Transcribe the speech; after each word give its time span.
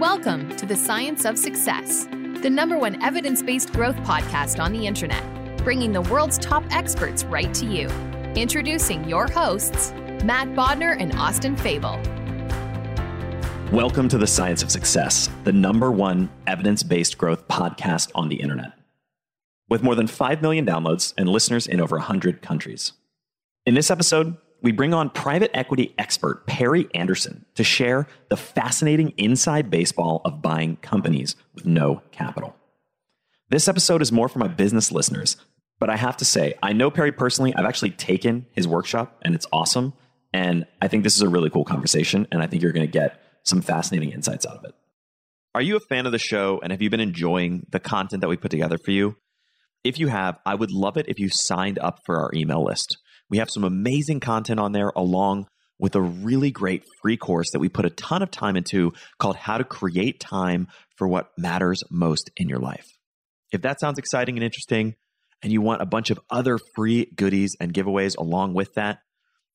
Welcome 0.00 0.56
to 0.56 0.64
the 0.64 0.76
Science 0.76 1.26
of 1.26 1.36
Success, 1.36 2.06
the 2.06 2.48
number 2.48 2.78
one 2.78 3.02
evidence 3.02 3.42
based 3.42 3.70
growth 3.74 3.96
podcast 3.96 4.58
on 4.58 4.72
the 4.72 4.86
internet, 4.86 5.22
bringing 5.58 5.92
the 5.92 6.00
world's 6.00 6.38
top 6.38 6.64
experts 6.74 7.22
right 7.24 7.52
to 7.52 7.66
you. 7.66 7.86
Introducing 8.34 9.06
your 9.06 9.30
hosts, 9.30 9.92
Matt 10.24 10.48
Bodnar 10.54 10.96
and 10.98 11.14
Austin 11.16 11.54
Fabel. 11.54 12.00
Welcome 13.70 14.08
to 14.08 14.16
the 14.16 14.26
Science 14.26 14.62
of 14.62 14.70
Success, 14.70 15.28
the 15.44 15.52
number 15.52 15.92
one 15.92 16.30
evidence 16.46 16.82
based 16.82 17.18
growth 17.18 17.46
podcast 17.46 18.10
on 18.14 18.30
the 18.30 18.40
internet. 18.40 18.72
With 19.68 19.82
more 19.82 19.94
than 19.94 20.06
5 20.06 20.40
million 20.40 20.64
downloads 20.64 21.12
and 21.18 21.28
listeners 21.28 21.66
in 21.66 21.78
over 21.78 21.98
100 21.98 22.40
countries. 22.40 22.94
In 23.66 23.74
this 23.74 23.90
episode, 23.90 24.38
we 24.62 24.72
bring 24.72 24.92
on 24.92 25.10
private 25.10 25.50
equity 25.56 25.94
expert 25.98 26.46
Perry 26.46 26.88
Anderson 26.94 27.44
to 27.54 27.64
share 27.64 28.06
the 28.28 28.36
fascinating 28.36 29.10
inside 29.16 29.70
baseball 29.70 30.20
of 30.24 30.42
buying 30.42 30.76
companies 30.76 31.36
with 31.54 31.66
no 31.66 32.02
capital. 32.10 32.56
This 33.48 33.68
episode 33.68 34.02
is 34.02 34.12
more 34.12 34.28
for 34.28 34.38
my 34.38 34.48
business 34.48 34.92
listeners, 34.92 35.36
but 35.78 35.90
I 35.90 35.96
have 35.96 36.16
to 36.18 36.24
say, 36.24 36.54
I 36.62 36.72
know 36.72 36.90
Perry 36.90 37.12
personally. 37.12 37.54
I've 37.54 37.64
actually 37.64 37.90
taken 37.90 38.46
his 38.52 38.68
workshop 38.68 39.18
and 39.22 39.34
it's 39.34 39.46
awesome. 39.52 39.94
And 40.32 40.66
I 40.80 40.88
think 40.88 41.02
this 41.02 41.16
is 41.16 41.22
a 41.22 41.28
really 41.28 41.50
cool 41.50 41.64
conversation, 41.64 42.28
and 42.30 42.40
I 42.40 42.46
think 42.46 42.62
you're 42.62 42.70
going 42.70 42.86
to 42.86 42.92
get 42.92 43.20
some 43.42 43.62
fascinating 43.62 44.12
insights 44.12 44.46
out 44.46 44.58
of 44.58 44.64
it. 44.64 44.74
Are 45.54 45.62
you 45.62 45.76
a 45.76 45.80
fan 45.80 46.06
of 46.06 46.12
the 46.12 46.18
show 46.18 46.60
and 46.62 46.70
have 46.70 46.80
you 46.80 46.90
been 46.90 47.00
enjoying 47.00 47.66
the 47.70 47.80
content 47.80 48.20
that 48.20 48.28
we 48.28 48.36
put 48.36 48.52
together 48.52 48.78
for 48.78 48.92
you? 48.92 49.16
If 49.82 49.98
you 49.98 50.06
have, 50.06 50.38
I 50.46 50.54
would 50.54 50.70
love 50.70 50.96
it 50.96 51.08
if 51.08 51.18
you 51.18 51.28
signed 51.30 51.78
up 51.80 52.00
for 52.04 52.20
our 52.20 52.30
email 52.34 52.62
list. 52.62 52.98
We 53.30 53.38
have 53.38 53.48
some 53.50 53.64
amazing 53.64 54.20
content 54.20 54.60
on 54.60 54.72
there 54.72 54.92
along 54.94 55.46
with 55.78 55.94
a 55.94 56.02
really 56.02 56.50
great 56.50 56.84
free 57.00 57.16
course 57.16 57.50
that 57.52 57.60
we 57.60 57.68
put 57.68 57.86
a 57.86 57.90
ton 57.90 58.22
of 58.22 58.30
time 58.30 58.56
into 58.56 58.92
called 59.18 59.36
How 59.36 59.56
to 59.56 59.64
Create 59.64 60.20
Time 60.20 60.68
for 60.96 61.08
What 61.08 61.30
Matters 61.38 61.82
Most 61.90 62.30
in 62.36 62.48
Your 62.48 62.58
Life. 62.58 62.86
If 63.52 63.62
that 63.62 63.80
sounds 63.80 63.98
exciting 63.98 64.36
and 64.36 64.44
interesting, 64.44 64.94
and 65.42 65.52
you 65.52 65.62
want 65.62 65.80
a 65.80 65.86
bunch 65.86 66.10
of 66.10 66.20
other 66.30 66.58
free 66.74 67.10
goodies 67.16 67.56
and 67.58 67.72
giveaways 67.72 68.16
along 68.18 68.54
with 68.54 68.74
that, 68.74 68.98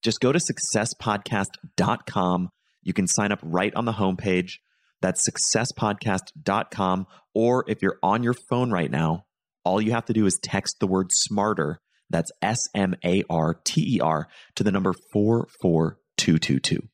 just 0.02 0.20
go 0.20 0.32
to 0.32 0.40
successpodcast.com. 0.40 2.50
You 2.82 2.94
can 2.94 3.08
sign 3.08 3.32
up 3.32 3.40
right 3.44 3.74
on 3.76 3.86
the 3.86 3.94
homepage. 3.94 4.54
That's 5.02 5.30
successpodcast.com. 5.30 7.08
Or 7.34 7.66
if 7.68 7.82
you're 7.82 8.00
on 8.02 8.24
your 8.24 8.36
phone 8.50 8.72
right 8.72 8.90
now, 8.90 9.26
all 9.64 9.82
you 9.82 9.92
have 9.92 10.06
to 10.06 10.14
do 10.14 10.26
is 10.26 10.40
text 10.42 10.78
the 10.80 10.88
word 10.88 11.12
smarter 11.12 11.80
that's 12.10 12.32
S 12.42 12.60
M 12.74 12.96
A 13.04 13.24
R 13.30 13.56
T 13.64 13.98
E 13.98 14.00
R 14.00 14.28
to 14.56 14.64
the 14.64 14.72
number 14.72 14.94
44222. 15.12 16.88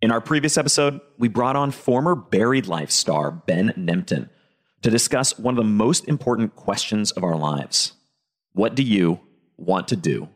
In 0.00 0.12
our 0.12 0.20
previous 0.20 0.56
episode, 0.56 1.00
we 1.18 1.28
brought 1.28 1.56
on 1.56 1.70
former 1.70 2.14
Buried 2.14 2.66
Life 2.66 2.90
star 2.90 3.30
Ben 3.30 3.72
Nemtin 3.76 4.28
to 4.82 4.90
discuss 4.90 5.38
one 5.38 5.54
of 5.54 5.56
the 5.56 5.68
most 5.68 6.06
important 6.06 6.54
questions 6.54 7.10
of 7.10 7.24
our 7.24 7.36
lives 7.36 7.92
What 8.52 8.74
do 8.74 8.82
you 8.82 9.20
want 9.56 9.88
to 9.88 9.96
do 9.96 10.28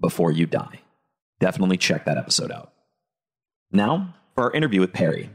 before 0.00 0.32
you 0.32 0.46
die? 0.46 0.80
Definitely 1.40 1.78
check 1.78 2.04
that 2.04 2.18
episode 2.18 2.50
out. 2.50 2.72
Now, 3.72 4.14
for 4.34 4.44
our 4.44 4.52
interview 4.52 4.80
with 4.80 4.92
Perry. 4.92 5.30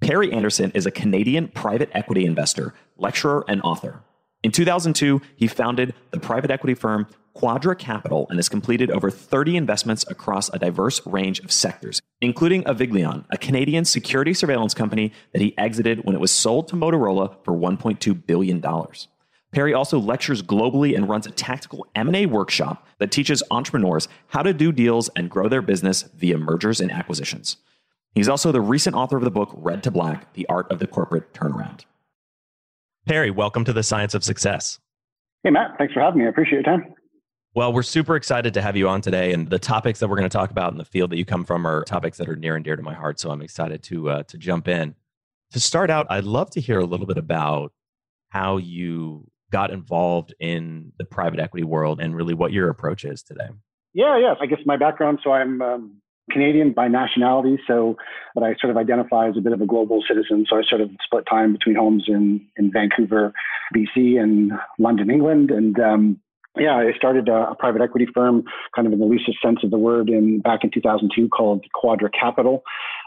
Perry 0.00 0.32
Anderson 0.32 0.72
is 0.74 0.86
a 0.86 0.90
Canadian 0.90 1.48
private 1.48 1.90
equity 1.92 2.24
investor, 2.24 2.74
lecturer, 2.96 3.44
and 3.48 3.60
author. 3.62 4.02
In 4.42 4.52
2002, 4.52 5.20
he 5.36 5.46
founded 5.46 5.94
the 6.12 6.20
private 6.20 6.50
equity 6.50 6.74
firm 6.74 7.06
Quadra 7.34 7.76
Capital 7.76 8.26
and 8.30 8.38
has 8.38 8.48
completed 8.48 8.90
over 8.90 9.10
30 9.10 9.56
investments 9.56 10.04
across 10.08 10.48
a 10.48 10.58
diverse 10.58 11.06
range 11.06 11.40
of 11.40 11.52
sectors, 11.52 12.00
including 12.20 12.64
Avigilon, 12.64 13.24
a 13.30 13.36
Canadian 13.36 13.84
security 13.84 14.34
surveillance 14.34 14.74
company 14.74 15.12
that 15.32 15.42
he 15.42 15.56
exited 15.58 16.04
when 16.04 16.14
it 16.14 16.20
was 16.20 16.32
sold 16.32 16.68
to 16.68 16.76
Motorola 16.76 17.36
for 17.44 17.52
$1.2 17.54 18.26
billion. 18.26 18.62
Perry 19.52 19.74
also 19.74 19.98
lectures 19.98 20.42
globally 20.42 20.96
and 20.96 21.08
runs 21.08 21.26
a 21.26 21.30
tactical 21.30 21.86
M&A 21.94 22.26
workshop 22.26 22.86
that 22.98 23.10
teaches 23.10 23.42
entrepreneurs 23.50 24.08
how 24.28 24.42
to 24.42 24.54
do 24.54 24.72
deals 24.72 25.10
and 25.16 25.30
grow 25.30 25.48
their 25.48 25.62
business 25.62 26.02
via 26.14 26.38
mergers 26.38 26.80
and 26.80 26.90
acquisitions. 26.90 27.56
He's 28.14 28.28
also 28.28 28.52
the 28.52 28.60
recent 28.60 28.96
author 28.96 29.16
of 29.16 29.24
the 29.24 29.30
book 29.30 29.50
Red 29.54 29.82
to 29.84 29.90
Black: 29.90 30.32
The 30.34 30.46
Art 30.48 30.70
of 30.70 30.78
the 30.78 30.86
Corporate 30.86 31.32
Turnaround. 31.32 31.84
Perry, 33.06 33.30
welcome 33.30 33.64
to 33.64 33.72
the 33.72 33.82
Science 33.82 34.14
of 34.14 34.22
Success. 34.22 34.78
Hey, 35.42 35.50
Matt. 35.50 35.76
Thanks 35.78 35.94
for 35.94 36.00
having 36.00 36.20
me. 36.20 36.26
I 36.26 36.28
appreciate 36.28 36.64
your 36.66 36.76
time. 36.78 36.94
Well, 37.54 37.72
we're 37.72 37.82
super 37.82 38.14
excited 38.14 38.54
to 38.54 38.62
have 38.62 38.76
you 38.76 38.88
on 38.88 39.00
today, 39.00 39.32
and 39.32 39.50
the 39.50 39.58
topics 39.58 39.98
that 39.98 40.08
we're 40.08 40.16
going 40.16 40.28
to 40.28 40.36
talk 40.36 40.50
about 40.50 40.70
in 40.70 40.78
the 40.78 40.84
field 40.84 41.10
that 41.10 41.16
you 41.16 41.24
come 41.24 41.44
from 41.44 41.66
are 41.66 41.82
topics 41.84 42.18
that 42.18 42.28
are 42.28 42.36
near 42.36 42.54
and 42.54 42.64
dear 42.64 42.76
to 42.76 42.82
my 42.82 42.94
heart. 42.94 43.18
So 43.18 43.30
I'm 43.30 43.42
excited 43.42 43.82
to 43.84 44.10
uh, 44.10 44.22
to 44.24 44.38
jump 44.38 44.68
in. 44.68 44.94
To 45.52 45.60
start 45.60 45.90
out, 45.90 46.06
I'd 46.10 46.24
love 46.24 46.50
to 46.50 46.60
hear 46.60 46.78
a 46.78 46.84
little 46.84 47.06
bit 47.06 47.18
about 47.18 47.72
how 48.28 48.58
you 48.58 49.28
got 49.50 49.72
involved 49.72 50.32
in 50.38 50.92
the 50.98 51.04
private 51.04 51.40
equity 51.40 51.64
world 51.64 52.00
and 52.00 52.14
really 52.14 52.34
what 52.34 52.52
your 52.52 52.68
approach 52.68 53.04
is 53.04 53.22
today. 53.22 53.48
Yeah, 53.94 54.16
yeah. 54.16 54.34
I 54.40 54.46
guess 54.46 54.60
my 54.64 54.76
background. 54.76 55.18
So 55.24 55.32
I'm 55.32 55.60
um, 55.60 55.96
Canadian 56.30 56.72
by 56.72 56.88
nationality, 56.88 57.58
so 57.66 57.96
but 58.34 58.44
I 58.44 58.54
sort 58.60 58.70
of 58.70 58.76
identify 58.76 59.28
as 59.28 59.36
a 59.36 59.40
bit 59.40 59.52
of 59.52 59.60
a 59.60 59.66
global 59.66 60.02
citizen. 60.06 60.46
So 60.48 60.56
I 60.56 60.62
sort 60.68 60.80
of 60.80 60.90
split 61.04 61.24
time 61.28 61.52
between 61.52 61.76
homes 61.76 62.04
in 62.08 62.46
in 62.56 62.70
Vancouver, 62.72 63.32
BC, 63.74 64.20
and 64.20 64.52
London, 64.78 65.10
England, 65.10 65.50
and 65.50 65.78
um, 65.78 66.20
yeah, 66.58 66.76
I 66.76 66.92
started 66.96 67.28
a, 67.28 67.50
a, 67.50 67.54
private 67.54 67.80
equity 67.80 68.06
firm, 68.12 68.42
kind 68.74 68.86
of 68.86 68.92
in 68.92 68.98
the 68.98 69.04
loosest 69.04 69.40
sense 69.42 69.58
of 69.62 69.70
the 69.70 69.78
word, 69.78 70.08
in 70.08 70.40
back 70.40 70.64
in 70.64 70.70
2002, 70.70 71.28
called 71.28 71.64
Quadra 71.74 72.10
Capital. 72.10 72.62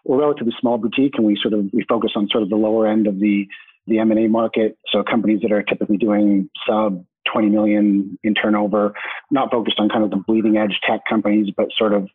We're 0.06 0.18
a 0.18 0.20
relatively 0.20 0.54
small 0.60 0.78
boutique, 0.78 1.16
and 1.18 1.26
we 1.26 1.38
sort 1.42 1.54
of 1.54 1.66
we 1.74 1.86
focus 1.88 2.12
on 2.16 2.30
sort 2.30 2.44
of 2.44 2.50
the 2.50 2.56
lower 2.56 2.88
end 2.88 3.08
of 3.08 3.20
the 3.20 3.48
the 3.86 4.00
M&A 4.00 4.28
market. 4.28 4.78
So 4.92 5.04
companies 5.04 5.42
that 5.42 5.52
are 5.52 5.62
typically 5.62 5.98
doing 5.98 6.50
sub 6.68 7.04
20 7.32 7.50
million 7.50 8.18
in 8.24 8.34
turnover, 8.34 8.94
not 9.32 9.52
focused 9.52 9.80
on 9.80 9.90
kind 9.90 10.04
of 10.04 10.10
the 10.10 10.18
bleeding 10.28 10.58
edge 10.58 10.80
tech 10.88 11.02
companies, 11.10 11.54
but 11.56 11.68
sort 11.78 11.94
of 11.94 12.08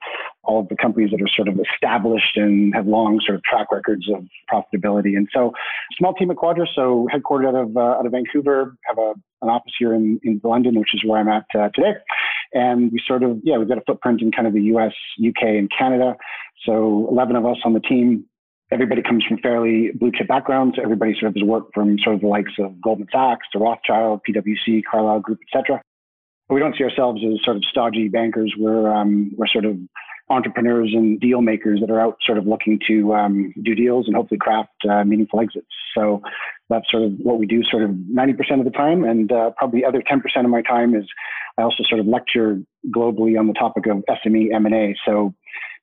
all 0.44 0.60
of 0.60 0.68
the 0.68 0.76
companies 0.76 1.10
that 1.10 1.20
are 1.20 1.28
sort 1.34 1.48
of 1.48 1.58
established 1.60 2.36
and 2.36 2.74
have 2.74 2.86
long 2.86 3.20
sort 3.24 3.36
of 3.36 3.42
track 3.44 3.68
records 3.70 4.08
of 4.10 4.24
profitability. 4.52 5.16
And 5.16 5.28
so, 5.32 5.52
small 5.96 6.14
team 6.14 6.30
at 6.30 6.36
Quadra, 6.36 6.66
so 6.74 7.08
headquartered 7.12 7.48
out 7.48 7.54
of 7.54 7.76
uh, 7.76 7.80
out 7.80 8.06
of 8.06 8.12
Vancouver, 8.12 8.76
have 8.86 8.98
a, 8.98 9.14
an 9.42 9.48
office 9.48 9.72
here 9.78 9.94
in, 9.94 10.20
in 10.22 10.40
London, 10.44 10.78
which 10.78 10.94
is 10.94 11.02
where 11.04 11.20
I'm 11.20 11.28
at 11.28 11.46
uh, 11.54 11.68
today. 11.74 11.94
And 12.52 12.90
we 12.92 13.00
sort 13.06 13.22
of, 13.22 13.40
yeah, 13.44 13.58
we've 13.58 13.68
got 13.68 13.78
a 13.78 13.82
footprint 13.86 14.22
in 14.22 14.32
kind 14.32 14.46
of 14.46 14.54
the 14.54 14.62
US, 14.74 14.92
UK, 15.20 15.42
and 15.42 15.70
Canada. 15.76 16.16
So 16.64 17.06
11 17.10 17.36
of 17.36 17.46
us 17.46 17.58
on 17.64 17.72
the 17.72 17.80
team 17.80 18.24
everybody 18.70 19.02
comes 19.02 19.24
from 19.24 19.38
fairly 19.38 19.90
blue 19.94 20.12
chip 20.12 20.28
backgrounds. 20.28 20.78
Everybody 20.82 21.14
sort 21.18 21.30
of 21.30 21.34
has 21.34 21.44
worked 21.44 21.74
from 21.74 21.98
sort 21.98 22.16
of 22.16 22.20
the 22.20 22.26
likes 22.26 22.52
of 22.58 22.80
Goldman 22.80 23.08
Sachs 23.12 23.46
to 23.52 23.58
Rothschild, 23.58 24.20
PwC, 24.28 24.82
Carlyle 24.90 25.20
Group, 25.20 25.40
etc. 25.42 25.82
But 26.48 26.54
we 26.54 26.60
don't 26.60 26.76
see 26.76 26.84
ourselves 26.84 27.22
as 27.24 27.44
sort 27.44 27.56
of 27.56 27.64
stodgy 27.70 28.08
bankers. 28.08 28.54
We're 28.58 28.90
um, 28.92 29.32
we're 29.36 29.46
sort 29.46 29.64
of 29.64 29.76
entrepreneurs 30.30 30.90
and 30.94 31.20
deal 31.20 31.40
makers 31.40 31.80
that 31.80 31.90
are 31.90 32.00
out 32.00 32.18
sort 32.24 32.38
of 32.38 32.46
looking 32.46 32.78
to 32.86 33.14
um, 33.14 33.52
do 33.62 33.74
deals 33.74 34.06
and 34.06 34.16
hopefully 34.16 34.38
craft 34.38 34.72
uh, 34.88 35.04
meaningful 35.04 35.40
exits. 35.40 35.66
So 35.96 36.22
that's 36.68 36.90
sort 36.90 37.02
of 37.02 37.12
what 37.18 37.38
we 37.38 37.46
do 37.46 37.62
sort 37.64 37.82
of 37.82 37.90
90% 37.90 38.58
of 38.58 38.64
the 38.64 38.70
time. 38.70 39.04
And 39.04 39.32
uh, 39.32 39.50
probably 39.56 39.80
the 39.80 39.86
other 39.86 40.02
10% 40.02 40.20
of 40.44 40.50
my 40.50 40.62
time 40.62 40.94
is 40.94 41.04
I 41.56 41.62
also 41.62 41.82
sort 41.88 42.00
of 42.00 42.06
lecture 42.06 42.60
globally 42.94 43.38
on 43.38 43.46
the 43.46 43.54
topic 43.54 43.86
of 43.86 44.04
SME 44.08 44.54
M&A. 44.54 44.94
So 45.06 45.34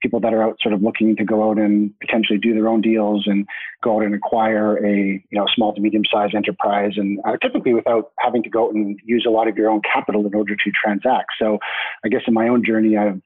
people 0.01 0.19
that 0.19 0.33
are 0.33 0.43
out 0.43 0.57
sort 0.61 0.73
of 0.73 0.83
looking 0.83 1.15
to 1.15 1.25
go 1.25 1.49
out 1.49 1.57
and 1.57 1.91
potentially 1.99 2.37
do 2.37 2.53
their 2.53 2.67
own 2.67 2.81
deals 2.81 3.23
and 3.25 3.45
go 3.83 3.97
out 3.97 4.03
and 4.03 4.13
acquire 4.13 4.77
a 4.85 4.95
you 4.95 5.37
know 5.39 5.45
small 5.55 5.73
to 5.73 5.81
medium 5.81 6.03
sized 6.11 6.35
enterprise 6.35 6.91
and 6.97 7.19
uh, 7.25 7.37
typically 7.41 7.73
without 7.73 8.11
having 8.19 8.43
to 8.43 8.49
go 8.49 8.67
out 8.67 8.75
and 8.75 8.99
use 9.03 9.25
a 9.27 9.31
lot 9.31 9.47
of 9.47 9.57
your 9.57 9.69
own 9.69 9.81
capital 9.81 10.25
in 10.25 10.35
order 10.35 10.55
to 10.55 10.71
transact. 10.71 11.31
So 11.39 11.59
I 12.03 12.09
guess 12.09 12.21
in 12.27 12.33
my 12.33 12.47
own 12.47 12.63
journey 12.63 12.97
I've 12.97 13.21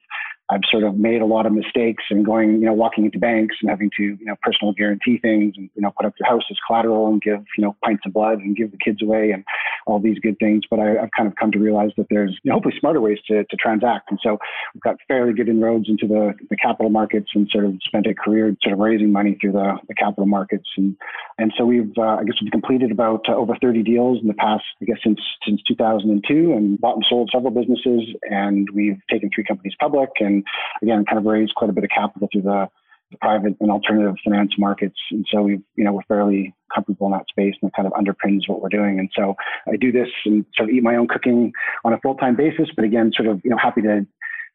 I've 0.50 0.62
sort 0.68 0.82
of 0.82 0.96
made 0.96 1.22
a 1.22 1.26
lot 1.26 1.46
of 1.46 1.52
mistakes 1.52 2.02
and 2.10 2.24
going, 2.24 2.54
you 2.54 2.66
know, 2.66 2.72
walking 2.72 3.04
into 3.04 3.18
banks 3.18 3.56
and 3.60 3.70
having 3.70 3.90
to, 3.96 4.02
you 4.02 4.24
know, 4.24 4.34
personal 4.42 4.72
guarantee 4.72 5.18
things 5.18 5.54
and, 5.56 5.70
you 5.76 5.82
know, 5.82 5.92
put 5.96 6.06
up 6.06 6.14
your 6.18 6.28
house 6.28 6.42
as 6.50 6.56
collateral 6.66 7.06
and 7.06 7.22
give, 7.22 7.44
you 7.56 7.62
know, 7.62 7.76
pints 7.84 8.02
of 8.04 8.12
blood 8.12 8.40
and 8.40 8.56
give 8.56 8.72
the 8.72 8.78
kids 8.78 9.00
away 9.00 9.30
and 9.30 9.44
all 9.86 10.00
these 10.00 10.18
good 10.18 10.38
things. 10.40 10.62
But 10.68 10.80
I, 10.80 10.88
have 11.00 11.10
kind 11.16 11.28
of 11.28 11.36
come 11.36 11.52
to 11.52 11.58
realize 11.58 11.90
that 11.96 12.06
there's 12.10 12.36
you 12.42 12.50
know, 12.50 12.54
hopefully 12.54 12.74
smarter 12.80 13.00
ways 13.00 13.18
to, 13.28 13.44
to 13.44 13.56
transact. 13.56 14.10
And 14.10 14.18
so 14.22 14.38
we've 14.74 14.82
got 14.82 14.96
fairly 15.06 15.34
good 15.34 15.48
inroads 15.48 15.88
into 15.88 16.08
the, 16.08 16.34
the 16.48 16.56
capital 16.56 16.90
markets 16.90 17.30
and 17.34 17.48
sort 17.52 17.64
of 17.64 17.74
spent 17.84 18.06
a 18.06 18.14
career 18.14 18.56
sort 18.60 18.72
of 18.72 18.80
raising 18.80 19.12
money 19.12 19.38
through 19.40 19.52
the, 19.52 19.78
the 19.88 19.94
capital 19.94 20.26
markets. 20.26 20.68
And, 20.76 20.96
and 21.38 21.52
so 21.56 21.64
we've, 21.64 21.92
uh, 21.96 22.16
I 22.18 22.24
guess 22.24 22.36
we've 22.42 22.50
completed 22.50 22.90
about 22.90 23.28
uh, 23.28 23.36
over 23.36 23.54
30 23.62 23.84
deals 23.84 24.18
in 24.20 24.26
the 24.26 24.34
past, 24.34 24.64
I 24.82 24.86
guess, 24.86 24.98
since, 25.04 25.20
since 25.46 25.60
2002 25.68 26.52
and 26.52 26.80
bought 26.80 26.96
and 26.96 27.06
sold 27.08 27.30
several 27.32 27.52
businesses. 27.52 28.02
And 28.24 28.68
we've 28.74 29.00
taken 29.08 29.30
three 29.32 29.44
companies 29.44 29.74
public 29.78 30.10
and 30.18 30.39
again, 30.82 31.04
kind 31.04 31.18
of 31.18 31.24
raised 31.24 31.54
quite 31.54 31.70
a 31.70 31.72
bit 31.72 31.84
of 31.84 31.90
capital 31.90 32.28
through 32.32 32.42
the, 32.42 32.68
the 33.10 33.18
private 33.18 33.54
and 33.60 33.70
alternative 33.70 34.14
finance 34.24 34.52
markets. 34.58 34.96
And 35.10 35.26
so 35.32 35.42
we've, 35.42 35.62
you 35.76 35.84
know, 35.84 35.92
we're 35.92 36.02
fairly 36.08 36.54
comfortable 36.74 37.06
in 37.06 37.12
that 37.12 37.26
space 37.28 37.54
and 37.60 37.68
it 37.68 37.74
kind 37.74 37.86
of 37.86 37.92
underpins 37.94 38.48
what 38.48 38.62
we're 38.62 38.68
doing. 38.68 38.98
And 38.98 39.10
so 39.16 39.34
I 39.66 39.76
do 39.76 39.92
this 39.92 40.08
and 40.24 40.44
sort 40.56 40.68
of 40.68 40.74
eat 40.74 40.82
my 40.82 40.96
own 40.96 41.08
cooking 41.08 41.52
on 41.84 41.92
a 41.92 41.98
full-time 41.98 42.36
basis, 42.36 42.68
but 42.74 42.84
again, 42.84 43.12
sort 43.14 43.28
of, 43.28 43.40
you 43.44 43.50
know, 43.50 43.58
happy 43.58 43.82
to 43.82 44.06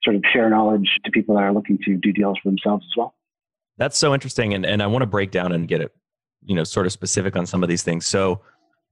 sort 0.04 0.16
of 0.16 0.24
share 0.32 0.50
knowledge 0.50 1.00
to 1.04 1.12
people 1.12 1.36
that 1.36 1.42
are 1.44 1.54
looking 1.54 1.78
to 1.86 1.98
do 1.98 2.12
deals 2.14 2.38
for 2.42 2.50
themselves 2.50 2.86
as 2.86 2.98
well. 2.98 3.16
That's 3.78 3.98
so 3.98 4.14
interesting. 4.14 4.54
And, 4.54 4.66
and 4.66 4.82
I 4.82 4.88
want 4.88 5.02
to 5.02 5.08
break 5.08 5.32
down 5.32 5.52
and 5.52 5.68
get 5.68 5.82
it, 5.82 5.94
you 6.46 6.56
know, 6.56 6.64
sort 6.64 6.86
of 6.86 6.92
specific 6.92 7.36
on 7.36 7.46
some 7.46 7.64
of 7.64 7.70
these 7.70 7.84
things. 7.84 8.06
So 8.06 8.42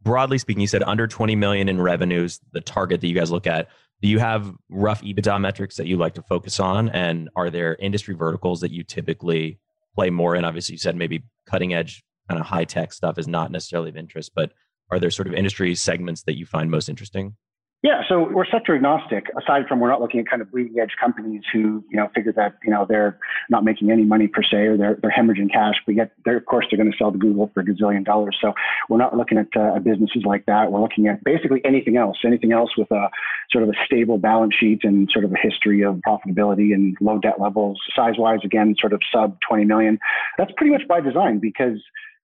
broadly 0.01 0.37
speaking, 0.37 0.61
you 0.61 0.67
said 0.67 0.83
under 0.83 1.07
20 1.07 1.35
million 1.35 1.69
in 1.69 1.81
revenues, 1.81 2.39
the 2.51 2.61
target 2.61 3.01
that 3.01 3.07
you 3.07 3.15
guys 3.15 3.31
look 3.31 3.47
at. 3.47 3.69
Do 4.03 4.09
you 4.09 4.19
have 4.19 4.53
rough 4.69 5.01
EBITDA 5.01 5.39
metrics 5.39 5.77
that 5.77 5.87
you 5.87 5.95
like 5.95 6.15
to 6.15 6.21
focus 6.23 6.59
on? 6.59 6.89
And 6.89 7.29
are 7.37 7.49
there 7.49 7.77
industry 7.79 8.13
verticals 8.13 8.59
that 8.59 8.69
you 8.69 8.83
typically 8.83 9.59
play 9.95 10.09
more 10.09 10.35
in? 10.35 10.43
Obviously, 10.43 10.73
you 10.73 10.77
said 10.79 10.97
maybe 10.97 11.23
cutting 11.49 11.73
edge 11.73 12.03
kind 12.27 12.37
of 12.37 12.45
high 12.45 12.65
tech 12.65 12.91
stuff 12.91 13.17
is 13.17 13.29
not 13.29 13.49
necessarily 13.49 13.89
of 13.89 13.95
interest, 13.95 14.33
but 14.35 14.51
are 14.91 14.99
there 14.99 15.09
sort 15.09 15.29
of 15.29 15.33
industry 15.33 15.73
segments 15.73 16.23
that 16.23 16.37
you 16.37 16.45
find 16.45 16.69
most 16.69 16.89
interesting? 16.89 17.37
Yeah, 17.83 18.01
so 18.07 18.29
we're 18.31 18.45
sector 18.45 18.73
agnostic. 18.73 19.25
Aside 19.37 19.67
from 19.67 19.81
we're 19.81 19.89
not 19.89 19.99
looking 19.99 20.21
at 20.21 20.25
kind 20.25 20.41
of 20.41 20.49
bleeding 20.49 20.79
edge 20.79 20.93
companies 20.97 21.41
who 21.51 21.83
you 21.89 21.97
know 21.97 22.07
figure 22.15 22.31
that 22.31 22.55
you 22.63 22.71
know 22.71 22.85
they're 22.87 23.19
not 23.49 23.65
making 23.65 23.91
any 23.91 24.05
money 24.05 24.27
per 24.27 24.41
se 24.41 24.55
or 24.55 24.77
they're 24.77 24.97
they're 25.01 25.11
hemorrhaging 25.11 25.51
cash, 25.51 25.75
but 25.85 25.93
yet 25.93 26.11
they're 26.23 26.37
of 26.37 26.45
course 26.45 26.65
they're 26.71 26.77
going 26.77 26.89
to 26.89 26.97
sell 26.97 27.11
to 27.11 27.17
Google 27.17 27.51
for 27.53 27.59
a 27.59 27.65
gazillion 27.65 28.05
dollars. 28.05 28.37
So 28.41 28.53
we're 28.87 28.99
not 28.99 29.17
looking 29.17 29.37
at 29.37 29.47
uh, 29.59 29.79
businesses 29.79 30.23
like 30.25 30.45
that. 30.45 30.71
We're 30.71 30.79
looking 30.79 31.07
at 31.07 31.25
basically 31.25 31.59
anything 31.65 31.97
else, 31.97 32.19
anything 32.25 32.53
else 32.53 32.69
with 32.77 32.89
a 32.89 33.09
sort 33.51 33.65
of 33.65 33.69
a 33.69 33.73
stable 33.85 34.17
balance 34.17 34.55
sheet 34.57 34.79
and 34.83 35.09
sort 35.11 35.25
of 35.25 35.33
a 35.33 35.37
history 35.37 35.83
of 35.83 35.99
profitability 36.07 36.73
and 36.73 36.95
low 37.01 37.19
debt 37.19 37.41
levels. 37.41 37.81
Size 37.93 38.13
wise, 38.17 38.39
again, 38.45 38.75
sort 38.79 38.93
of 38.93 39.01
sub 39.13 39.37
20 39.45 39.65
million. 39.65 39.99
That's 40.37 40.53
pretty 40.55 40.71
much 40.71 40.87
by 40.87 41.01
design 41.01 41.39
because 41.39 41.79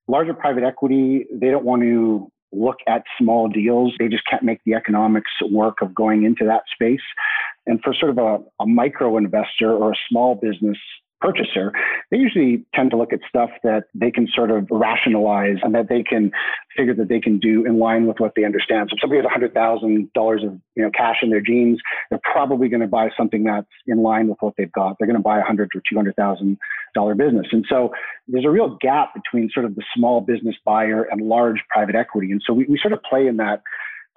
larger 0.07 0.33
private 0.33 0.63
equity 0.63 1.25
they 1.33 1.51
don't 1.51 1.65
want 1.65 1.81
to 1.81 2.31
look 2.51 2.77
at 2.87 3.03
small 3.17 3.47
deals. 3.47 3.93
They 3.99 4.07
just 4.07 4.23
can't 4.29 4.43
make 4.43 4.59
the 4.65 4.73
economics 4.73 5.31
work 5.51 5.81
of 5.81 5.93
going 5.93 6.23
into 6.23 6.45
that 6.45 6.63
space. 6.71 7.01
And 7.67 7.79
for 7.83 7.93
sort 7.93 8.11
of 8.11 8.17
a, 8.17 8.39
a 8.61 8.65
micro 8.65 9.17
investor 9.17 9.71
or 9.71 9.91
a 9.91 9.95
small 10.09 10.35
business 10.35 10.77
purchaser, 11.21 11.73
they 12.11 12.17
usually 12.17 12.65
tend 12.73 12.91
to 12.91 12.97
look 12.97 13.13
at 13.13 13.19
stuff 13.27 13.49
that 13.63 13.85
they 13.93 14.11
can 14.11 14.27
sort 14.33 14.51
of 14.51 14.67
rationalize 14.71 15.57
and 15.61 15.75
that 15.75 15.89
they 15.89 16.03
can 16.03 16.31
figure 16.75 16.93
that 16.93 17.09
they 17.09 17.19
can 17.19 17.39
do 17.39 17.65
in 17.65 17.77
line 17.79 18.05
with 18.05 18.19
what 18.19 18.33
they 18.35 18.45
understand. 18.45 18.89
So 18.89 18.95
if 18.95 19.01
somebody 19.01 19.21
has 19.21 19.51
$100,000 19.51 20.47
of 20.47 20.59
you 20.75 20.83
know, 20.83 20.91
cash 20.91 21.17
in 21.21 21.29
their 21.29 21.41
jeans, 21.41 21.79
they're 22.09 22.21
probably 22.23 22.69
going 22.69 22.81
to 22.81 22.87
buy 22.87 23.09
something 23.17 23.43
that's 23.43 23.67
in 23.85 24.01
line 24.01 24.27
with 24.27 24.37
what 24.39 24.53
they've 24.57 24.71
got. 24.71 24.97
They're 24.97 25.07
going 25.07 25.17
to 25.17 25.23
buy 25.23 25.39
a 25.39 25.43
hundred 25.43 25.71
or 25.75 25.81
$200,000 25.91 27.17
business. 27.17 27.47
And 27.51 27.65
so 27.69 27.91
there's 28.27 28.45
a 28.45 28.49
real 28.49 28.77
gap 28.81 29.13
between 29.13 29.49
sort 29.53 29.65
of 29.65 29.75
the 29.75 29.83
small 29.95 30.21
business 30.21 30.55
buyer 30.65 31.03
and 31.03 31.27
large 31.27 31.61
private 31.69 31.95
equity. 31.95 32.31
And 32.31 32.41
so 32.45 32.53
we, 32.53 32.65
we 32.65 32.79
sort 32.81 32.93
of 32.93 33.03
play 33.03 33.27
in 33.27 33.37
that 33.37 33.61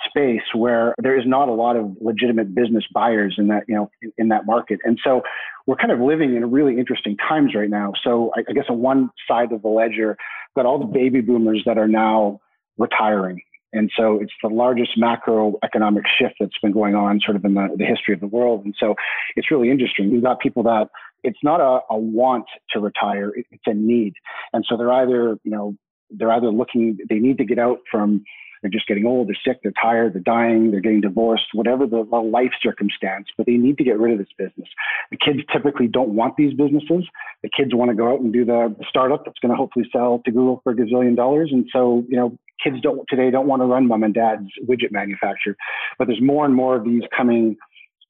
space 0.08 0.42
where 0.54 0.94
there 0.98 1.18
is 1.18 1.24
not 1.26 1.48
a 1.48 1.52
lot 1.52 1.76
of 1.76 1.96
legitimate 2.00 2.54
business 2.54 2.84
buyers 2.92 3.34
in 3.38 3.48
that 3.48 3.64
you 3.68 3.74
know 3.74 3.90
in, 4.00 4.12
in, 4.18 4.28
that 4.28 4.46
market. 4.46 4.80
And 4.84 4.98
so 5.02 5.22
we're 5.66 5.76
kind 5.76 5.92
of 5.92 6.00
living 6.00 6.36
in 6.36 6.50
really 6.50 6.78
interesting 6.78 7.16
times 7.16 7.54
right 7.54 7.70
now. 7.70 7.92
So 8.02 8.32
I, 8.36 8.40
I 8.48 8.52
guess 8.52 8.64
on 8.68 8.78
one 8.78 9.10
side 9.28 9.52
of 9.52 9.62
the 9.62 9.68
ledger 9.68 10.16
got 10.56 10.66
all 10.66 10.78
the 10.78 10.86
baby 10.86 11.20
boomers 11.20 11.62
that 11.66 11.78
are 11.78 11.88
now 11.88 12.40
retiring. 12.78 13.40
And 13.74 13.90
so 13.96 14.18
it's 14.20 14.32
the 14.42 14.48
largest 14.48 14.98
macroeconomic 15.00 16.02
shift 16.18 16.34
that's 16.38 16.58
been 16.62 16.72
going 16.72 16.94
on 16.94 17.20
sort 17.24 17.36
of 17.36 17.44
in 17.44 17.54
the, 17.54 17.74
the 17.76 17.86
history 17.86 18.12
of 18.12 18.20
the 18.20 18.26
world. 18.26 18.66
And 18.66 18.74
so 18.78 18.94
it's 19.34 19.50
really 19.50 19.70
interesting. 19.70 20.12
We've 20.12 20.22
got 20.22 20.40
people 20.40 20.62
that 20.64 20.88
it's 21.22 21.38
not 21.42 21.60
a, 21.60 21.80
a 21.90 21.96
want 21.96 22.44
to 22.70 22.80
retire 22.80 23.32
it's 23.34 23.62
a 23.66 23.74
need. 23.74 24.14
And 24.52 24.64
so 24.68 24.76
they're 24.76 24.92
either 24.92 25.38
you 25.44 25.50
know 25.50 25.76
they're 26.10 26.32
either 26.32 26.50
looking 26.50 26.98
they 27.08 27.18
need 27.18 27.38
to 27.38 27.44
get 27.44 27.58
out 27.58 27.78
from 27.90 28.24
they're 28.62 28.70
just 28.70 28.86
getting 28.86 29.04
old, 29.04 29.28
they're 29.28 29.36
sick, 29.44 29.60
they're 29.62 29.72
tired, 29.80 30.14
they're 30.14 30.22
dying, 30.22 30.70
they're 30.70 30.80
getting 30.80 31.00
divorced, 31.00 31.46
whatever 31.52 31.86
the, 31.86 32.06
life 32.22 32.52
circumstance, 32.62 33.26
but 33.36 33.46
they 33.46 33.54
need 33.54 33.76
to 33.76 33.84
get 33.84 33.98
rid 33.98 34.12
of 34.12 34.18
this 34.18 34.32
business. 34.38 34.68
The 35.10 35.16
kids 35.16 35.40
typically 35.52 35.88
don't 35.88 36.10
want 36.10 36.36
these 36.36 36.54
businesses. 36.54 37.04
The 37.42 37.50
kids 37.54 37.74
want 37.74 37.90
to 37.90 37.96
go 37.96 38.12
out 38.12 38.20
and 38.20 38.32
do 38.32 38.44
the 38.44 38.74
startup 38.88 39.24
that's 39.24 39.38
going 39.40 39.50
to 39.50 39.56
hopefully 39.56 39.86
sell 39.92 40.22
to 40.24 40.30
Google 40.30 40.60
for 40.62 40.72
a 40.72 40.76
gazillion 40.76 41.16
dollars. 41.16 41.50
And 41.52 41.66
so, 41.72 42.04
you 42.08 42.16
know, 42.16 42.38
kids 42.62 42.76
don't 42.80 43.04
today 43.08 43.30
don't 43.30 43.48
want 43.48 43.60
to 43.60 43.66
run 43.66 43.88
mom 43.88 44.04
and 44.04 44.14
dad's 44.14 44.48
widget 44.68 44.92
manufacturer, 44.92 45.56
but 45.98 46.06
there's 46.06 46.22
more 46.22 46.44
and 46.44 46.54
more 46.54 46.76
of 46.76 46.84
these 46.84 47.02
coming 47.14 47.56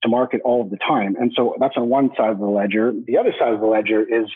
to 0.03 0.09
market 0.09 0.41
all 0.45 0.61
of 0.61 0.71
the 0.71 0.77
time. 0.77 1.17
And 1.19 1.33
so 1.35 1.55
that's 1.61 1.77
on 1.77 1.88
one 1.88 2.11
side 2.17 2.31
of 2.31 2.38
the 2.38 2.47
ledger. 2.47 2.93
The 3.07 3.17
other 3.17 3.33
side 3.38 3.55
of 3.55 3.61
the 3.61 3.67
ledger 3.67 4.03
is 4.03 4.27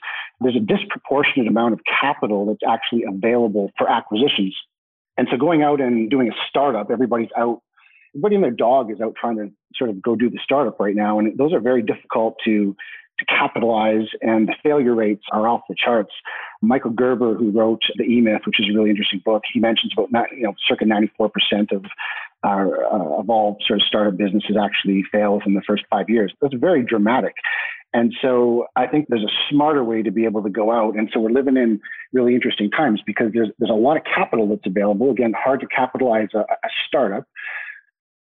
there's 0.41 0.57
a 0.57 0.61
disproportionate 0.61 1.49
amount 1.49 1.75
of 1.75 1.81
capital 2.01 2.47
that's 2.47 2.63
actually 2.67 3.05
available 3.07 3.73
for 3.77 3.91
acquisitions. 3.91 4.57
And 5.17 5.29
so 5.31 5.37
going 5.37 5.63
out 5.63 5.81
and 5.81 6.11
doing 6.11 6.29
a 6.29 6.35
startup, 6.49 6.91
everybody's 6.91 7.31
out, 7.37 7.63
everybody 8.15 8.35
and 8.37 8.45
their 8.45 8.51
dog 8.51 8.91
is 8.91 9.01
out 9.01 9.15
trying 9.19 9.37
to 9.37 9.51
sort 9.75 9.91
of 9.91 10.03
go 10.03 10.17
do 10.17 10.31
the 10.31 10.39
startup 10.43 10.79
right 10.81 10.95
now. 10.95 11.19
And 11.19 11.37
those 11.39 11.53
are 11.53 11.61
very 11.61 11.83
difficult 11.83 12.37
to, 12.45 12.77
to 13.19 13.25
capitalize 13.27 14.09
and 14.21 14.47
the 14.49 14.55
failure 14.63 14.95
rates 14.95 15.25
are 15.33 15.49
off 15.49 15.63
the 15.69 15.75
charts. 15.77 16.13
Michael 16.63 16.91
Gerber, 16.91 17.35
who 17.35 17.51
wrote 17.51 17.83
The 17.97 18.05
E-Myth, 18.05 18.43
which 18.47 18.61
is 18.61 18.67
a 18.71 18.77
really 18.77 18.91
interesting 18.91 19.23
book, 19.25 19.43
he 19.53 19.61
mentions 19.61 19.93
about, 19.97 20.09
you 20.33 20.43
know, 20.43 20.55
circa 20.69 20.85
94% 20.85 21.73
of 21.73 21.85
uh, 22.45 22.49
uh, 22.49 23.19
of 23.19 23.29
all 23.29 23.57
sort 23.67 23.81
of 23.81 23.87
startup 23.87 24.17
businesses 24.17 24.57
actually 24.63 25.03
fail 25.11 25.41
in 25.47 25.55
the 25.55 25.63
first 25.67 25.83
five 25.91 26.09
years. 26.09 26.33
That's 26.41 26.55
very 26.55 26.85
dramatic. 26.85 27.35
And 27.97 28.13
so 28.21 28.67
I 28.77 28.87
think 28.87 29.07
there's 29.09 29.25
a 29.25 29.33
smarter 29.51 29.83
way 29.83 30.03
to 30.03 30.11
be 30.11 30.27
able 30.27 30.43
to 30.43 30.51
go 30.51 30.71
out. 30.71 30.99
And 30.99 31.09
so 31.15 31.19
we're 31.19 31.31
living 31.31 31.57
in 31.57 31.81
really 32.13 32.35
interesting 32.35 32.71
times 32.71 33.01
because 33.07 33.29
there's, 33.33 33.49
there's 33.59 33.71
a 33.71 33.75
lot 33.75 33.97
of 33.97 34.03
capital 34.05 34.47
that's 34.47 34.67
available. 34.67 35.11
Again, 35.11 35.33
hard 35.35 35.61
to 35.61 35.67
capitalize 35.67 36.29
a, 36.35 36.41
a 36.41 36.69
startup, 36.87 37.25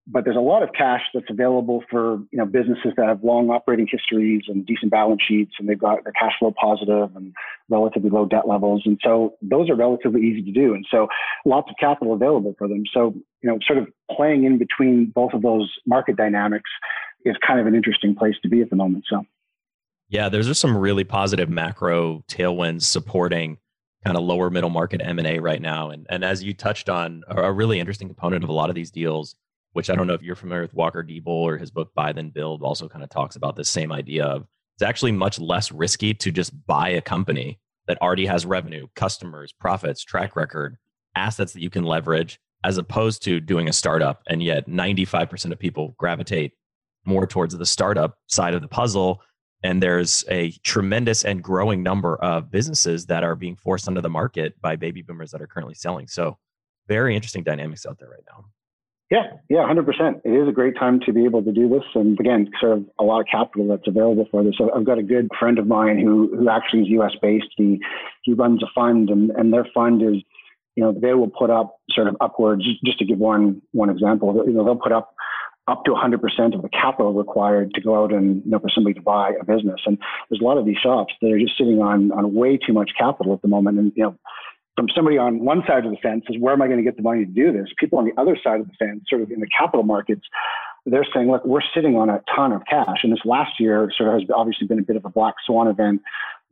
but 0.07 0.23
there's 0.23 0.37
a 0.37 0.39
lot 0.39 0.63
of 0.63 0.69
cash 0.71 1.01
that's 1.13 1.25
available 1.29 1.83
for 1.91 2.19
you 2.31 2.37
know 2.37 2.45
businesses 2.45 2.93
that 2.95 3.09
have 3.09 3.21
long 3.21 3.49
operating 3.49 3.85
histories 3.85 4.43
and 4.47 4.65
decent 4.65 4.91
balance 4.91 5.21
sheets 5.27 5.51
and 5.59 5.67
they've 5.67 5.77
got 5.77 6.05
their 6.05 6.13
cash 6.13 6.31
flow 6.39 6.53
positive 6.57 7.13
and 7.17 7.33
relatively 7.67 8.09
low 8.09 8.25
debt 8.25 8.47
levels 8.47 8.83
and 8.85 8.97
so 9.03 9.33
those 9.41 9.69
are 9.69 9.75
relatively 9.75 10.21
easy 10.21 10.41
to 10.41 10.51
do 10.51 10.73
and 10.73 10.85
so 10.89 11.07
lots 11.45 11.69
of 11.69 11.75
capital 11.77 12.13
available 12.13 12.53
for 12.57 12.67
them 12.67 12.83
so 12.93 13.13
you 13.41 13.49
know 13.49 13.57
sort 13.65 13.79
of 13.79 13.87
playing 14.15 14.45
in 14.45 14.57
between 14.57 15.11
both 15.13 15.33
of 15.33 15.41
those 15.41 15.69
market 15.85 16.15
dynamics 16.15 16.69
is 17.25 17.35
kind 17.45 17.59
of 17.59 17.65
an 17.65 17.73
interesting 17.73 18.15
place 18.15 18.35
to 18.43 18.47
be 18.47 18.61
at 18.61 18.69
the 18.69 18.75
moment 18.75 19.03
so 19.09 19.25
yeah, 20.09 20.29
there's 20.29 20.47
just 20.47 20.61
some 20.61 20.77
really 20.77 21.03
positive 21.03 21.49
macro 21.49 22.23
tailwinds 22.27 22.83
supporting 22.83 23.57
kind 24.03 24.17
of 24.17 24.23
lower 24.23 24.49
middle 24.49 24.69
market 24.69 25.01
M&A 25.03 25.39
right 25.39 25.61
now. 25.61 25.89
And, 25.89 26.05
and 26.09 26.23
as 26.23 26.43
you 26.43 26.53
touched 26.53 26.89
on, 26.89 27.23
a 27.27 27.51
really 27.51 27.79
interesting 27.79 28.07
component 28.07 28.43
of 28.43 28.49
a 28.49 28.53
lot 28.53 28.69
of 28.69 28.75
these 28.75 28.91
deals, 28.91 29.35
which 29.73 29.89
I 29.89 29.95
don't 29.95 30.05
know 30.05 30.13
if 30.13 30.21
you're 30.21 30.35
familiar 30.35 30.61
with 30.61 30.75
Walker 30.75 31.03
Deibel 31.03 31.27
or 31.27 31.57
his 31.57 31.71
book 31.71 31.91
Buy 31.95 32.13
Then 32.13 32.29
Build 32.29 32.61
also 32.61 32.87
kind 32.87 33.03
of 33.03 33.09
talks 33.09 33.35
about 33.35 33.55
this 33.55 33.67
same 33.67 33.91
idea 33.91 34.25
of 34.25 34.45
it's 34.75 34.83
actually 34.83 35.13
much 35.13 35.39
less 35.39 35.71
risky 35.71 36.13
to 36.13 36.31
just 36.31 36.53
buy 36.67 36.89
a 36.89 37.01
company 37.01 37.59
that 37.87 38.01
already 38.01 38.25
has 38.25 38.45
revenue, 38.45 38.87
customers, 38.95 39.53
profits, 39.53 40.03
track 40.03 40.35
record, 40.35 40.77
assets 41.15 41.53
that 41.53 41.61
you 41.61 41.69
can 41.69 41.83
leverage, 41.83 42.39
as 42.63 42.77
opposed 42.77 43.23
to 43.23 43.39
doing 43.39 43.69
a 43.69 43.73
startup. 43.73 44.21
And 44.27 44.43
yet, 44.43 44.67
95% 44.67 45.51
of 45.51 45.59
people 45.59 45.95
gravitate 45.97 46.53
more 47.05 47.25
towards 47.25 47.55
the 47.55 47.65
startup 47.65 48.17
side 48.27 48.53
of 48.53 48.61
the 48.61 48.67
puzzle. 48.67 49.21
And 49.65 49.81
there's 49.81 50.23
a 50.29 50.51
tremendous 50.63 51.25
and 51.25 51.41
growing 51.41 51.81
number 51.81 52.17
of 52.17 52.51
businesses 52.51 53.07
that 53.07 53.23
are 53.23 53.35
being 53.35 53.55
forced 53.55 53.87
onto 53.87 53.99
the 53.99 54.09
market 54.09 54.61
by 54.61 54.75
baby 54.75 55.01
boomers 55.01 55.31
that 55.31 55.41
are 55.41 55.47
currently 55.47 55.73
selling. 55.73 56.07
So, 56.07 56.37
very 56.87 57.15
interesting 57.15 57.43
dynamics 57.43 57.83
out 57.83 57.97
there 57.97 58.09
right 58.09 58.23
now. 58.29 58.45
Yeah, 59.09 59.37
yeah, 59.49 59.67
100%. 59.67 60.21
It 60.23 60.29
is 60.29 60.47
a 60.47 60.51
great 60.51 60.75
time 60.77 60.99
to 61.07 61.13
be 61.13 61.25
able 61.25 61.41
to 61.41 61.51
do 61.51 61.67
this. 61.67 61.83
And 61.95 62.19
again, 62.19 62.51
sort 62.59 62.73
of 62.73 62.85
a 62.99 63.03
lot 63.03 63.21
of 63.21 63.25
capital 63.25 63.67
that's 63.67 63.87
available 63.87 64.27
for 64.29 64.43
this. 64.43 64.53
So 64.55 64.71
I've 64.71 64.85
got 64.85 64.99
a 64.99 65.03
good 65.03 65.29
friend 65.39 65.57
of 65.57 65.65
mine 65.65 65.99
who, 65.99 66.35
who 66.35 66.47
actually 66.47 66.81
is 66.83 66.89
US 66.89 67.13
based. 67.19 67.47
He, 67.57 67.81
he 68.21 68.33
runs 68.33 68.61
a 68.61 68.67
fund 68.75 69.09
and, 69.09 69.31
and 69.31 69.51
their 69.51 69.67
fund 69.73 70.03
is, 70.03 70.21
you 70.75 70.83
know, 70.83 70.91
they 70.91 71.13
will 71.15 71.29
put 71.29 71.49
up 71.49 71.77
sort 71.89 72.07
of 72.07 72.17
upwards, 72.21 72.63
just 72.83 72.99
to 72.99 73.05
give 73.05 73.17
one, 73.17 73.63
one 73.71 73.89
example, 73.89 74.43
you 74.45 74.53
know, 74.53 74.63
they'll 74.63 74.75
put 74.75 74.91
up 74.91 75.14
up 75.67 75.83
to 75.85 75.91
100% 75.91 76.53
of 76.53 76.61
the 76.61 76.69
capital 76.69 77.13
required 77.13 77.73
to 77.73 77.81
go 77.81 78.03
out 78.03 78.13
and, 78.13 78.43
you 78.45 78.51
know, 78.51 78.59
for 78.59 78.69
somebody 78.69 78.93
to 78.93 79.01
buy 79.01 79.31
a 79.39 79.43
business. 79.43 79.81
And 79.85 79.97
there's 80.29 80.41
a 80.41 80.43
lot 80.43 80.57
of 80.57 80.65
these 80.65 80.77
shops 80.77 81.13
that 81.21 81.31
are 81.31 81.39
just 81.39 81.57
sitting 81.57 81.81
on, 81.81 82.11
on 82.11 82.33
way 82.35 82.57
too 82.57 82.73
much 82.73 82.91
capital 82.97 83.33
at 83.33 83.41
the 83.41 83.47
moment. 83.47 83.79
And, 83.79 83.91
you 83.95 84.03
know, 84.03 84.15
from 84.75 84.87
somebody 84.93 85.17
on 85.17 85.43
one 85.43 85.63
side 85.65 85.85
of 85.85 85.91
the 85.91 85.97
fence 85.97 86.25
is 86.29 86.39
where 86.39 86.53
am 86.53 86.61
I 86.61 86.67
going 86.67 86.77
to 86.77 86.83
get 86.83 86.97
the 86.97 87.01
money 87.01 87.25
to 87.25 87.31
do 87.31 87.51
this? 87.51 87.67
People 87.79 87.97
on 87.97 88.05
the 88.05 88.13
other 88.21 88.37
side 88.43 88.59
of 88.59 88.67
the 88.67 88.73
fence, 88.77 89.05
sort 89.09 89.21
of 89.21 89.31
in 89.31 89.39
the 89.39 89.47
capital 89.47 89.83
markets, 89.83 90.23
they're 90.85 91.07
saying, 91.15 91.31
look, 91.31 91.43
we're 91.45 91.61
sitting 91.73 91.95
on 91.95 92.09
a 92.09 92.21
ton 92.35 92.51
of 92.51 92.61
cash. 92.69 92.99
And 93.03 93.11
this 93.11 93.25
last 93.25 93.59
year 93.59 93.91
sort 93.97 94.09
of 94.09 94.21
has 94.21 94.29
obviously 94.35 94.67
been 94.67 94.79
a 94.79 94.83
bit 94.83 94.97
of 94.97 95.05
a 95.05 95.09
black 95.09 95.35
swan 95.45 95.67
event 95.67 96.01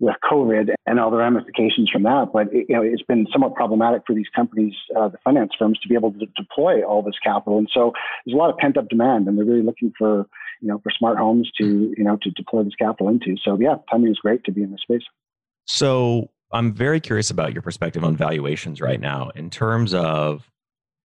with 0.03 0.15
COVID 0.29 0.73
and 0.85 0.99
all 0.99 1.09
the 1.09 1.17
ramifications 1.17 1.89
from 1.89 2.03
that. 2.03 2.31
But 2.33 2.53
it, 2.53 2.65
you 2.67 2.75
know, 2.75 2.81
it's 2.81 3.01
been 3.03 3.25
somewhat 3.31 3.55
problematic 3.55 4.01
for 4.05 4.13
these 4.13 4.27
companies, 4.35 4.73
uh, 4.97 5.07
the 5.07 5.17
finance 5.23 5.53
firms, 5.57 5.79
to 5.79 5.87
be 5.87 5.95
able 5.95 6.11
to 6.11 6.25
deploy 6.35 6.83
all 6.83 7.01
this 7.01 7.15
capital. 7.23 7.57
And 7.57 7.69
so 7.73 7.93
there's 8.25 8.35
a 8.35 8.37
lot 8.37 8.49
of 8.49 8.57
pent 8.57 8.77
up 8.77 8.89
demand, 8.89 9.27
and 9.27 9.37
they're 9.37 9.45
really 9.45 9.63
looking 9.63 9.93
for 9.97 10.27
you 10.61 10.67
know 10.67 10.79
for 10.83 10.91
smart 10.97 11.17
homes 11.17 11.49
to 11.57 11.93
you 11.97 12.03
know 12.03 12.17
to 12.21 12.29
deploy 12.31 12.63
this 12.63 12.75
capital 12.75 13.07
into. 13.07 13.37
So 13.43 13.57
yeah, 13.59 13.75
timing 13.89 14.11
is 14.11 14.17
great 14.17 14.43
to 14.43 14.51
be 14.51 14.61
in 14.61 14.71
this 14.71 14.81
space. 14.81 15.03
So 15.65 16.29
I'm 16.51 16.73
very 16.73 16.99
curious 16.99 17.31
about 17.31 17.53
your 17.53 17.61
perspective 17.61 18.03
on 18.03 18.17
valuations 18.17 18.81
right 18.81 18.99
now 18.99 19.29
in 19.35 19.49
terms 19.49 19.93
of, 19.93 20.51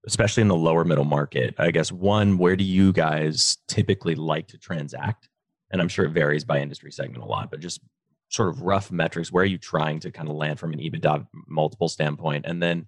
especially 0.09 0.41
in 0.41 0.49
the 0.49 0.57
lower 0.57 0.85
middle 0.85 1.05
market. 1.05 1.55
I 1.57 1.71
guess, 1.71 1.93
one, 1.93 2.37
where 2.37 2.57
do 2.57 2.65
you 2.65 2.93
guys 2.93 3.59
typically 3.69 4.17
like 4.17 4.49
to 4.49 4.59
transact? 4.59 5.29
And 5.71 5.81
I'm 5.81 5.89
sure 5.89 6.07
it 6.07 6.11
varies 6.11 6.45
by 6.45 6.59
industry 6.61 6.91
segment 6.91 7.23
a 7.23 7.27
lot, 7.27 7.51
but 7.53 7.61
just 7.61 7.81
sort 8.29 8.49
of 8.49 8.63
rough 8.63 8.91
metrics. 8.91 9.33
Where 9.33 9.43
are 9.43 9.47
you 9.47 9.59
trying 9.59 10.01
to 10.01 10.11
kind 10.11 10.29
of 10.29 10.37
land 10.37 10.59
from 10.59 10.73
an 10.73 10.79
EBITDA 10.79 11.27
multiple 11.47 11.89
standpoint? 11.89 12.45
And 12.47 12.63
then 12.63 12.87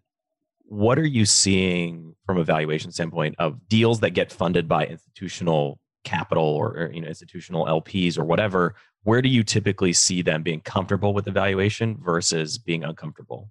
what 0.64 0.98
are 0.98 1.06
you 1.06 1.26
seeing 1.26 2.14
from 2.24 2.38
a 2.38 2.44
valuation 2.44 2.92
standpoint 2.92 3.34
of 3.38 3.68
deals 3.68 4.00
that 4.00 4.10
get 4.10 4.32
funded 4.32 4.68
by 4.68 4.86
institutional 4.86 5.80
capital 6.04 6.44
or, 6.44 6.68
or, 6.68 6.92
you 6.92 7.00
know 7.00 7.08
institutional 7.08 7.66
LPs 7.66 8.18
or 8.18 8.24
whatever, 8.24 8.74
where 9.02 9.22
do 9.22 9.28
you 9.28 9.42
typically 9.42 9.92
see 9.92 10.22
them 10.22 10.42
being 10.42 10.60
comfortable 10.60 11.14
with 11.14 11.24
the 11.24 11.30
valuation 11.30 11.98
versus 12.02 12.58
being 12.58 12.84
uncomfortable? 12.84 13.50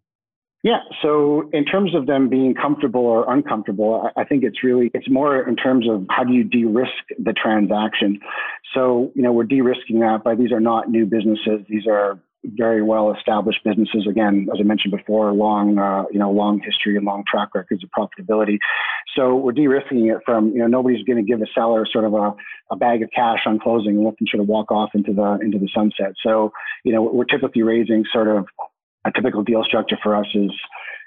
Yeah. 0.62 0.80
So 1.02 1.50
in 1.54 1.64
terms 1.64 1.96
of 1.96 2.06
them 2.06 2.28
being 2.28 2.54
comfortable 2.54 3.02
or 3.02 3.32
uncomfortable, 3.32 4.10
I 4.18 4.26
think 4.26 4.44
it's 4.44 4.62
really, 4.62 4.92
it's 4.94 5.10
more 5.10 5.48
in 5.48 5.56
terms 5.56 5.88
of 5.90 6.06
how 6.10 6.26
do 6.26 6.34
you 6.34 6.44
de-risk 6.44 6.92
the 7.18 7.32
transaction. 7.32 8.20
So, 8.74 9.12
you 9.16 9.22
know, 9.22 9.32
we're 9.32 9.46
de-risking 9.46 10.02
that 10.02 10.24
by 10.24 10.36
these 10.36 10.52
are 10.52 10.60
not 10.60 10.90
new 10.90 11.06
businesses. 11.06 11.62
These 11.70 11.88
are 11.88 12.20
very 12.44 12.82
well 12.82 13.14
established 13.14 13.60
businesses. 13.64 14.06
Again, 14.10 14.48
as 14.52 14.60
I 14.60 14.64
mentioned 14.64 14.92
before, 14.92 15.32
long, 15.32 15.78
uh, 15.78 16.04
you 16.12 16.20
know, 16.20 16.32
long 16.32 16.60
history 16.60 16.98
and 16.98 17.06
long 17.06 17.24
track 17.30 17.56
records 17.56 17.84
of 17.84 17.90
profitability. 17.98 18.58
So 19.16 19.36
we're 19.36 19.54
de-risking 19.54 20.08
it 20.08 20.20
from, 20.26 20.50
you 20.52 20.60
know, 20.60 20.68
nobody's 20.68 21.04
going 21.06 21.24
to 21.26 21.30
give 21.30 21.42
a 21.42 21.48
seller 21.56 21.86
sort 21.90 22.04
of 22.04 22.14
a, 22.14 22.34
a 22.72 22.76
bag 22.76 23.02
of 23.02 23.10
cash 23.16 23.40
on 23.46 23.60
closing 23.60 23.96
and 23.96 24.06
let 24.06 24.18
them 24.18 24.28
sort 24.30 24.42
of 24.42 24.48
walk 24.48 24.72
off 24.72 24.90
into 24.94 25.14
the, 25.14 25.40
into 25.42 25.58
the 25.58 25.70
sunset. 25.74 26.16
So, 26.22 26.52
you 26.84 26.94
know, 26.94 27.02
we're 27.02 27.26
typically 27.26 27.62
raising 27.62 28.04
sort 28.12 28.28
of 28.28 28.46
a 29.06 29.12
typical 29.12 29.44
deal 29.44 29.64
structure 29.64 29.98
for 30.02 30.16
us 30.16 30.28
is, 30.34 30.52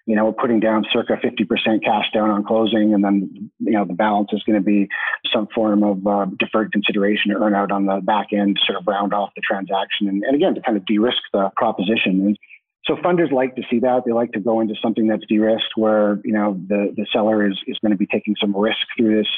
you 0.07 0.17
know, 0.17 0.25
we're 0.27 0.33
putting 0.33 0.61
down 0.61 0.85
circa 0.93 1.15
50% 1.15 1.85
cash 1.85 2.07
down 2.13 2.31
on 2.31 2.45
closing, 2.45 2.93
and 2.93 3.05
then, 3.05 3.51
you 3.61 3.73
know, 3.73 3.85
the 3.85 3.95
balance 3.95 4.31
is 4.33 4.43
going 4.43 4.59
to 4.59 4.65
be 4.65 4.89
some 5.33 5.47
form 5.55 5.83
of 5.85 6.07
uh, 6.07 6.27
deferred 6.39 6.73
consideration 6.73 7.31
or 7.33 7.45
earn 7.45 7.55
out 7.55 7.71
on 7.71 7.87
the 7.87 8.01
back 8.03 8.33
end 8.33 8.57
to 8.57 8.63
sort 8.67 8.81
of 8.81 8.87
round 8.87 9.15
off 9.15 9.31
the 9.37 9.43
transaction. 9.43 10.09
And, 10.09 10.25
and 10.25 10.35
again, 10.35 10.55
to 10.55 10.61
kind 10.61 10.77
of 10.77 10.85
de 10.87 10.99
risk 10.99 11.19
the 11.33 11.51
proposition. 11.57 12.27
And 12.27 12.39
so 12.85 12.97
funders 12.97 13.31
like 13.31 13.55
to 13.55 13.63
see 13.71 13.79
that. 13.81 14.03
They 14.05 14.13
like 14.13 14.33
to 14.33 14.41
go 14.41 14.61
into 14.61 14.75
something 14.83 15.07
that's 15.07 15.25
de 15.29 15.39
risked 15.39 15.77
where, 15.77 16.21
you 16.25 16.33
know, 16.33 16.61
the, 16.67 16.93
the 16.97 17.07
seller 17.13 17.47
is, 17.47 17.57
is 17.69 17.79
going 17.79 17.93
to 17.93 17.99
be 17.99 18.07
taking 18.07 18.35
some 18.41 18.57
risk 18.57 18.81
through 18.97 19.19
this, 19.19 19.29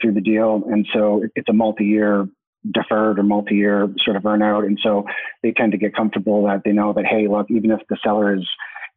through 0.00 0.12
the 0.12 0.20
deal. 0.20 0.62
And 0.70 0.86
so 0.92 1.24
it's 1.34 1.48
a 1.48 1.52
multi 1.52 1.84
year 1.84 2.28
deferred 2.70 3.18
or 3.18 3.22
multi-year 3.22 3.92
sort 4.04 4.16
of 4.16 4.22
earnout. 4.22 4.64
And 4.66 4.78
so 4.82 5.04
they 5.42 5.52
tend 5.52 5.72
to 5.72 5.78
get 5.78 5.94
comfortable 5.94 6.44
that 6.46 6.62
they 6.64 6.72
know 6.72 6.92
that, 6.92 7.06
hey, 7.06 7.26
look, 7.28 7.50
even 7.50 7.70
if 7.70 7.80
the 7.88 7.96
seller 8.02 8.36
is 8.36 8.46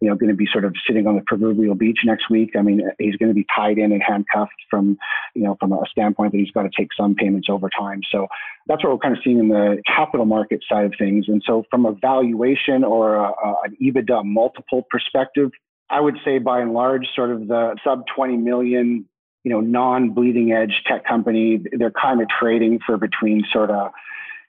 you 0.01 0.09
know, 0.09 0.15
going 0.15 0.29
to 0.29 0.35
be 0.35 0.47
sort 0.51 0.65
of 0.65 0.75
sitting 0.85 1.07
on 1.07 1.15
the 1.15 1.23
proverbial 1.25 1.75
beach 1.75 1.99
next 2.03 2.29
week. 2.29 2.51
I 2.57 2.61
mean, 2.61 2.81
he's 2.99 3.15
going 3.15 3.29
to 3.29 3.33
be 3.33 3.45
tied 3.55 3.77
in 3.77 3.91
and 3.91 4.03
handcuffed 4.05 4.51
from, 4.69 4.97
you 5.33 5.43
know, 5.43 5.55
from 5.59 5.71
a 5.71 5.83
standpoint 5.89 6.33
that 6.33 6.37
he's 6.37 6.51
got 6.51 6.63
to 6.63 6.69
take 6.77 6.89
some 6.97 7.15
payments 7.15 7.47
over 7.49 7.69
time. 7.77 8.01
So 8.11 8.27
that's 8.67 8.83
what 8.83 8.91
we're 8.91 8.99
kind 8.99 9.15
of 9.15 9.23
seeing 9.23 9.39
in 9.39 9.49
the 9.49 9.81
capital 9.87 10.25
market 10.25 10.61
side 10.69 10.85
of 10.85 10.93
things. 10.97 11.25
And 11.27 11.41
so 11.45 11.63
from 11.71 11.85
a 11.85 11.93
valuation 11.93 12.83
or 12.83 13.15
a, 13.15 13.29
a, 13.29 13.55
an 13.65 13.77
EBITDA 13.81 14.25
multiple 14.25 14.85
perspective, 14.89 15.51
I 15.89 16.01
would 16.01 16.17
say 16.25 16.39
by 16.39 16.59
and 16.59 16.73
large, 16.73 17.07
sort 17.15 17.31
of 17.31 17.47
the 17.47 17.77
sub 17.83 18.03
20 18.15 18.37
million, 18.37 19.07
you 19.45 19.51
know, 19.51 19.61
non-bleeding 19.61 20.51
edge 20.51 20.81
tech 20.87 21.05
company, 21.05 21.61
they're 21.77 21.91
kind 21.91 22.19
of 22.19 22.27
trading 22.27 22.79
for 22.85 22.97
between 22.97 23.43
sort 23.53 23.69
of 23.69 23.91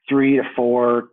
three 0.09 0.37
to 0.39 0.43
four 0.57 1.09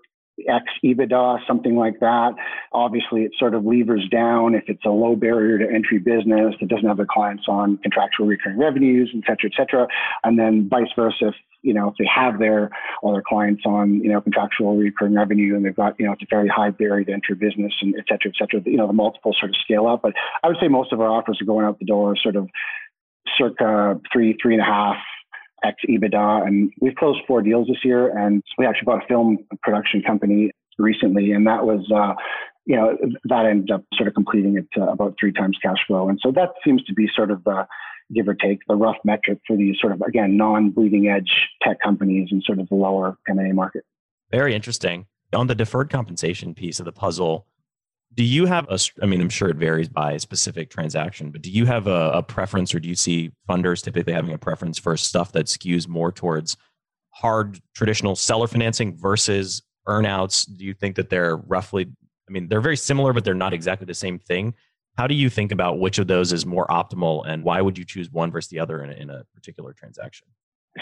X 0.48 0.66
EBITDA, 0.84 1.46
something 1.46 1.76
like 1.76 2.00
that. 2.00 2.32
Obviously, 2.72 3.22
it 3.22 3.34
sort 3.38 3.54
of 3.54 3.66
levers 3.66 4.08
down 4.10 4.56
if 4.56 4.64
it's 4.68 4.86
a 4.86 4.90
low 4.90 5.16
barrier 5.16 5.60
to 5.60 5.72
entry 5.72 6.00
business 6.00 6.56
that 6.60 6.70
doesn't 6.70 6.88
have 6.88 6.98
the 6.98 7.06
clients 7.06 7.44
on 7.48 7.78
contractual 7.84 8.26
recurring 8.26 8.58
revenues, 8.58 9.14
et 9.16 9.22
cetera, 9.28 9.52
et 9.52 9.56
cetera. 9.56 9.88
And 10.24 10.40
then 10.40 10.70
vice 10.70 10.88
versa, 10.96 11.28
if, 11.28 11.36
you 11.62 11.74
know, 11.74 11.90
if 11.90 11.96
they 12.00 12.10
have 12.14 12.40
their 12.40 12.72
all 13.04 13.14
their 13.14 13.22
clients 13.22 13.64
on, 13.66 13.96
you 14.04 14.10
know, 14.12 14.22
contractual 14.22 14.76
recurring 14.76 15.14
revenue 15.14 15.56
and 15.56 15.64
they've 15.64 15.76
got, 15.76 16.00
you 16.00 16.06
know, 16.06 16.14
it's 16.14 16.24
a 16.24 16.28
very 16.30 16.48
high 16.48 16.72
barrier 16.72 17.06
to 17.06 17.14
entry 17.14 17.36
business 17.36 17.74
and 17.82 17.94
et 17.96 18.06
cetera, 18.10 18.32
et 18.32 18.38
cetera, 18.40 18.62
you 18.66 18.78
know, 18.78 18.88
the 18.88 18.94
multiples 18.94 19.38
sort 19.40 19.52
of 19.52 19.56
scale 19.64 19.88
up. 19.88 20.02
But 20.02 20.14
I 20.44 20.48
would 20.48 20.58
say 20.60 20.68
most 20.68 20.94
of 20.94 21.00
our 21.00 21.10
offers 21.10 21.40
are 21.42 21.46
going 21.46 21.66
out 21.66 21.78
the 21.78 21.86
door 21.86 22.16
sort 22.16 22.38
of 22.38 22.50
circa 23.38 24.00
three, 24.12 24.38
three 24.42 24.54
and 24.54 24.62
a 24.62 24.66
half, 24.66 24.98
X 25.64 25.78
EBITDA. 25.90 26.48
And 26.48 26.72
we've 26.82 26.96
closed 26.96 27.22
four 27.28 27.42
deals 27.42 27.68
this 27.68 27.84
year. 27.84 28.16
And 28.18 28.44
we 28.58 28.66
actually 28.66 28.86
bought 28.86 29.04
a 29.04 29.08
film 29.08 29.38
production 29.62 30.02
company 30.02 30.52
recently. 30.78 31.32
And 31.32 31.48
that 31.48 31.66
was, 31.66 31.90
uh, 31.94 32.14
you 32.66 32.76
know, 32.76 32.98
that 33.26 33.46
ended 33.46 33.72
up 33.72 33.84
sort 33.94 34.08
of 34.08 34.14
completing 34.14 34.58
it 34.58 34.68
to 34.74 34.84
about 34.90 35.16
three 35.20 35.32
times 35.32 35.58
cash 35.62 35.78
flow. 35.88 36.10
And 36.10 36.20
so 36.22 36.32
that 36.32 36.50
seems 36.64 36.84
to 36.86 36.94
be 36.94 37.08
sort 37.16 37.32
of 37.32 37.44
the 37.44 37.68
give 38.14 38.28
or 38.28 38.34
take 38.34 38.60
the 38.68 38.76
rough 38.76 38.98
metric 39.04 39.40
for 39.48 39.56
these 39.58 39.76
sort 39.80 39.94
of, 39.94 40.02
again, 40.02 40.38
non 40.38 40.72
bleeding 40.72 41.08
edge 41.08 41.32
tech 41.62 41.78
companies 41.82 42.30
and 42.32 42.44
sort 42.44 42.60
of 42.60 42.68
the 42.70 42.76
lower 42.76 43.18
M&A 43.30 43.54
market. 43.54 43.84
Very 44.32 44.54
interesting. 44.54 45.08
On 45.34 45.48
the 45.48 45.56
deferred 45.56 45.90
compensation 45.90 46.54
piece 46.54 46.80
of 46.80 46.86
the 46.86 46.92
puzzle, 46.92 47.48
do 48.16 48.24
you 48.24 48.46
have 48.46 48.68
a 48.70 48.78
i 49.02 49.06
mean 49.06 49.22
i'm 49.22 49.30
sure 49.30 49.50
it 49.50 49.58
varies 49.58 49.90
by 49.90 50.18
specific 50.18 50.70
transaction 50.70 51.32
but 51.32 51.42
do 51.42 51.50
you 51.50 51.66
have 51.66 51.88
a, 51.88 52.12
a, 52.12 52.24
preference 52.24 52.74
or 52.74 52.80
do 52.80 52.88
you 52.88 52.96
see 52.96 53.32
funders 53.50 53.84
typically 53.84 54.14
having 54.14 54.34
a 54.34 54.38
preference 54.38 54.78
for 54.78 54.96
stuff 54.98 55.32
that 55.32 55.48
skews 55.48 55.88
more 55.88 56.12
towards 56.12 56.58
hard 57.12 57.60
traditional 57.76 58.16
seller 58.16 58.48
financing 58.48 58.98
versus 58.98 59.62
earnouts? 59.88 60.46
Do 60.58 60.66
you 60.66 60.74
think 60.74 60.96
that 60.96 61.10
they're 61.10 61.38
roughly 61.38 61.88
i 62.28 62.32
mean 62.32 62.48
they're 62.48 62.62
very 62.62 62.78
similar 62.78 63.14
but 63.14 63.24
they're 63.24 63.34
not 63.34 63.54
exactly 63.54 63.86
the 63.86 63.94
same 63.94 64.20
thing. 64.20 64.54
How 64.98 65.08
do 65.08 65.16
you 65.16 65.30
think 65.30 65.52
about 65.52 65.80
which 65.80 65.98
of 65.98 66.06
those 66.06 66.32
is 66.32 66.46
more 66.46 66.68
optimal 66.68 67.28
and 67.28 67.44
why 67.44 67.62
would 67.62 67.80
you 67.80 67.86
choose 67.86 68.12
one 68.12 68.32
versus 68.32 68.50
the 68.50 68.60
other 68.60 68.84
in 68.84 68.92
a, 68.92 68.94
in 68.94 69.10
a 69.10 69.24
particular 69.34 69.74
transaction 69.74 70.28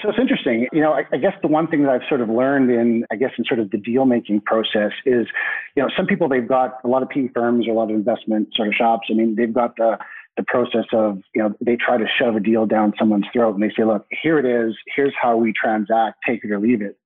so 0.02 0.10
it's 0.10 0.20
interesting. 0.20 0.68
You 0.72 0.82
know, 0.82 0.94
I, 0.94 1.04
I, 1.12 1.18
guess 1.18 1.34
the 1.42 1.50
one 1.50 1.68
thing 1.68 1.84
that 1.84 1.92
I've 1.92 2.08
sort 2.08 2.22
of 2.22 2.30
learned 2.30 2.72
in, 2.72 3.06
I 3.12 3.18
guess, 3.18 3.32
in 3.38 3.44
sort 3.46 3.60
of 3.60 3.72
the 3.72 3.78
deal 3.78 4.06
making 4.06 4.42
process 4.42 4.92
is, 5.06 5.28
you 5.76 5.84
know, 5.84 5.90
some 5.98 6.06
people 6.06 6.30
they've 6.30 6.48
got 6.48 6.80
a 6.84 6.88
lot 6.88 7.04
of 7.04 7.10
PE 7.10 7.30
firms 7.34 7.68
or 7.68 7.72
a 7.72 7.74
lot 7.74 7.90
of 7.90 7.96
investment 7.96 8.50
sort 8.56 8.70
of 8.70 8.74
shops. 8.74 9.08
I 9.12 9.14
mean, 9.14 9.36
they've 9.36 9.54
got 9.54 9.76
the 9.76 9.98
the 10.38 10.44
process 10.44 10.86
of, 10.94 11.20
you 11.36 11.44
know, 11.44 11.54
they 11.60 11.76
try 11.76 11.98
to 11.98 12.06
shove 12.18 12.38
a 12.38 12.40
deal 12.40 12.66
down 12.66 12.94
someone's 12.98 13.26
throat 13.34 13.54
and 13.54 13.62
they 13.62 13.74
say, 13.76 13.84
look, 13.84 14.06
here 14.24 14.40
it 14.40 14.46
is. 14.46 14.74
Here's 14.96 15.14
how 15.22 15.36
we 15.36 15.52
transact. 15.52 16.20
Take 16.26 16.46
it 16.46 16.52
or 16.52 16.60
leave 16.60 16.82
it. 16.82 16.98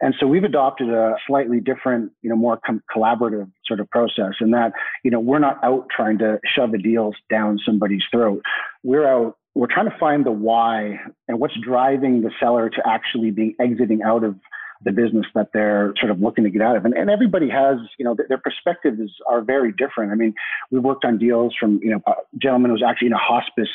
And 0.00 0.14
so 0.20 0.26
we've 0.26 0.44
adopted 0.44 0.90
a 0.90 1.14
slightly 1.26 1.60
different, 1.60 2.12
you 2.20 2.28
know, 2.28 2.36
more 2.36 2.60
com- 2.64 2.82
collaborative 2.94 3.50
sort 3.64 3.80
of 3.80 3.88
process 3.88 4.34
in 4.40 4.50
that, 4.50 4.72
you 5.02 5.10
know, 5.10 5.20
we're 5.20 5.38
not 5.38 5.62
out 5.64 5.86
trying 5.88 6.18
to 6.18 6.40
shove 6.44 6.72
the 6.72 6.78
deals 6.78 7.14
down 7.30 7.58
somebody's 7.64 8.02
throat. 8.12 8.42
We're 8.82 9.06
out 9.06 9.38
we're 9.54 9.68
trying 9.68 9.88
to 9.88 9.96
find 9.98 10.26
the 10.26 10.32
why 10.32 11.00
and 11.28 11.38
what's 11.38 11.54
driving 11.60 12.22
the 12.22 12.30
seller 12.40 12.68
to 12.68 12.82
actually 12.86 13.30
be 13.30 13.54
exiting 13.60 14.02
out 14.02 14.24
of 14.24 14.36
the 14.84 14.92
business 14.92 15.24
that 15.34 15.48
they're 15.54 15.94
sort 15.98 16.10
of 16.10 16.20
looking 16.20 16.44
to 16.44 16.50
get 16.50 16.60
out 16.60 16.76
of. 16.76 16.84
And, 16.84 16.94
and 16.94 17.08
everybody 17.08 17.48
has, 17.48 17.78
you 17.98 18.04
know, 18.04 18.16
their 18.28 18.38
perspectives 18.38 19.12
are 19.28 19.40
very 19.40 19.72
different. 19.72 20.12
I 20.12 20.14
mean, 20.14 20.34
we 20.70 20.78
worked 20.78 21.04
on 21.04 21.18
deals 21.18 21.54
from, 21.58 21.80
you 21.82 21.90
know, 21.90 22.02
a 22.06 22.12
gentleman 22.36 22.70
who 22.70 22.74
was 22.74 22.82
actually 22.86 23.06
in 23.06 23.12
a 23.14 23.18
hospice 23.18 23.70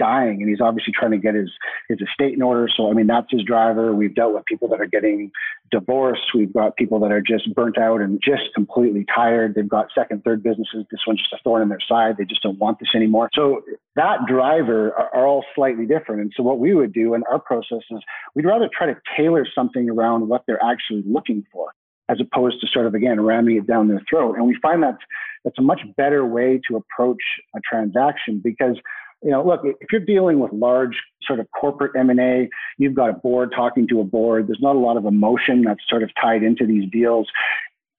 dying 0.00 0.40
and 0.40 0.48
he's 0.48 0.60
obviously 0.60 0.92
trying 0.98 1.10
to 1.12 1.18
get 1.18 1.34
his 1.34 1.50
his 1.88 1.98
estate 2.00 2.34
in 2.34 2.42
order. 2.42 2.68
So 2.74 2.90
i 2.90 2.94
mean 2.94 3.06
that's 3.06 3.28
his 3.30 3.42
driver. 3.44 3.94
We've 3.94 4.14
dealt 4.14 4.34
with 4.34 4.44
people 4.46 4.68
that 4.68 4.80
are 4.80 4.86
getting 4.86 5.30
divorced. 5.70 6.34
We've 6.34 6.52
got 6.52 6.76
people 6.76 6.98
that 7.00 7.12
are 7.12 7.20
just 7.20 7.54
burnt 7.54 7.78
out 7.78 8.00
and 8.00 8.20
just 8.22 8.54
completely 8.54 9.06
tired. 9.14 9.54
They've 9.54 9.68
got 9.68 9.88
second 9.94 10.24
third 10.24 10.42
businesses. 10.42 10.86
This 10.90 11.00
one's 11.06 11.20
just 11.20 11.32
a 11.32 11.38
thorn 11.44 11.62
in 11.62 11.68
their 11.68 11.84
side. 11.86 12.16
They 12.16 12.24
just 12.24 12.42
don't 12.42 12.58
want 12.58 12.78
this 12.80 12.88
anymore. 12.94 13.28
So 13.34 13.62
that 13.96 14.20
driver 14.26 14.92
are, 14.94 15.14
are 15.14 15.26
all 15.26 15.44
slightly 15.54 15.86
different. 15.86 16.22
And 16.22 16.32
so 16.36 16.42
what 16.42 16.58
we 16.58 16.74
would 16.74 16.92
do 16.92 17.14
in 17.14 17.22
our 17.30 17.38
process 17.38 17.82
is 17.90 18.00
we'd 18.34 18.46
rather 18.46 18.68
try 18.76 18.86
to 18.86 18.96
tailor 19.16 19.46
something 19.54 19.88
around 19.88 20.28
what 20.28 20.44
they're 20.46 20.62
actually 20.62 21.04
looking 21.06 21.44
for 21.52 21.72
as 22.10 22.18
opposed 22.20 22.60
to 22.60 22.66
sort 22.66 22.86
of 22.86 22.94
again 22.94 23.20
ramming 23.20 23.56
it 23.56 23.66
down 23.66 23.86
their 23.88 24.02
throat. 24.10 24.36
And 24.36 24.46
we 24.46 24.58
find 24.60 24.82
that 24.82 24.98
that's 25.44 25.58
a 25.58 25.62
much 25.62 25.80
better 25.96 26.26
way 26.26 26.60
to 26.68 26.76
approach 26.76 27.22
a 27.54 27.60
transaction 27.60 28.40
because 28.42 28.76
you 29.22 29.30
know, 29.30 29.44
look, 29.44 29.60
if 29.64 29.88
you're 29.92 30.00
dealing 30.00 30.38
with 30.40 30.52
large 30.52 30.96
sort 31.22 31.40
of 31.40 31.46
corporate 31.58 31.92
M&A, 31.96 32.48
you've 32.78 32.94
got 32.94 33.10
a 33.10 33.12
board 33.12 33.52
talking 33.54 33.86
to 33.88 34.00
a 34.00 34.04
board. 34.04 34.48
There's 34.48 34.60
not 34.62 34.76
a 34.76 34.78
lot 34.78 34.96
of 34.96 35.04
emotion 35.04 35.62
that's 35.62 35.80
sort 35.88 36.02
of 36.02 36.10
tied 36.20 36.42
into 36.42 36.66
these 36.66 36.90
deals. 36.90 37.28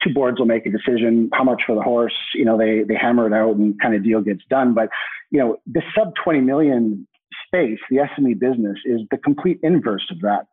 Two 0.04 0.14
boards 0.14 0.40
will 0.40 0.48
make 0.48 0.66
a 0.66 0.72
decision, 0.72 1.30
how 1.32 1.44
much 1.44 1.62
for 1.66 1.76
the 1.76 1.82
horse, 1.82 2.16
you 2.34 2.44
know, 2.44 2.58
they, 2.58 2.82
they 2.88 2.96
hammer 2.96 3.28
it 3.28 3.34
out 3.34 3.56
and 3.56 3.80
kind 3.80 3.94
of 3.94 4.04
deal 4.04 4.22
gets 4.22 4.42
done. 4.50 4.74
But, 4.74 4.90
you 5.30 5.40
know, 5.40 5.58
the 5.68 5.84
sub 5.96 6.14
20 6.24 6.42
million 6.42 7.08
space, 7.46 7.80
the 7.92 7.98
SME 7.98 8.40
business 8.40 8.78
is 8.86 9.02
the 9.12 9.18
complete 9.18 9.60
inverse 9.62 10.06
of 10.10 10.22
that. 10.22 10.48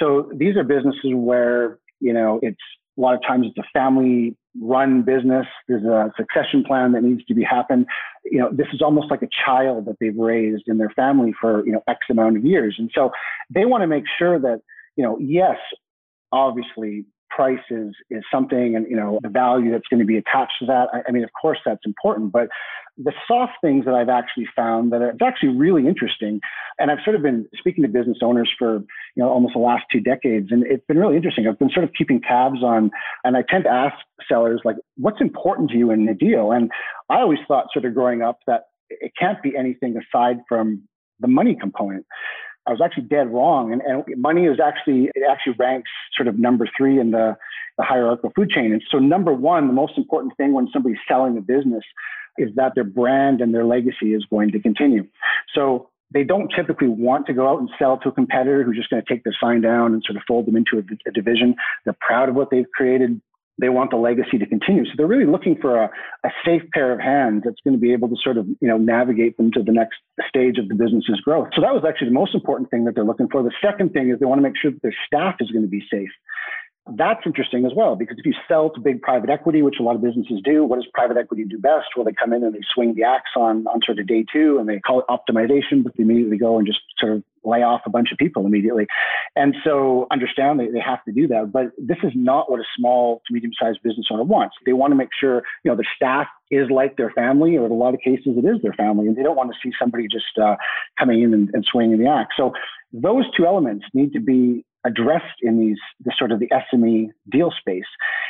So 0.00 0.30
these 0.34 0.56
are 0.56 0.64
businesses 0.64 1.12
where, 1.14 1.78
you 2.00 2.12
know, 2.12 2.40
it's 2.42 2.58
a 2.98 3.00
lot 3.00 3.14
of 3.14 3.20
times 3.22 3.46
it's 3.48 3.58
a 3.58 3.78
family 3.78 4.36
run 4.60 5.02
business. 5.02 5.46
There's 5.68 5.84
a 5.84 6.12
succession 6.16 6.64
plan 6.64 6.92
that 6.92 7.02
needs 7.02 7.24
to 7.24 7.34
be 7.34 7.42
happen. 7.42 7.86
You 8.24 8.38
know, 8.38 8.50
this 8.52 8.66
is 8.72 8.82
almost 8.82 9.10
like 9.10 9.22
a 9.22 9.28
child 9.44 9.86
that 9.86 9.96
they've 10.00 10.16
raised 10.16 10.64
in 10.66 10.78
their 10.78 10.90
family 10.90 11.32
for, 11.40 11.64
you 11.64 11.72
know, 11.72 11.82
X 11.88 12.00
amount 12.10 12.36
of 12.36 12.44
years. 12.44 12.76
And 12.78 12.90
so 12.94 13.10
they 13.50 13.64
want 13.64 13.82
to 13.82 13.86
make 13.86 14.04
sure 14.18 14.38
that, 14.38 14.60
you 14.96 15.04
know, 15.04 15.18
yes, 15.18 15.56
obviously 16.32 17.04
price 17.34 17.64
is, 17.70 17.94
is 18.10 18.22
something 18.30 18.76
and, 18.76 18.86
you 18.88 18.96
know, 18.96 19.18
the 19.22 19.28
value 19.28 19.70
that's 19.70 19.88
going 19.88 20.00
to 20.00 20.06
be 20.06 20.16
attached 20.16 20.54
to 20.60 20.66
that. 20.66 20.88
I, 20.92 21.00
I 21.08 21.10
mean, 21.12 21.24
of 21.24 21.30
course 21.40 21.58
that's 21.64 21.80
important, 21.86 22.32
but 22.32 22.48
the 22.98 23.12
soft 23.26 23.54
things 23.62 23.86
that 23.86 23.94
I've 23.94 24.10
actually 24.10 24.46
found 24.54 24.92
that 24.92 25.00
are, 25.00 25.14
actually 25.26 25.56
really 25.56 25.86
interesting. 25.86 26.40
And 26.78 26.90
I've 26.90 26.98
sort 27.04 27.16
of 27.16 27.22
been 27.22 27.48
speaking 27.56 27.82
to 27.82 27.88
business 27.88 28.18
owners 28.22 28.52
for, 28.58 28.76
you 29.14 29.22
know, 29.22 29.28
almost 29.28 29.54
the 29.54 29.60
last 29.60 29.84
two 29.90 30.00
decades. 30.00 30.48
And 30.50 30.64
it's 30.66 30.84
been 30.86 30.98
really 30.98 31.16
interesting. 31.16 31.48
I've 31.48 31.58
been 31.58 31.70
sort 31.70 31.84
of 31.84 31.92
keeping 31.96 32.20
tabs 32.20 32.62
on, 32.62 32.90
and 33.24 33.36
I 33.36 33.42
tend 33.48 33.64
to 33.64 33.70
ask 33.70 33.96
sellers, 34.28 34.60
like, 34.64 34.76
what's 34.96 35.20
important 35.20 35.70
to 35.70 35.78
you 35.78 35.90
in 35.90 36.04
the 36.04 36.14
deal? 36.14 36.52
And 36.52 36.70
I 37.08 37.20
always 37.20 37.38
thought 37.48 37.66
sort 37.72 37.86
of 37.86 37.94
growing 37.94 38.20
up 38.20 38.40
that 38.46 38.64
it 38.90 39.12
can't 39.18 39.42
be 39.42 39.56
anything 39.56 39.96
aside 39.96 40.40
from 40.48 40.82
the 41.20 41.28
money 41.28 41.56
component. 41.58 42.04
I 42.66 42.70
was 42.70 42.80
actually 42.82 43.04
dead 43.04 43.32
wrong. 43.32 43.72
And, 43.72 43.82
and 43.82 44.04
money 44.20 44.44
is 44.44 44.58
actually, 44.60 45.10
it 45.14 45.24
actually 45.28 45.54
ranks 45.58 45.90
sort 46.16 46.28
of 46.28 46.38
number 46.38 46.68
three 46.76 47.00
in 47.00 47.10
the, 47.10 47.36
the 47.78 47.84
hierarchical 47.84 48.32
food 48.36 48.50
chain. 48.50 48.72
And 48.72 48.82
so 48.90 48.98
number 48.98 49.32
one, 49.32 49.66
the 49.66 49.72
most 49.72 49.96
important 49.96 50.36
thing 50.36 50.52
when 50.52 50.68
somebody's 50.72 50.98
selling 51.08 51.36
a 51.36 51.40
business 51.40 51.82
is 52.38 52.50
that 52.56 52.72
their 52.74 52.84
brand 52.84 53.40
and 53.40 53.54
their 53.54 53.64
legacy 53.64 54.14
is 54.14 54.24
going 54.30 54.52
to 54.52 54.60
continue. 54.60 55.06
So 55.54 55.90
they 56.12 56.24
don't 56.24 56.52
typically 56.54 56.88
want 56.88 57.26
to 57.26 57.32
go 57.32 57.48
out 57.48 57.60
and 57.60 57.70
sell 57.78 57.98
to 57.98 58.08
a 58.10 58.12
competitor 58.12 58.62
who's 58.62 58.76
just 58.76 58.90
going 58.90 59.02
to 59.02 59.08
take 59.08 59.24
their 59.24 59.36
sign 59.40 59.60
down 59.60 59.92
and 59.92 60.02
sort 60.06 60.16
of 60.16 60.22
fold 60.28 60.46
them 60.46 60.56
into 60.56 60.78
a, 60.78 61.08
a 61.08 61.12
division. 61.12 61.54
They're 61.84 61.96
proud 62.00 62.28
of 62.28 62.34
what 62.34 62.50
they've 62.50 62.70
created. 62.74 63.20
They 63.60 63.68
want 63.68 63.90
the 63.90 63.96
legacy 63.96 64.38
to 64.38 64.46
continue. 64.46 64.84
So 64.86 64.92
they're 64.96 65.06
really 65.06 65.30
looking 65.30 65.56
for 65.60 65.76
a, 65.76 65.90
a 66.24 66.30
safe 66.44 66.62
pair 66.72 66.92
of 66.92 67.00
hands 67.00 67.42
that's 67.44 67.60
going 67.64 67.74
to 67.74 67.80
be 67.80 67.92
able 67.92 68.08
to 68.08 68.16
sort 68.22 68.38
of, 68.38 68.46
you 68.60 68.68
know, 68.68 68.78
navigate 68.78 69.36
them 69.36 69.52
to 69.52 69.62
the 69.62 69.72
next 69.72 69.96
stage 70.28 70.58
of 70.58 70.68
the 70.68 70.74
business's 70.74 71.20
growth. 71.20 71.48
So 71.54 71.60
that 71.60 71.74
was 71.74 71.84
actually 71.86 72.08
the 72.08 72.14
most 72.14 72.34
important 72.34 72.70
thing 72.70 72.84
that 72.86 72.94
they're 72.94 73.04
looking 73.04 73.28
for. 73.30 73.42
The 73.42 73.52
second 73.62 73.92
thing 73.92 74.10
is 74.10 74.18
they 74.18 74.26
want 74.26 74.38
to 74.38 74.42
make 74.42 74.56
sure 74.60 74.70
that 74.70 74.82
their 74.82 74.94
staff 75.06 75.36
is 75.40 75.50
going 75.50 75.62
to 75.62 75.68
be 75.68 75.82
safe. 75.92 76.10
That's 76.90 77.20
interesting 77.24 77.64
as 77.64 77.70
well, 77.76 77.94
because 77.94 78.18
if 78.18 78.26
you 78.26 78.34
sell 78.48 78.68
to 78.70 78.80
big 78.80 79.02
private 79.02 79.30
equity, 79.30 79.62
which 79.62 79.76
a 79.78 79.84
lot 79.84 79.94
of 79.94 80.02
businesses 80.02 80.40
do, 80.44 80.64
what 80.64 80.76
does 80.76 80.86
private 80.92 81.16
equity 81.16 81.44
do 81.44 81.56
best? 81.56 81.86
Well, 81.94 82.04
they 82.04 82.12
come 82.12 82.32
in 82.32 82.42
and 82.42 82.52
they 82.52 82.60
swing 82.74 82.94
the 82.96 83.04
axe 83.04 83.30
on, 83.36 83.68
on 83.68 83.80
sort 83.86 84.00
of 84.00 84.08
day 84.08 84.24
two 84.32 84.58
and 84.58 84.68
they 84.68 84.80
call 84.80 84.98
it 84.98 85.06
optimization, 85.08 85.84
but 85.84 85.92
they 85.96 86.02
immediately 86.02 86.38
go 86.38 86.58
and 86.58 86.66
just 86.66 86.80
sort 86.98 87.12
of 87.12 87.22
lay 87.44 87.62
off 87.62 87.82
a 87.86 87.90
bunch 87.90 88.10
of 88.10 88.18
people 88.18 88.46
immediately. 88.46 88.88
And 89.36 89.54
so 89.64 90.08
understand 90.10 90.58
they, 90.58 90.68
they 90.68 90.80
have 90.80 91.04
to 91.04 91.12
do 91.12 91.28
that. 91.28 91.52
But 91.52 91.66
this 91.78 91.98
is 92.02 92.12
not 92.16 92.50
what 92.50 92.58
a 92.58 92.64
small 92.76 93.22
to 93.28 93.32
medium 93.32 93.52
sized 93.60 93.78
business 93.84 94.06
owner 94.10 94.24
wants. 94.24 94.56
They 94.66 94.72
want 94.72 94.90
to 94.90 94.96
make 94.96 95.10
sure, 95.18 95.44
you 95.62 95.70
know, 95.70 95.76
the 95.76 95.86
staff 95.94 96.26
is 96.50 96.68
like 96.68 96.96
their 96.96 97.10
family, 97.10 97.56
or 97.56 97.64
in 97.64 97.70
a 97.70 97.76
lot 97.76 97.94
of 97.94 98.00
cases 98.00 98.36
it 98.36 98.44
is 98.44 98.60
their 98.60 98.74
family, 98.74 99.06
and 99.06 99.16
they 99.16 99.22
don't 99.22 99.36
want 99.36 99.52
to 99.52 99.56
see 99.62 99.72
somebody 99.80 100.08
just 100.08 100.36
uh, 100.36 100.56
coming 100.98 101.22
in 101.22 101.32
and, 101.32 101.48
and 101.52 101.64
swinging 101.64 101.98
the 101.98 102.08
axe. 102.10 102.34
So 102.36 102.52
those 102.92 103.24
two 103.36 103.46
elements 103.46 103.86
need 103.94 104.12
to 104.14 104.20
be 104.20 104.64
addressed 104.84 105.40
in 105.42 105.60
these 105.60 105.78
the 106.04 106.12
sort 106.18 106.32
of 106.32 106.40
the 106.40 106.48
SME 106.48 107.08
deal 107.30 107.52
space. 107.58 107.86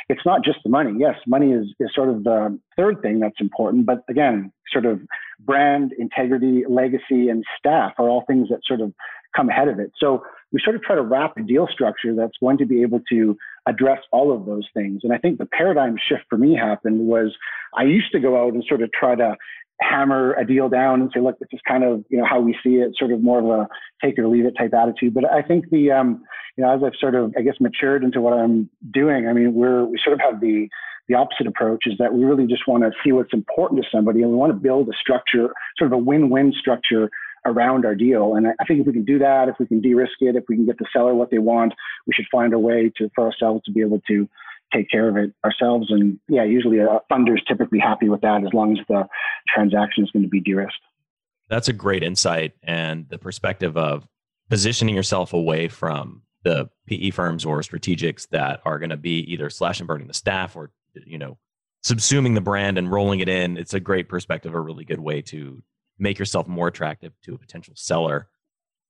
It's 0.09 0.25
not 0.25 0.43
just 0.43 0.59
the 0.63 0.69
money. 0.69 0.93
Yes, 0.97 1.15
money 1.25 1.51
is, 1.51 1.67
is 1.79 1.89
sort 1.93 2.09
of 2.09 2.23
the 2.23 2.59
third 2.77 3.01
thing 3.01 3.19
that's 3.19 3.39
important, 3.39 3.85
but 3.85 4.03
again, 4.09 4.51
sort 4.71 4.85
of 4.85 5.01
brand, 5.39 5.93
integrity, 5.97 6.63
legacy, 6.69 7.29
and 7.29 7.43
staff 7.57 7.93
are 7.97 8.09
all 8.09 8.23
things 8.27 8.49
that 8.49 8.59
sort 8.65 8.81
of 8.81 8.93
come 9.35 9.49
ahead 9.49 9.67
of 9.67 9.79
it. 9.79 9.91
So 9.99 10.23
we 10.51 10.59
sort 10.63 10.75
of 10.75 10.83
try 10.83 10.95
to 10.95 11.01
wrap 11.01 11.37
a 11.37 11.41
deal 11.41 11.67
structure 11.71 12.15
that's 12.15 12.37
going 12.39 12.57
to 12.59 12.65
be 12.65 12.83
able 12.83 13.01
to 13.09 13.35
address 13.65 13.99
all 14.11 14.35
of 14.35 14.45
those 14.45 14.67
things. 14.73 15.01
And 15.03 15.11
I 15.11 15.17
think 15.17 15.39
the 15.39 15.47
paradigm 15.47 15.95
shift 15.97 16.23
for 16.29 16.37
me 16.37 16.55
happened 16.55 17.07
was 17.07 17.35
I 17.75 17.83
used 17.83 18.11
to 18.11 18.19
go 18.19 18.41
out 18.41 18.53
and 18.53 18.63
sort 18.67 18.83
of 18.83 18.91
try 18.91 19.15
to 19.15 19.35
hammer 19.81 20.33
a 20.33 20.45
deal 20.45 20.69
down 20.69 21.01
and 21.01 21.11
say, 21.13 21.19
look, 21.19 21.39
this 21.39 21.49
is 21.51 21.59
kind 21.67 21.83
of, 21.83 22.03
you 22.09 22.17
know, 22.17 22.25
how 22.25 22.39
we 22.39 22.55
see 22.63 22.75
it, 22.75 22.95
sort 22.97 23.11
of 23.11 23.21
more 23.21 23.39
of 23.39 23.45
a 23.45 23.67
take 24.03 24.17
or 24.17 24.27
leave 24.27 24.45
it 24.45 24.55
type 24.57 24.73
attitude. 24.73 25.13
But 25.13 25.25
I 25.25 25.41
think 25.41 25.69
the, 25.69 25.91
um, 25.91 26.23
you 26.57 26.63
know, 26.63 26.73
as 26.73 26.81
I've 26.83 26.97
sort 26.99 27.15
of, 27.15 27.33
I 27.37 27.41
guess, 27.41 27.55
matured 27.59 28.03
into 28.03 28.21
what 28.21 28.33
I'm 28.33 28.69
doing, 28.91 29.27
I 29.27 29.33
mean, 29.33 29.53
we're, 29.53 29.85
we 29.85 29.99
sort 30.03 30.13
of 30.13 30.19
have 30.19 30.39
the, 30.39 30.67
the 31.07 31.15
opposite 31.15 31.47
approach 31.47 31.85
is 31.85 31.93
that 31.99 32.13
we 32.13 32.23
really 32.23 32.47
just 32.47 32.67
want 32.67 32.83
to 32.83 32.91
see 33.03 33.11
what's 33.11 33.33
important 33.33 33.83
to 33.83 33.89
somebody 33.91 34.21
and 34.21 34.31
we 34.31 34.37
want 34.37 34.51
to 34.51 34.59
build 34.59 34.87
a 34.87 34.93
structure, 34.99 35.53
sort 35.77 35.91
of 35.91 35.93
a 35.93 35.97
win-win 35.97 36.53
structure 36.57 37.09
around 37.45 37.85
our 37.85 37.95
deal. 37.95 38.35
And 38.35 38.47
I 38.47 38.63
think 38.65 38.79
if 38.79 38.87
we 38.87 38.93
can 38.93 39.03
do 39.03 39.19
that, 39.19 39.49
if 39.49 39.55
we 39.59 39.65
can 39.65 39.81
de-risk 39.81 40.13
it, 40.21 40.35
if 40.35 40.45
we 40.47 40.55
can 40.55 40.65
get 40.65 40.77
the 40.77 40.85
seller 40.93 41.13
what 41.13 41.29
they 41.29 41.39
want, 41.39 41.73
we 42.07 42.13
should 42.13 42.27
find 42.31 42.53
a 42.53 42.59
way 42.59 42.91
to, 42.97 43.09
for 43.13 43.25
ourselves 43.25 43.63
to 43.65 43.71
be 43.71 43.81
able 43.81 44.01
to 44.07 44.29
take 44.73 44.89
care 44.89 45.09
of 45.09 45.17
it 45.17 45.33
ourselves. 45.43 45.87
And 45.89 46.19
yeah, 46.27 46.43
usually 46.43 46.79
a 46.79 46.99
funder's 47.11 47.43
typically 47.47 47.79
happy 47.79 48.09
with 48.09 48.21
that 48.21 48.43
as 48.43 48.53
long 48.53 48.77
as 48.77 48.85
the 48.87 49.07
transaction 49.53 50.03
is 50.03 50.11
going 50.11 50.23
to 50.23 50.29
be 50.29 50.41
de-risked. 50.41 50.75
That's 51.49 51.67
a 51.67 51.73
great 51.73 52.03
insight 52.03 52.53
and 52.63 53.07
the 53.09 53.17
perspective 53.17 53.77
of 53.77 54.07
positioning 54.49 54.95
yourself 54.95 55.33
away 55.33 55.67
from 55.67 56.23
the 56.43 56.69
PE 56.87 57.11
firms 57.11 57.45
or 57.45 57.61
strategics 57.61 58.27
that 58.29 58.61
are 58.65 58.79
going 58.79 58.89
to 58.89 58.97
be 58.97 59.19
either 59.31 59.49
slash 59.49 59.79
and 59.79 59.87
burning 59.87 60.07
the 60.07 60.13
staff 60.13 60.55
or 60.55 60.71
you 61.05 61.17
know 61.17 61.37
subsuming 61.85 62.35
the 62.35 62.41
brand 62.41 62.77
and 62.77 62.91
rolling 62.91 63.19
it 63.19 63.29
in. 63.29 63.57
It's 63.57 63.73
a 63.73 63.79
great 63.79 64.09
perspective, 64.09 64.53
a 64.53 64.59
really 64.59 64.85
good 64.85 64.99
way 64.99 65.21
to 65.23 65.61
make 65.99 66.17
yourself 66.17 66.47
more 66.47 66.67
attractive 66.67 67.13
to 67.23 67.35
a 67.35 67.37
potential 67.37 67.73
seller. 67.75 68.29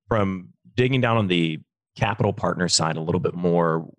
From 0.07 0.49
digging 0.75 1.01
down 1.01 1.17
on 1.17 1.27
the 1.27 1.59
capital 1.95 2.33
partner 2.33 2.67
side 2.67 2.97
a 2.97 3.01
little 3.01 3.19
bit 3.19 3.33
more, 3.33 3.89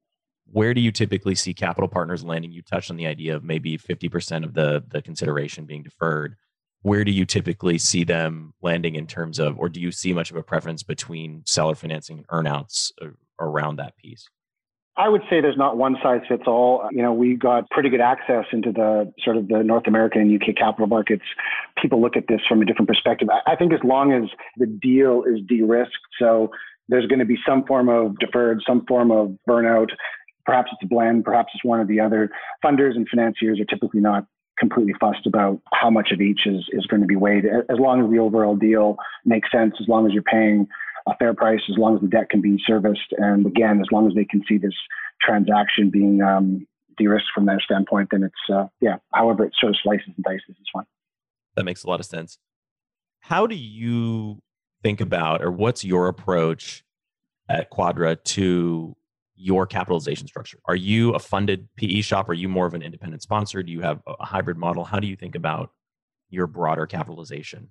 where 0.55 0.73
do 0.73 0.81
you 0.81 0.93
typically 0.93 1.35
see 1.35 1.53
capital 1.53 1.89
partners 1.89 2.23
landing? 2.23 2.53
You 2.53 2.63
touched 2.63 2.89
on 2.89 2.97
the 2.97 3.09
idea 3.09 3.35
of 3.35 3.43
maybe 3.43 3.77
50% 3.77 4.45
of 4.45 4.55
the, 4.55 4.85
the 4.87 5.03
consideration 5.03 5.67
being 5.67 5.83
deferred. 5.83 6.37
Where 6.83 7.03
do 7.03 7.11
you 7.11 7.25
typically 7.25 7.77
see 7.77 8.05
them 8.05 8.55
landing 8.63 8.95
in 8.95 9.09
terms 9.09 9.41
of, 9.41 9.59
or 9.59 9.69
do 9.69 9.81
you 9.81 9.91
see 9.91 10.13
much 10.13 10.31
of 10.31 10.37
a 10.37 10.45
preference 10.45 10.85
between 10.85 11.43
seller 11.45 11.75
financing 11.75 12.19
and 12.19 12.29
earnouts 12.29 12.93
uh, 13.03 13.09
around 13.41 13.77
that 13.77 13.97
piece? 13.97 14.29
I 14.97 15.09
would 15.09 15.23
say 15.29 15.41
there's 15.41 15.57
not 15.57 15.77
one 15.77 15.97
size 16.01 16.21
fits 16.29 16.45
all. 16.47 16.89
You 16.93 17.03
know, 17.03 17.13
we 17.13 17.35
got 17.35 17.69
pretty 17.71 17.89
good 17.89 18.01
access 18.01 18.45
into 18.53 18.71
the 18.71 19.13
sort 19.25 19.37
of 19.37 19.49
the 19.49 19.65
North 19.65 19.89
American 19.89 20.21
and 20.21 20.41
UK 20.41 20.55
capital 20.55 20.87
markets. 20.87 21.25
People 21.83 22.01
look 22.01 22.17
at 22.17 22.29
this 22.29 22.41
from 22.49 22.63
a 22.63 22.65
different 22.65 22.87
perspective. 22.87 23.27
I 23.45 23.57
think 23.57 23.73
as 23.73 23.81
long 23.83 24.13
as 24.13 24.31
the 24.57 24.67
deal 24.67 25.25
is 25.25 25.41
de-risked, 25.49 25.99
so 26.21 26.53
there's 26.89 27.07
going 27.07 27.19
to 27.19 27.25
be 27.25 27.39
some 27.45 27.65
form 27.65 27.89
of 27.89 28.17
deferred, 28.21 28.63
some 28.65 28.85
form 28.87 29.11
of 29.11 29.37
earnout, 29.49 29.89
Perhaps 30.45 30.71
it's 30.73 30.83
a 30.83 30.87
blend, 30.87 31.25
perhaps 31.25 31.53
it's 31.55 31.65
one 31.65 31.81
or 31.81 31.87
the 31.87 32.01
other. 32.01 32.31
Funders 32.65 32.97
and 32.97 33.09
financiers 33.09 33.59
are 33.61 33.65
typically 33.65 34.01
not 34.01 34.27
completely 34.59 34.95
fussed 35.01 35.27
about 35.27 35.61
how 35.73 35.91
much 35.91 36.11
of 36.13 36.21
each 36.21 36.47
is, 36.47 36.65
is 36.73 36.87
going 36.87 37.01
to 37.01 37.07
be 37.09 37.17
weighed. 37.17 37.45
As 37.45 37.79
long 37.79 38.05
as 38.05 38.11
the 38.11 38.19
overall 38.19 38.57
deal 38.57 38.97
makes 39.25 39.51
sense, 39.51 39.75
as 39.81 39.89
long 39.89 40.07
as 40.07 40.13
you're 40.13 40.23
paying 40.23 40.69
a 41.07 41.17
fair 41.17 41.35
price, 41.35 41.61
as 41.69 41.77
long 41.77 41.95
as 41.97 42.01
the 42.01 42.09
debt 42.09 42.31
can 42.31 42.41
be 42.41 42.57
serviced, 42.67 43.13
and 43.19 43.47
again, 43.47 43.81
as 43.81 43.87
long 43.91 44.07
as 44.07 44.15
they 44.15 44.25
can 44.25 44.43
see 44.49 44.59
this 44.59 44.75
transaction 45.21 45.91
being 45.91 46.23
um, 46.23 46.67
de-risked 46.97 47.29
from 47.35 47.47
their 47.47 47.61
standpoint, 47.61 48.09
then 48.11 48.23
it's 48.23 48.55
uh, 48.55 48.67
yeah. 48.81 48.97
However, 49.13 49.45
it 49.45 49.53
sort 49.59 49.71
of 49.71 49.77
slices 49.83 50.09
and 50.15 50.25
dices 50.25 50.51
is 50.51 50.69
fine. 50.73 50.87
That 51.57 51.65
makes 51.65 51.85
a 51.85 51.89
lot 51.89 52.01
of 52.01 52.07
sense. 52.07 52.39
How 53.21 53.47
do 53.47 53.55
you 53.55 54.43
think 54.83 55.01
about, 55.01 55.43
or 55.43 55.51
what's 55.51 55.85
your 55.85 56.09
approach 56.09 56.85
at 57.49 57.71
Quadra 57.71 58.17
to 58.17 58.97
your 59.45 59.67
capitalization 59.67 60.27
structure? 60.27 60.59
Are 60.65 60.75
you 60.75 61.11
a 61.15 61.19
funded 61.19 61.69
PE 61.77 62.01
shop? 62.01 62.31
Are 62.31 62.35
you 62.35 62.49
more 62.49 62.67
of 62.67 62.73
an 62.73 62.81
independent 62.81 63.23
sponsor? 63.23 63.63
Do 63.63 63.71
you 63.71 63.83
have 63.83 64.01
a 64.07 64.25
hybrid 64.25 64.57
model? 64.57 64.85
How 64.85 64.99
do 64.99 65.07
you 65.07 65.17
think 65.17 65.35
about 65.35 65.71
your 66.31 66.47
broader 66.47 66.87
capitalization? 66.87 67.69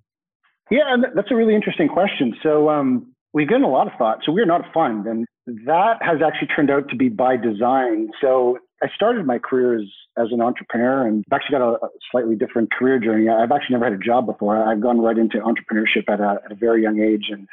Yeah, 0.69 0.97
that's 1.15 1.31
a 1.31 1.35
really 1.35 1.55
interesting 1.55 1.89
question. 1.89 2.35
So 2.43 2.69
um, 2.69 3.11
we've 3.33 3.49
given 3.49 3.63
a 3.63 3.69
lot 3.69 3.87
of 3.87 3.93
thought. 3.97 4.19
So 4.23 4.31
we're 4.31 4.45
not 4.45 4.61
a 4.61 4.71
fund, 4.71 5.07
and 5.07 5.25
that 5.65 5.97
has 6.01 6.19
actually 6.25 6.49
turned 6.55 6.69
out 6.69 6.89
to 6.89 6.95
be 6.95 7.09
by 7.09 7.37
design. 7.37 8.11
So 8.21 8.59
I 8.83 8.87
started 8.93 9.25
my 9.25 9.39
career 9.39 9.79
as, 9.79 9.87
as 10.17 10.27
an 10.31 10.41
entrepreneur 10.41 11.07
and 11.07 11.23
I've 11.31 11.37
actually 11.37 11.57
got 11.57 11.67
a, 11.67 11.85
a, 11.85 11.89
slightly 12.11 12.35
different 12.35 12.71
career 12.71 12.99
journey. 12.99 13.29
I've 13.29 13.51
actually 13.51 13.73
never 13.73 13.85
had 13.85 13.93
a 13.93 13.97
job 13.97 14.25
before. 14.25 14.61
I've 14.61 14.81
gone 14.81 14.99
right 14.99 15.17
into 15.17 15.37
entrepreneurship 15.37 16.09
at 16.09 16.19
a, 16.19 16.39
at 16.45 16.51
a 16.51 16.55
very 16.55 16.83
young 16.83 16.99
age 16.99 17.29
and 17.29 17.47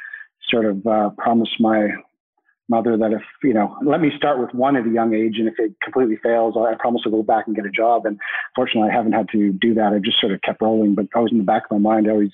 sort 0.49 0.65
of 0.65 0.85
uh, 0.85 1.09
promised 1.17 1.59
my 1.59 1.87
mother 2.71 2.97
that 2.97 3.11
if, 3.11 3.21
you 3.43 3.53
know, 3.53 3.77
let 3.85 4.01
me 4.01 4.09
start 4.15 4.39
with 4.39 4.53
one 4.53 4.75
at 4.77 4.87
a 4.87 4.89
young 4.89 5.13
age 5.13 5.35
and 5.37 5.47
if 5.47 5.55
it 5.59 5.73
completely 5.83 6.17
fails, 6.23 6.55
I 6.57 6.73
promise 6.79 7.03
to 7.03 7.11
go 7.11 7.21
back 7.21 7.45
and 7.45 7.55
get 7.55 7.65
a 7.65 7.69
job. 7.69 8.05
And 8.05 8.17
fortunately, 8.55 8.89
I 8.89 8.95
haven't 8.95 9.11
had 9.11 9.27
to 9.33 9.51
do 9.51 9.73
that. 9.75 9.93
I 9.93 9.99
just 9.99 10.19
sort 10.19 10.31
of 10.31 10.41
kept 10.41 10.61
rolling, 10.61 10.95
but 10.95 11.07
always 11.13 11.33
in 11.33 11.37
the 11.37 11.43
back 11.43 11.65
of 11.65 11.71
my 11.71 11.91
mind, 11.91 12.07
I 12.07 12.11
always 12.11 12.31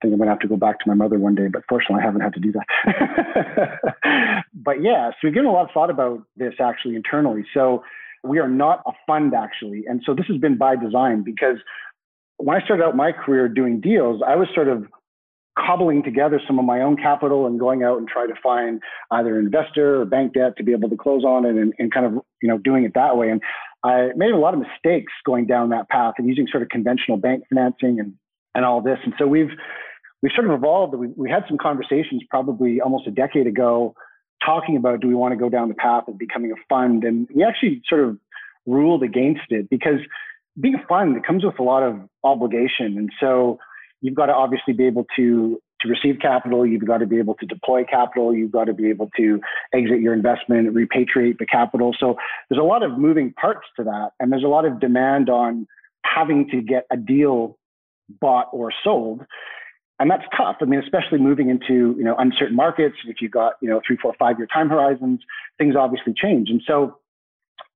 think 0.00 0.12
I'm 0.12 0.18
going 0.18 0.28
to 0.28 0.32
have 0.32 0.40
to 0.40 0.48
go 0.48 0.56
back 0.56 0.80
to 0.80 0.88
my 0.88 0.94
mother 0.94 1.18
one 1.18 1.34
day, 1.34 1.48
but 1.48 1.62
fortunately, 1.68 2.02
I 2.02 2.04
haven't 2.04 2.20
had 2.20 2.34
to 2.34 2.40
do 2.40 2.52
that. 2.52 4.44
but 4.54 4.82
yeah, 4.82 5.10
so 5.10 5.16
we've 5.24 5.34
given 5.34 5.48
a 5.48 5.52
lot 5.52 5.64
of 5.64 5.70
thought 5.72 5.90
about 5.90 6.22
this 6.36 6.54
actually 6.60 6.94
internally. 6.94 7.44
So 7.52 7.82
we 8.22 8.38
are 8.38 8.48
not 8.48 8.82
a 8.86 8.92
fund 9.06 9.32
actually. 9.34 9.84
And 9.86 10.02
so 10.04 10.14
this 10.14 10.26
has 10.26 10.36
been 10.36 10.58
by 10.58 10.76
design 10.76 11.22
because 11.22 11.56
when 12.36 12.56
I 12.60 12.64
started 12.64 12.84
out 12.84 12.96
my 12.96 13.12
career 13.12 13.48
doing 13.48 13.80
deals, 13.80 14.22
I 14.26 14.36
was 14.36 14.48
sort 14.54 14.68
of 14.68 14.86
cobbling 15.64 16.02
together 16.02 16.40
some 16.46 16.58
of 16.58 16.64
my 16.64 16.80
own 16.80 16.96
capital 16.96 17.46
and 17.46 17.58
going 17.58 17.82
out 17.82 17.98
and 17.98 18.08
try 18.08 18.26
to 18.26 18.34
find 18.42 18.80
either 19.10 19.38
investor 19.38 20.00
or 20.00 20.04
bank 20.04 20.34
debt 20.34 20.56
to 20.56 20.64
be 20.64 20.72
able 20.72 20.88
to 20.88 20.96
close 20.96 21.24
on 21.24 21.44
it 21.44 21.56
and, 21.56 21.72
and 21.78 21.92
kind 21.92 22.06
of, 22.06 22.12
you 22.42 22.48
know, 22.48 22.58
doing 22.58 22.84
it 22.84 22.94
that 22.94 23.16
way. 23.16 23.30
And 23.30 23.40
I 23.84 24.08
made 24.16 24.30
a 24.30 24.36
lot 24.36 24.54
of 24.54 24.60
mistakes 24.60 25.12
going 25.24 25.46
down 25.46 25.70
that 25.70 25.88
path 25.88 26.14
and 26.18 26.28
using 26.28 26.46
sort 26.50 26.62
of 26.62 26.68
conventional 26.68 27.16
bank 27.16 27.44
financing 27.48 28.00
and, 28.00 28.14
and 28.54 28.64
all 28.64 28.80
this. 28.80 28.98
And 29.04 29.14
so 29.18 29.26
we've, 29.26 29.50
we've 30.22 30.32
sort 30.34 30.48
of 30.48 30.52
evolved. 30.52 30.94
We, 30.94 31.08
we 31.16 31.30
had 31.30 31.44
some 31.48 31.58
conversations 31.58 32.22
probably 32.30 32.80
almost 32.80 33.06
a 33.06 33.10
decade 33.10 33.46
ago 33.46 33.94
talking 34.44 34.76
about 34.76 35.00
do 35.00 35.08
we 35.08 35.14
want 35.14 35.32
to 35.32 35.36
go 35.36 35.48
down 35.48 35.68
the 35.68 35.74
path 35.74 36.04
of 36.08 36.18
becoming 36.18 36.52
a 36.52 36.60
fund? 36.68 37.04
And 37.04 37.28
we 37.34 37.44
actually 37.44 37.82
sort 37.88 38.02
of 38.02 38.18
ruled 38.66 39.02
against 39.02 39.50
it 39.50 39.68
because 39.68 40.00
being 40.58 40.74
a 40.74 40.86
fund, 40.86 41.16
it 41.16 41.24
comes 41.26 41.44
with 41.44 41.58
a 41.58 41.62
lot 41.62 41.82
of 41.82 42.00
obligation. 42.24 42.96
And 42.96 43.10
so 43.20 43.58
you've 44.00 44.14
got 44.14 44.26
to 44.26 44.34
obviously 44.34 44.74
be 44.74 44.86
able 44.86 45.06
to 45.16 45.60
to 45.80 45.88
receive 45.88 46.20
capital, 46.20 46.66
you've 46.66 46.84
got 46.84 46.98
to 46.98 47.06
be 47.06 47.18
able 47.18 47.34
to 47.36 47.46
deploy 47.46 47.84
capital, 47.84 48.34
you've 48.34 48.52
got 48.52 48.64
to 48.64 48.74
be 48.74 48.90
able 48.90 49.08
to 49.16 49.40
exit 49.72 50.00
your 50.00 50.12
investment, 50.12 50.74
repatriate 50.74 51.38
the 51.38 51.46
capital. 51.46 51.96
So 51.98 52.16
there's 52.48 52.60
a 52.60 52.64
lot 52.64 52.82
of 52.82 52.98
moving 52.98 53.32
parts 53.32 53.66
to 53.78 53.84
that. 53.84 54.10
And 54.20 54.30
there's 54.30 54.44
a 54.44 54.48
lot 54.48 54.66
of 54.66 54.78
demand 54.78 55.30
on 55.30 55.66
having 56.04 56.50
to 56.50 56.60
get 56.60 56.84
a 56.92 56.98
deal 56.98 57.56
bought 58.20 58.48
or 58.52 58.70
sold 58.84 59.22
and 60.00 60.10
that's 60.10 60.24
tough. 60.34 60.56
I 60.62 60.64
mean, 60.64 60.80
especially 60.80 61.18
moving 61.18 61.50
into 61.50 61.94
you 61.96 62.02
know 62.02 62.16
uncertain 62.18 62.56
markets. 62.56 62.96
If 63.06 63.20
you've 63.20 63.30
got 63.30 63.52
you 63.60 63.68
know 63.68 63.80
three, 63.86 63.98
four, 63.98 64.14
five 64.18 64.38
year 64.38 64.48
time 64.52 64.70
horizons, 64.70 65.20
things 65.58 65.76
obviously 65.76 66.14
change. 66.16 66.48
And 66.48 66.62
so 66.66 66.96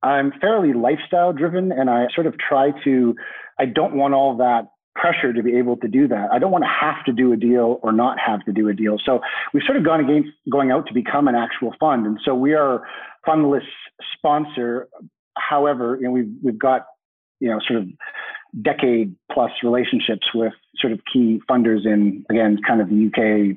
I'm 0.03 0.33
fairly 0.41 0.73
lifestyle 0.73 1.35
driven, 1.35 1.71
and 1.71 1.91
I 1.91 2.07
sort 2.15 2.27
of 2.27 2.35
try 2.39 2.71
to. 2.85 3.15
I 3.59 3.67
don't 3.67 3.95
want 3.95 4.15
all 4.15 4.39
that 4.39 4.69
pressure 4.95 5.33
to 5.33 5.43
be 5.43 5.57
able 5.57 5.77
to 5.79 5.89
do 5.89 6.07
that. 6.09 6.29
I 6.33 6.39
don't 6.39 6.53
want 6.53 6.65
to 6.65 6.71
have 6.71 7.05
to 7.07 7.13
do 7.13 7.33
a 7.33 7.37
deal 7.37 7.81
or 7.83 7.93
not 7.93 8.19
have 8.19 8.45
to 8.45 8.53
do 8.53 8.69
a 8.69 8.75
deal. 8.75 8.97
So 9.05 9.21
we've 9.53 9.65
sort 9.65 9.77
of 9.77 9.85
gone 9.85 10.01
against 10.01 10.31
going 10.51 10.71
out 10.71 10.87
to 10.87 10.95
become 10.95 11.29
an 11.29 11.35
actual 11.35 11.75
fund, 11.81 12.07
and 12.07 12.19
so 12.25 12.35
we 12.35 12.55
are 12.55 12.87
fundless 13.27 13.67
sponsor. 14.17 14.89
However, 15.37 15.99
you 16.01 16.07
know 16.07 16.13
we've 16.13 16.33
we've 16.43 16.59
got 16.59 16.87
you 17.41 17.51
know 17.51 17.59
sort 17.67 17.81
of 17.81 17.89
decade 18.63 19.15
plus 19.33 19.51
relationships 19.63 20.29
with 20.35 20.53
sort 20.79 20.93
of 20.93 21.01
key 21.13 21.41
funders 21.51 21.85
in, 21.85 22.25
again, 22.31 22.59
kind 22.67 22.81
of 22.81 22.89
the 22.89 23.07
UK, 23.07 23.57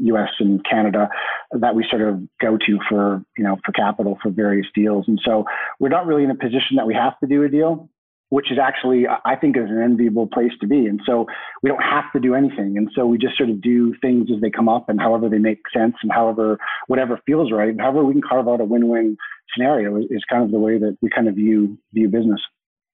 US 0.00 0.30
and 0.38 0.64
Canada 0.64 1.08
that 1.52 1.74
we 1.74 1.84
sort 1.90 2.02
of 2.02 2.20
go 2.40 2.56
to 2.56 2.78
for, 2.88 3.22
you 3.36 3.42
know, 3.42 3.56
for 3.64 3.72
capital 3.72 4.16
for 4.22 4.30
various 4.30 4.66
deals. 4.74 5.06
And 5.08 5.20
so 5.24 5.44
we're 5.80 5.88
not 5.88 6.06
really 6.06 6.22
in 6.22 6.30
a 6.30 6.36
position 6.36 6.76
that 6.76 6.86
we 6.86 6.94
have 6.94 7.18
to 7.18 7.26
do 7.26 7.42
a 7.42 7.48
deal, 7.48 7.88
which 8.30 8.52
is 8.52 8.58
actually, 8.58 9.06
I 9.24 9.36
think, 9.36 9.56
is 9.56 9.70
an 9.70 9.80
enviable 9.82 10.26
place 10.26 10.52
to 10.60 10.66
be. 10.66 10.86
And 10.86 11.00
so 11.06 11.26
we 11.62 11.70
don't 11.70 11.82
have 11.82 12.12
to 12.12 12.20
do 12.20 12.34
anything. 12.34 12.76
And 12.76 12.90
so 12.94 13.06
we 13.06 13.16
just 13.16 13.36
sort 13.38 13.48
of 13.48 13.62
do 13.62 13.94
things 14.02 14.28
as 14.34 14.40
they 14.40 14.50
come 14.50 14.68
up 14.68 14.88
and 14.88 15.00
however 15.00 15.28
they 15.28 15.38
make 15.38 15.60
sense 15.74 15.94
and 16.02 16.12
however, 16.12 16.58
whatever 16.88 17.18
feels 17.24 17.50
right. 17.50 17.70
And 17.70 17.80
however 17.80 18.04
we 18.04 18.12
can 18.12 18.22
carve 18.22 18.46
out 18.46 18.60
a 18.60 18.64
win-win 18.64 19.16
scenario 19.54 19.96
is, 19.96 20.04
is 20.10 20.24
kind 20.30 20.44
of 20.44 20.50
the 20.50 20.58
way 20.58 20.78
that 20.78 20.98
we 21.00 21.08
kind 21.08 21.28
of 21.28 21.36
view, 21.36 21.78
view 21.94 22.08
business. 22.08 22.40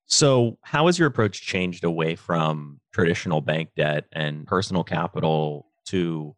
So, 0.07 0.59
how 0.63 0.87
has 0.87 0.99
your 0.99 1.09
approach 1.09 1.41
changed 1.43 1.83
away 1.83 2.15
from 2.15 2.81
traditional 2.93 3.41
bank 3.41 3.71
debt 3.75 4.05
and 4.13 4.47
personal 4.47 4.85
capital 4.85 5.67
to? 5.87 6.37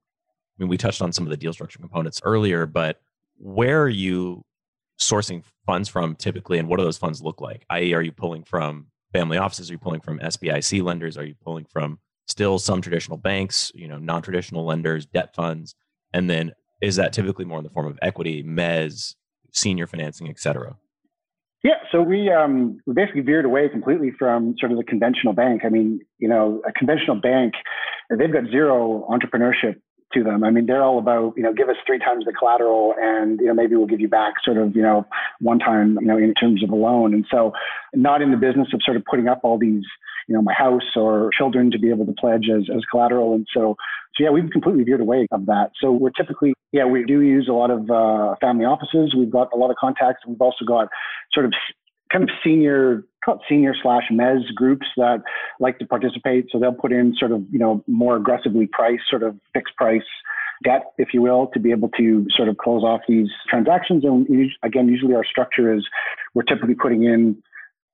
I 0.59 0.63
mean, 0.63 0.69
we 0.69 0.79
touched 0.79 1.03
on 1.03 1.13
some 1.13 1.25
of 1.25 1.31
the 1.31 1.37
deal 1.37 1.53
structure 1.53 1.79
components 1.79 2.21
earlier, 2.25 2.65
but 2.65 3.01
where 3.39 3.83
are 3.83 3.89
you 3.89 4.45
sourcing 4.99 5.43
funds 5.65 5.89
from 5.89 6.15
typically, 6.17 6.59
and 6.59 6.69
what 6.69 6.79
do 6.79 6.85
those 6.85 6.99
funds 6.99 7.23
look 7.23 7.41
like? 7.41 7.65
I.e., 7.71 7.95
are 7.95 8.03
you 8.03 8.13
pulling 8.13 8.45
from 8.45 8.87
family 9.13 9.39
offices? 9.39 9.71
Are 9.71 9.75
you 9.75 9.79
pulling 9.79 10.01
from 10.01 10.19
SBIC 10.19 10.83
lenders? 10.83 11.17
Are 11.17 11.25
you 11.25 11.35
pulling 11.43 11.67
from 11.67 11.99
still 12.27 12.59
some 12.59 12.81
traditional 12.81 13.17
banks, 13.17 13.71
you 13.75 13.89
know, 13.89 13.99
non-traditional 13.99 14.65
lenders, 14.65 15.07
debt 15.07 15.35
funds, 15.35 15.75
and 16.13 16.29
then 16.29 16.53
is 16.81 16.97
that 16.97 17.13
typically 17.13 17.45
more 17.45 17.59
in 17.59 17.65
the 17.65 17.71
form 17.71 17.87
of 17.87 17.99
equity, 18.03 18.43
mezz, 18.43 19.15
senior 19.53 19.87
financing, 19.87 20.29
et 20.29 20.39
cetera? 20.39 20.77
Yeah, 21.65 21.79
so 21.91 22.03
we 22.03 22.31
um, 22.31 22.79
we 22.87 22.95
basically 22.95 23.23
veered 23.23 23.45
away 23.45 23.69
completely 23.69 24.13
from 24.17 24.55
sort 24.59 24.71
of 24.73 24.79
the 24.79 24.85
conventional 24.85 25.33
bank. 25.33 25.63
I 25.65 25.69
mean, 25.69 26.01
you 26.19 26.29
know, 26.29 26.63
a 26.69 26.73
conventional 26.73 27.17
bank, 27.17 27.55
they've 28.11 28.33
got 28.33 28.45
zero 28.51 29.07
entrepreneurship 29.11 29.81
to 30.15 30.23
them. 30.23 30.45
I 30.45 30.51
mean, 30.51 30.67
they're 30.67 30.83
all 30.83 30.99
about, 30.99 31.35
you 31.37 31.43
know, 31.43 31.53
give 31.53 31.69
us 31.69 31.77
three 31.87 31.99
times 31.99 32.25
the 32.25 32.33
collateral 32.33 32.95
and, 32.99 33.41
you 33.41 33.47
know, 33.47 33.55
maybe 33.55 33.77
we'll 33.77 33.87
give 33.87 34.01
you 34.01 34.09
back 34.09 34.35
sort 34.45 34.57
of, 34.57 34.77
you 34.77 34.83
know, 34.83 35.07
one 35.41 35.59
time, 35.59 35.99
you 36.01 36.07
know, 36.07 36.17
in 36.17 36.33
terms 36.35 36.63
of 36.63 36.71
a 36.71 36.77
loan. 36.77 37.13
And 37.13 37.27
so 37.31 37.53
not 37.95 38.23
in 38.23 38.31
the 38.31 38.37
business 38.37 38.69
of 38.73 38.81
sort 38.85 38.97
of 38.97 39.05
putting 39.05 39.29
up 39.29 39.41
all 39.43 39.59
these, 39.59 39.83
you 40.29 40.35
know, 40.35 40.43
my 40.43 40.53
house 40.53 40.95
or 40.97 41.31
children 41.37 41.71
to 41.71 41.79
be 41.79 41.91
able 41.91 42.07
to 42.07 42.15
pledge 42.19 42.49
as, 42.49 42.65
as 42.75 42.83
collateral. 42.91 43.35
And 43.35 43.47
so, 43.53 43.77
so 44.15 44.25
yeah, 44.25 44.31
we've 44.31 44.51
completely 44.51 44.85
veered 44.85 45.01
away 45.01 45.27
of 45.31 45.47
that. 45.47 45.73
So 45.81 45.93
we're 45.93 46.11
typically, 46.11 46.55
yeah, 46.73 46.85
we 46.85 47.05
do 47.05 47.21
use 47.21 47.49
a 47.49 47.53
lot 47.53 47.71
of 47.71 47.91
uh, 47.91 48.37
family 48.41 48.65
offices. 48.65 49.15
We've 49.17 49.31
got 49.31 49.51
a 49.53 49.57
lot 49.57 49.71
of 49.71 49.77
contacts. 49.77 50.23
We've 50.27 50.41
also 50.41 50.65
got 50.65 50.89
sort 51.33 51.47
of 51.47 51.53
kind 52.13 52.25
of 52.25 52.31
senior 52.45 53.05
senior 53.49 53.75
slash 53.83 54.05
mezz 54.11 54.55
groups 54.55 54.87
that 54.97 55.23
like 55.61 55.79
to 55.79 55.87
participate. 55.87 56.47
So 56.51 56.59
they'll 56.59 56.73
put 56.73 56.93
in 56.93 57.15
sort 57.19 57.33
of, 57.33 57.45
you 57.51 57.59
know, 57.59 57.85
more 57.87 58.17
aggressively 58.17 58.67
priced, 58.67 59.05
sort 59.09 59.23
of 59.23 59.37
fixed 59.53 59.77
price 59.77 60.03
debt, 60.65 60.85
if 60.99 61.09
you 61.13 61.23
will, 61.23 61.49
to 61.49 61.61
be 61.61 61.71
able 61.71 61.91
to 61.91 62.27
sort 62.35 62.49
of 62.49 62.57
close 62.59 62.83
off 62.83 63.01
these 63.09 63.29
transactions. 63.49 64.05
And 64.05 64.27
again, 64.63 64.89
usually 64.89 65.15
our 65.15 65.25
structure 65.25 65.75
is 65.75 65.87
we're 66.35 66.43
typically 66.43 66.75
putting 66.75 67.05
in 67.05 67.43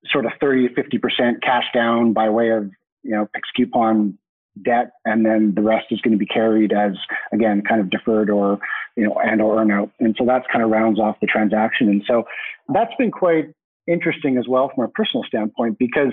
sort 0.06 0.26
of 0.26 0.32
30 0.40 0.68
to 0.68 0.74
50% 0.74 1.42
cash 1.42 1.64
down 1.74 2.12
by 2.12 2.28
way 2.28 2.50
of, 2.50 2.70
you 3.02 3.12
know, 3.12 3.28
fixed 3.34 3.52
coupon 3.56 4.18
debt. 4.62 4.92
And 5.04 5.24
then 5.24 5.54
the 5.54 5.62
rest 5.62 5.86
is 5.90 6.00
going 6.00 6.12
to 6.12 6.18
be 6.18 6.26
carried 6.26 6.72
as, 6.72 6.92
again, 7.32 7.62
kind 7.62 7.80
of 7.80 7.90
deferred 7.90 8.30
or, 8.30 8.58
you 8.96 9.04
know, 9.04 9.18
and 9.24 9.40
or 9.40 9.60
earn 9.60 9.70
out. 9.70 9.90
And 10.00 10.14
so 10.18 10.24
that's 10.26 10.46
kind 10.52 10.64
of 10.64 10.70
rounds 10.70 11.00
off 11.00 11.16
the 11.20 11.26
transaction. 11.26 11.88
And 11.88 12.02
so 12.06 12.24
that's 12.68 12.94
been 12.98 13.10
quite 13.10 13.54
interesting 13.86 14.38
as 14.38 14.46
well 14.48 14.70
from 14.74 14.84
a 14.84 14.88
personal 14.88 15.24
standpoint 15.24 15.78
because 15.78 16.12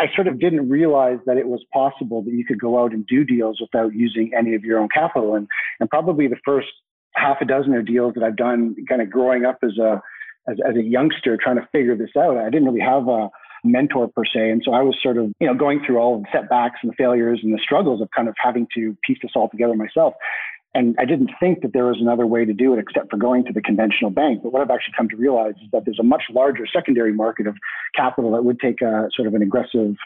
I 0.00 0.06
sort 0.14 0.26
of 0.26 0.40
didn't 0.40 0.68
realize 0.68 1.18
that 1.26 1.36
it 1.36 1.46
was 1.46 1.64
possible 1.72 2.22
that 2.22 2.32
you 2.32 2.44
could 2.44 2.60
go 2.60 2.82
out 2.82 2.92
and 2.92 3.06
do 3.06 3.24
deals 3.24 3.60
without 3.60 3.94
using 3.94 4.30
any 4.36 4.54
of 4.54 4.64
your 4.64 4.78
own 4.78 4.88
capital. 4.92 5.34
And, 5.34 5.46
and 5.80 5.90
probably 5.90 6.28
the 6.28 6.40
first 6.44 6.68
half 7.14 7.36
a 7.40 7.44
dozen 7.44 7.74
of 7.74 7.86
deals 7.86 8.14
that 8.14 8.24
I've 8.24 8.36
done 8.36 8.74
kind 8.88 9.02
of 9.02 9.10
growing 9.10 9.44
up 9.44 9.58
as 9.62 9.76
a, 9.78 10.00
as, 10.48 10.56
as 10.66 10.76
a 10.76 10.82
youngster 10.82 11.38
trying 11.40 11.56
to 11.56 11.68
figure 11.72 11.96
this 11.96 12.10
out, 12.18 12.38
I 12.38 12.48
didn't 12.50 12.66
really 12.66 12.80
have 12.80 13.06
a 13.06 13.28
mentor 13.64 14.08
per 14.08 14.24
se. 14.24 14.50
And 14.50 14.62
so 14.64 14.72
I 14.72 14.82
was 14.82 14.96
sort 15.02 15.18
of, 15.18 15.32
you 15.38 15.46
know, 15.46 15.54
going 15.54 15.82
through 15.86 15.98
all 15.98 16.18
the 16.18 16.26
setbacks 16.32 16.80
and 16.82 16.90
the 16.90 16.96
failures 16.96 17.40
and 17.42 17.52
the 17.52 17.60
struggles 17.62 18.00
of 18.00 18.08
kind 18.16 18.28
of 18.28 18.34
having 18.42 18.66
to 18.74 18.96
piece 19.06 19.18
this 19.22 19.32
all 19.36 19.48
together 19.48 19.74
myself. 19.74 20.14
And 20.74 20.96
I 20.98 21.04
didn't 21.04 21.30
think 21.38 21.60
that 21.62 21.74
there 21.74 21.84
was 21.84 21.98
another 22.00 22.26
way 22.26 22.46
to 22.46 22.54
do 22.54 22.72
it 22.72 22.78
except 22.78 23.10
for 23.10 23.18
going 23.18 23.44
to 23.44 23.52
the 23.52 23.60
conventional 23.60 24.10
bank. 24.10 24.42
But 24.42 24.52
what 24.52 24.62
I've 24.62 24.70
actually 24.70 24.94
come 24.96 25.08
to 25.10 25.16
realize 25.16 25.54
is 25.62 25.70
that 25.72 25.84
there's 25.84 25.98
a 26.00 26.04
much 26.04 26.22
larger 26.30 26.66
secondary 26.72 27.12
market 27.12 27.46
of 27.46 27.56
capital 27.94 28.32
that 28.32 28.44
would 28.44 28.58
take 28.58 28.80
a 28.80 29.08
sort 29.14 29.28
of 29.28 29.34
an 29.34 29.42
aggressive 29.42 29.96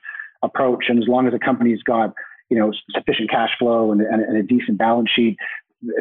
approach. 0.42 0.86
And 0.88 1.00
as 1.00 1.08
long 1.08 1.28
as 1.28 1.34
a 1.34 1.38
company's 1.38 1.82
got, 1.84 2.14
you 2.50 2.58
know, 2.58 2.72
sufficient 2.90 3.30
cash 3.30 3.50
flow 3.58 3.92
and, 3.92 4.00
and, 4.00 4.22
and 4.22 4.36
a 4.36 4.42
decent 4.42 4.76
balance 4.76 5.08
sheet, 5.14 5.36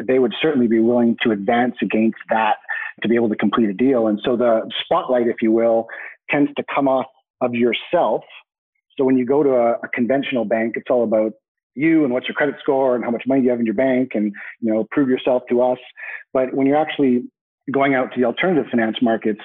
they 0.02 0.18
would 0.18 0.34
certainly 0.40 0.66
be 0.66 0.80
willing 0.80 1.16
to 1.22 1.30
advance 1.30 1.76
against 1.80 2.18
that 2.30 2.56
to 3.02 3.08
be 3.08 3.14
able 3.14 3.28
to 3.28 3.36
complete 3.36 3.68
a 3.68 3.74
deal. 3.74 4.08
And 4.08 4.20
so 4.24 4.36
the 4.36 4.68
spotlight, 4.84 5.28
if 5.28 5.36
you 5.42 5.52
will, 5.52 5.86
tends 6.28 6.50
to 6.56 6.64
come 6.74 6.88
off 6.88 7.06
of 7.40 7.54
yourself. 7.54 8.24
So 8.96 9.04
when 9.04 9.16
you 9.16 9.26
go 9.26 9.42
to 9.42 9.50
a, 9.50 9.72
a 9.74 9.88
conventional 9.92 10.44
bank, 10.44 10.74
it's 10.76 10.90
all 10.90 11.04
about 11.04 11.32
you 11.76 12.04
and 12.04 12.12
what's 12.12 12.26
your 12.26 12.34
credit 12.34 12.56
score 12.60 12.96
and 12.96 13.04
how 13.04 13.10
much 13.10 13.22
money 13.26 13.42
you 13.42 13.50
have 13.50 13.60
in 13.60 13.66
your 13.66 13.74
bank 13.74 14.12
and 14.14 14.32
you 14.60 14.72
know 14.72 14.86
prove 14.90 15.08
yourself 15.08 15.42
to 15.48 15.62
us 15.62 15.78
but 16.32 16.52
when 16.54 16.66
you're 16.66 16.76
actually 16.76 17.24
going 17.72 17.94
out 17.94 18.12
to 18.12 18.20
the 18.20 18.26
alternative 18.26 18.66
finance 18.70 18.96
markets, 19.02 19.40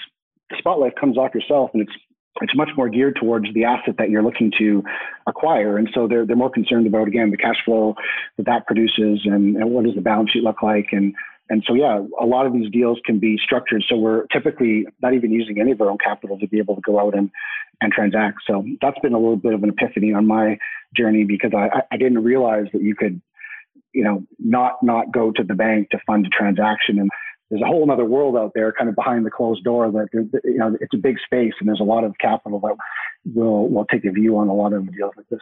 the 0.50 0.56
spotlight 0.60 0.96
comes 1.00 1.18
off 1.18 1.34
yourself 1.34 1.72
and 1.74 1.82
it's 1.84 1.94
it's 2.40 2.56
much 2.56 2.70
more 2.78 2.88
geared 2.88 3.18
towards 3.20 3.54
the 3.54 3.66
asset 3.66 3.96
that 3.98 4.10
you're 4.10 4.24
looking 4.24 4.54
to 4.58 4.82
acquire. 5.28 5.78
And 5.78 5.90
so 5.94 6.08
they're, 6.08 6.26
they're 6.26 6.38
more 6.38 6.50
concerned 6.50 6.88
about, 6.88 7.10
again, 7.10 7.30
the 7.30 7.36
cash 7.36 7.58
flow 7.66 7.94
that 8.38 8.46
that 8.46 8.66
produces 8.66 9.22
and, 9.26 9.58
and 9.58 9.70
what 9.70 9.84
does 9.84 9.96
the 9.96 10.02
balance 10.02 10.32
sheet 10.32 10.42
look 10.42 10.64
like. 10.64 10.88
And, 10.94 11.14
and 11.52 11.62
so, 11.68 11.74
yeah, 11.74 12.00
a 12.18 12.26
lot 12.26 12.46
of 12.46 12.54
these 12.54 12.72
deals 12.72 12.98
can 13.06 13.20
be 13.20 13.38
structured. 13.38 13.84
So 13.90 13.98
we're 13.98 14.26
typically 14.28 14.86
not 15.02 15.14
even 15.14 15.32
using 15.32 15.60
any 15.60 15.74
of 15.74 15.82
our 15.82 15.90
own 15.90 15.98
capital 16.02 16.40
to 16.40 16.48
be 16.48 16.60
able 16.60 16.76
to 16.76 16.82
go 16.82 16.98
out 16.98 17.14
and, 17.14 17.30
and 17.82 17.92
transact. 17.92 18.38
So 18.48 18.66
that's 18.82 18.98
been 19.00 19.14
a 19.14 19.20
little 19.20 19.36
bit 19.36 19.54
of 19.54 19.62
an 19.62 19.70
epiphany 19.70 20.14
on 20.14 20.26
my 20.26 20.58
journey 20.96 21.26
because 21.26 21.52
I, 21.54 21.82
I 21.92 21.98
didn't 21.98 22.24
realize 22.24 22.68
that 22.72 22.82
you 22.82 22.96
could, 22.96 23.22
you 23.92 24.02
know, 24.02 24.24
not, 24.40 24.82
not 24.82 25.12
go 25.12 25.34
to 25.34 25.44
the 25.44 25.54
bank 25.54 25.90
to 25.90 26.00
fund 26.08 26.26
a 26.26 26.30
transaction. 26.30 27.00
And 27.00 27.10
there's 27.50 27.62
a 27.62 27.68
whole 27.68 27.92
other 27.92 28.06
world 28.06 28.38
out 28.38 28.54
there 28.56 28.72
kind 28.72 28.90
of 28.90 28.96
behind 28.96 29.26
the 29.26 29.30
closed 29.30 29.66
door 29.66 29.92
that 29.92 30.08
you 30.14 30.58
know 30.58 30.78
it's 30.80 30.94
a 30.94 30.98
big 30.98 31.18
space 31.20 31.52
and 31.60 31.68
there's 31.68 31.82
a 31.82 31.84
lot 31.84 32.06
of 32.06 32.16
capital 32.18 32.62
that 32.62 32.78
will 33.36 33.68
will 33.68 33.84
take 33.92 34.06
a 34.06 34.12
view 34.12 34.38
on 34.38 34.48
a 34.48 34.54
lot 34.54 34.72
of 34.72 34.90
deals 34.96 35.12
like 35.18 35.28
this 35.30 35.42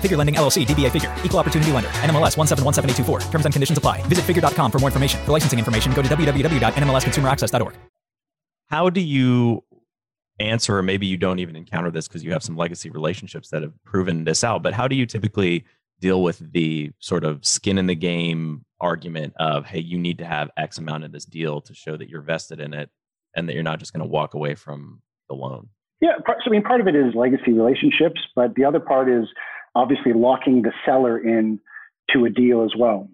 Figure 0.00 0.16
Lending 0.16 0.36
LLC, 0.36 0.64
DBA 0.64 0.90
Figure, 0.90 1.14
Equal 1.24 1.40
Opportunity 1.40 1.72
Lender, 1.72 1.90
NMLS 1.90 2.36
1717824. 2.36 3.30
Terms 3.30 3.44
and 3.44 3.52
conditions 3.52 3.76
apply. 3.76 4.00
Visit 4.04 4.24
figure.com 4.24 4.70
for 4.70 4.78
more 4.78 4.88
information. 4.88 5.22
For 5.24 5.32
licensing 5.32 5.58
information, 5.58 5.92
go 5.92 6.00
to 6.00 6.08
www.nmlsconsumeraccess.org. 6.08 7.74
How 8.68 8.88
do 8.88 9.00
you 9.00 9.64
answer, 10.38 10.78
or 10.78 10.82
maybe 10.82 11.06
you 11.06 11.16
don't 11.16 11.38
even 11.38 11.56
encounter 11.56 11.90
this 11.90 12.08
because 12.08 12.24
you 12.24 12.32
have 12.32 12.42
some 12.42 12.56
legacy 12.56 12.90
relationships 12.90 13.50
that 13.50 13.62
have 13.62 13.72
proven 13.84 14.24
this 14.24 14.42
out, 14.42 14.62
but 14.62 14.72
how 14.72 14.88
do 14.88 14.96
you 14.96 15.06
typically 15.06 15.64
deal 16.00 16.22
with 16.22 16.52
the 16.52 16.90
sort 16.98 17.24
of 17.24 17.44
skin 17.44 17.78
in 17.78 17.86
the 17.86 17.94
game 17.94 18.64
argument 18.80 19.34
of, 19.38 19.66
hey, 19.66 19.80
you 19.80 19.98
need 19.98 20.18
to 20.18 20.24
have 20.24 20.50
X 20.56 20.78
amount 20.78 21.04
in 21.04 21.12
this 21.12 21.26
deal 21.26 21.60
to 21.60 21.74
show 21.74 21.96
that 21.96 22.08
you're 22.08 22.22
vested 22.22 22.60
in 22.60 22.72
it 22.72 22.88
and 23.36 23.48
that 23.48 23.54
you're 23.54 23.62
not 23.62 23.78
just 23.78 23.92
going 23.92 24.02
to 24.02 24.08
walk 24.08 24.34
away 24.34 24.54
from 24.54 25.02
the 25.28 25.34
loan? 25.34 25.68
Yeah, 26.00 26.12
so 26.26 26.32
I 26.46 26.48
mean, 26.48 26.62
part 26.62 26.80
of 26.80 26.88
it 26.88 26.96
is 26.96 27.14
legacy 27.14 27.52
relationships, 27.52 28.20
but 28.34 28.54
the 28.54 28.64
other 28.64 28.80
part 28.80 29.10
is 29.10 29.24
obviously 29.74 30.12
locking 30.12 30.62
the 30.62 30.72
seller 30.84 31.18
in 31.18 31.60
to 32.10 32.24
a 32.24 32.30
deal 32.30 32.64
as 32.64 32.72
well. 32.78 33.08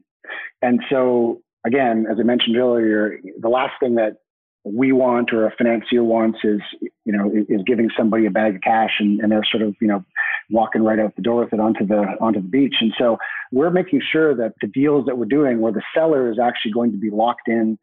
And 0.63 0.81
so, 0.91 1.43
again, 1.65 2.07
as 2.11 2.19
I 2.19 2.23
mentioned 2.23 2.57
earlier, 2.57 3.19
the 3.41 3.49
last 3.49 3.75
thing 3.81 3.97
that 3.97 4.17
we 4.65 4.91
want 4.91 5.33
or 5.33 5.47
a 5.47 5.55
financier 5.57 6.03
wants 6.03 6.39
is, 6.43 6.61
you 7.05 7.13
know, 7.13 7.31
is 7.49 7.61
giving 7.67 7.89
somebody 7.97 8.27
a 8.27 8.31
bag 8.31 8.57
of 8.57 8.63
cash 8.63 8.95
and, 8.99 9.21
and 9.21 9.31
they're 9.31 9.45
sort 9.49 9.63
of, 9.63 9.77
you 9.81 9.87
know, 9.87 10.05
walking 10.51 10.83
right 10.83 10.99
out 10.99 11.15
the 11.15 11.23
door 11.23 11.45
with 11.45 11.53
it 11.53 11.61
onto 11.61 11.87
the 11.87 12.05
onto 12.21 12.41
the 12.41 12.49
beach. 12.49 12.77
And 12.81 12.93
so 12.99 13.17
we're 13.53 13.71
making 13.71 14.01
sure 14.11 14.35
that 14.35 14.55
the 14.61 14.67
deals 14.67 15.07
that 15.07 15.19
we're 15.19 15.27
doing 15.27 15.61
where 15.61 15.73
the 15.73 15.83
seller 15.95 16.31
is 16.33 16.39
actually 16.41 16.73
going 16.73 16.91
to 16.93 16.99
be 16.99 17.11
locked 17.11 17.47
in 17.47 17.79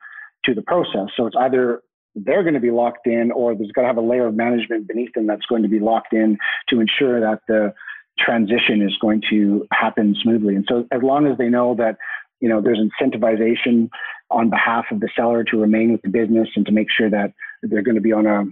to 0.45 0.53
the 0.53 0.61
process. 0.61 1.07
So 1.15 1.25
it's 1.25 1.37
either 1.39 1.81
they're 2.15 2.43
going 2.43 2.53
to 2.53 2.59
be 2.59 2.71
locked 2.71 3.07
in 3.07 3.31
or 3.31 3.55
there's 3.55 3.71
got 3.71 3.81
to 3.81 3.87
have 3.87 3.97
a 3.97 4.01
layer 4.01 4.27
of 4.27 4.35
management 4.35 4.87
beneath 4.87 5.13
them 5.13 5.25
that's 5.25 5.45
going 5.45 5.63
to 5.63 5.69
be 5.69 5.79
locked 5.79 6.13
in 6.13 6.37
to 6.69 6.79
ensure 6.79 7.19
that 7.21 7.39
the 7.47 7.73
transition 8.19 8.81
is 8.81 8.95
going 9.01 9.21
to 9.29 9.67
happen 9.71 10.15
smoothly. 10.21 10.55
And 10.55 10.65
so 10.69 10.87
as 10.91 11.01
long 11.01 11.27
as 11.27 11.37
they 11.37 11.49
know 11.49 11.75
that, 11.75 11.97
you 12.39 12.49
know, 12.49 12.61
there's 12.61 12.79
incentivization 12.79 13.89
on 14.29 14.49
behalf 14.49 14.85
of 14.91 14.99
the 14.99 15.09
seller 15.15 15.43
to 15.45 15.57
remain 15.57 15.91
with 15.91 16.01
the 16.01 16.09
business 16.09 16.49
and 16.55 16.65
to 16.65 16.71
make 16.71 16.87
sure 16.95 17.09
that 17.09 17.33
they're 17.61 17.81
going 17.81 17.95
to 17.95 18.01
be 18.01 18.13
on 18.13 18.25
a 18.25 18.45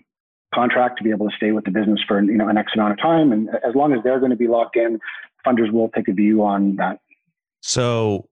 contract 0.54 0.97
to 0.97 1.04
be 1.04 1.12
able 1.12 1.30
to 1.30 1.36
stay 1.36 1.52
with 1.52 1.65
the 1.65 1.71
business 1.71 2.00
for 2.08 2.21
you 2.21 2.38
know 2.38 2.47
an 2.47 2.58
X 2.58 2.71
amount 2.76 2.93
of 2.93 3.00
time. 3.00 3.32
And 3.32 3.50
as 3.50 3.76
long 3.76 3.93
as 3.93 4.00
they're 4.04 4.19
going 4.19 4.32
to 4.32 4.38
be 4.38 4.47
locked 4.47 4.76
in, 4.76 5.00
funders 5.45 5.71
will 5.71 5.89
take 5.89 6.08
a 6.08 6.13
view 6.13 6.43
on 6.43 6.76
that. 6.78 7.00
So, 7.62 8.28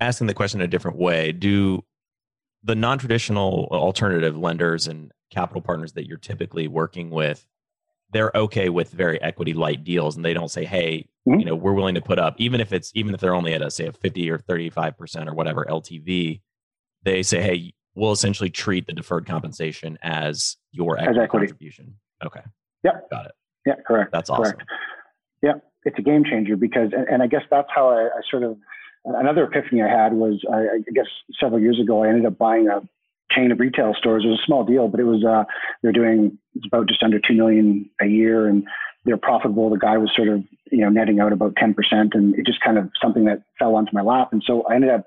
asking 0.00 0.26
the 0.26 0.34
question 0.34 0.60
a 0.60 0.66
different 0.66 0.98
way, 0.98 1.32
do 1.32 1.84
the 2.62 2.74
non-traditional 2.74 3.68
alternative 3.70 4.36
lenders 4.36 4.86
and 4.86 5.12
capital 5.30 5.62
partners 5.62 5.92
that 5.92 6.06
you're 6.06 6.18
typically 6.18 6.68
working 6.68 7.10
with 7.10 7.46
they're 8.12 8.30
okay 8.34 8.68
with 8.68 8.90
very 8.90 9.20
equity 9.22 9.52
light 9.52 9.82
deals 9.84 10.16
and 10.16 10.24
they 10.24 10.34
don't 10.34 10.50
say 10.50 10.64
hey 10.64 11.08
mm-hmm. 11.26 11.40
you 11.40 11.44
know 11.44 11.54
we're 11.54 11.72
willing 11.72 11.94
to 11.94 12.00
put 12.00 12.18
up 12.18 12.34
even 12.38 12.60
if 12.60 12.72
it's 12.72 12.92
even 12.94 13.14
if 13.14 13.20
they're 13.20 13.34
only 13.34 13.52
at 13.54 13.62
a 13.62 13.70
say 13.70 13.86
a 13.86 13.92
50 13.92 14.30
or 14.30 14.38
35% 14.38 15.28
or 15.28 15.34
whatever 15.34 15.66
ltv 15.68 16.40
they 17.02 17.22
say 17.22 17.42
hey 17.42 17.74
we'll 17.94 18.12
essentially 18.12 18.50
treat 18.50 18.86
the 18.86 18.92
deferred 18.92 19.26
compensation 19.26 19.98
as 20.02 20.56
your 20.70 20.98
equity, 20.98 21.18
as 21.20 21.24
equity. 21.24 21.46
contribution. 21.46 21.94
Okay. 22.24 22.40
Yep. 22.84 23.10
Got 23.10 23.26
it. 23.26 23.32
Yeah 23.66 23.74
correct. 23.86 24.12
That's 24.12 24.30
awesome. 24.30 24.54
Correct. 24.54 24.62
yeah 25.42 25.54
it's 25.84 25.98
a 25.98 26.02
game 26.02 26.24
changer 26.24 26.56
because 26.56 26.90
and, 26.96 27.08
and 27.08 27.22
i 27.22 27.26
guess 27.26 27.42
that's 27.50 27.68
how 27.74 27.88
I, 27.90 28.04
I, 28.04 28.20
sort 28.30 28.44
of 28.44 28.56
another 29.04 29.44
epiphany 29.44 29.82
i 29.82 29.88
had 29.88 30.12
was 30.12 30.40
I, 30.52 30.58
I 30.58 30.92
guess 30.94 31.06
several 31.40 31.60
years 31.60 31.80
ago 31.80 32.04
i 32.04 32.08
ended 32.08 32.24
up 32.24 32.38
buying 32.38 32.68
a 32.68 32.80
chain 33.34 33.52
of 33.52 33.60
retail 33.60 33.94
stores. 33.94 34.24
It 34.24 34.28
was 34.28 34.40
a 34.40 34.46
small 34.46 34.64
deal, 34.64 34.88
but 34.88 35.00
it 35.00 35.04
was 35.04 35.24
uh, 35.24 35.44
they're 35.82 35.92
doing 35.92 36.38
about 36.66 36.88
just 36.88 37.02
under 37.02 37.18
two 37.18 37.34
million 37.34 37.88
a 38.00 38.06
year, 38.06 38.46
and 38.46 38.64
they're 39.04 39.16
profitable. 39.16 39.70
The 39.70 39.78
guy 39.78 39.98
was 39.98 40.10
sort 40.14 40.28
of 40.28 40.42
you 40.70 40.78
know 40.78 40.88
netting 40.88 41.20
out 41.20 41.32
about 41.32 41.56
ten 41.56 41.74
percent, 41.74 42.14
and 42.14 42.34
it 42.34 42.46
just 42.46 42.60
kind 42.60 42.78
of 42.78 42.90
something 43.00 43.24
that 43.24 43.42
fell 43.58 43.74
onto 43.74 43.92
my 43.92 44.02
lap. 44.02 44.28
And 44.32 44.42
so 44.46 44.62
I 44.62 44.74
ended 44.74 44.90
up 44.90 45.06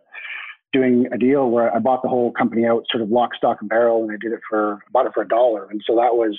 doing 0.74 1.08
a 1.14 1.18
deal 1.18 1.50
where 1.50 1.74
I 1.74 1.80
bought 1.80 2.02
the 2.02 2.10
whole 2.10 2.32
company 2.32 2.66
out, 2.66 2.84
sort 2.92 3.02
of 3.02 3.10
lock, 3.10 3.34
stock, 3.36 3.58
and 3.62 3.70
barrel, 3.70 4.04
and 4.04 4.12
I 4.12 4.18
did 4.20 4.34
it 4.34 4.42
for 4.50 4.80
bought 4.92 5.06
it 5.06 5.14
for 5.14 5.24
a 5.24 5.28
dollar. 5.28 5.68
And 5.70 5.82
so 5.86 5.96
that 5.96 6.16
was 6.16 6.38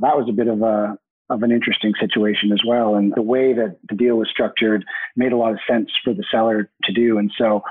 that 0.00 0.16
was 0.16 0.26
a 0.28 0.32
bit 0.32 0.48
of 0.48 0.62
a 0.62 0.96
of 1.30 1.42
an 1.42 1.50
interesting 1.50 1.94
situation 1.98 2.52
as 2.52 2.60
well. 2.66 2.94
And 2.96 3.12
the 3.14 3.22
way 3.22 3.54
that 3.54 3.78
the 3.88 3.94
deal 3.94 4.16
was 4.16 4.28
structured 4.30 4.84
made 5.16 5.32
a 5.32 5.36
lot 5.36 5.52
of 5.52 5.58
sense 5.68 5.90
for 6.02 6.12
the 6.12 6.24
seller 6.30 6.70
to 6.84 6.92
do. 6.92 7.18
And 7.18 7.30
so 7.36 7.62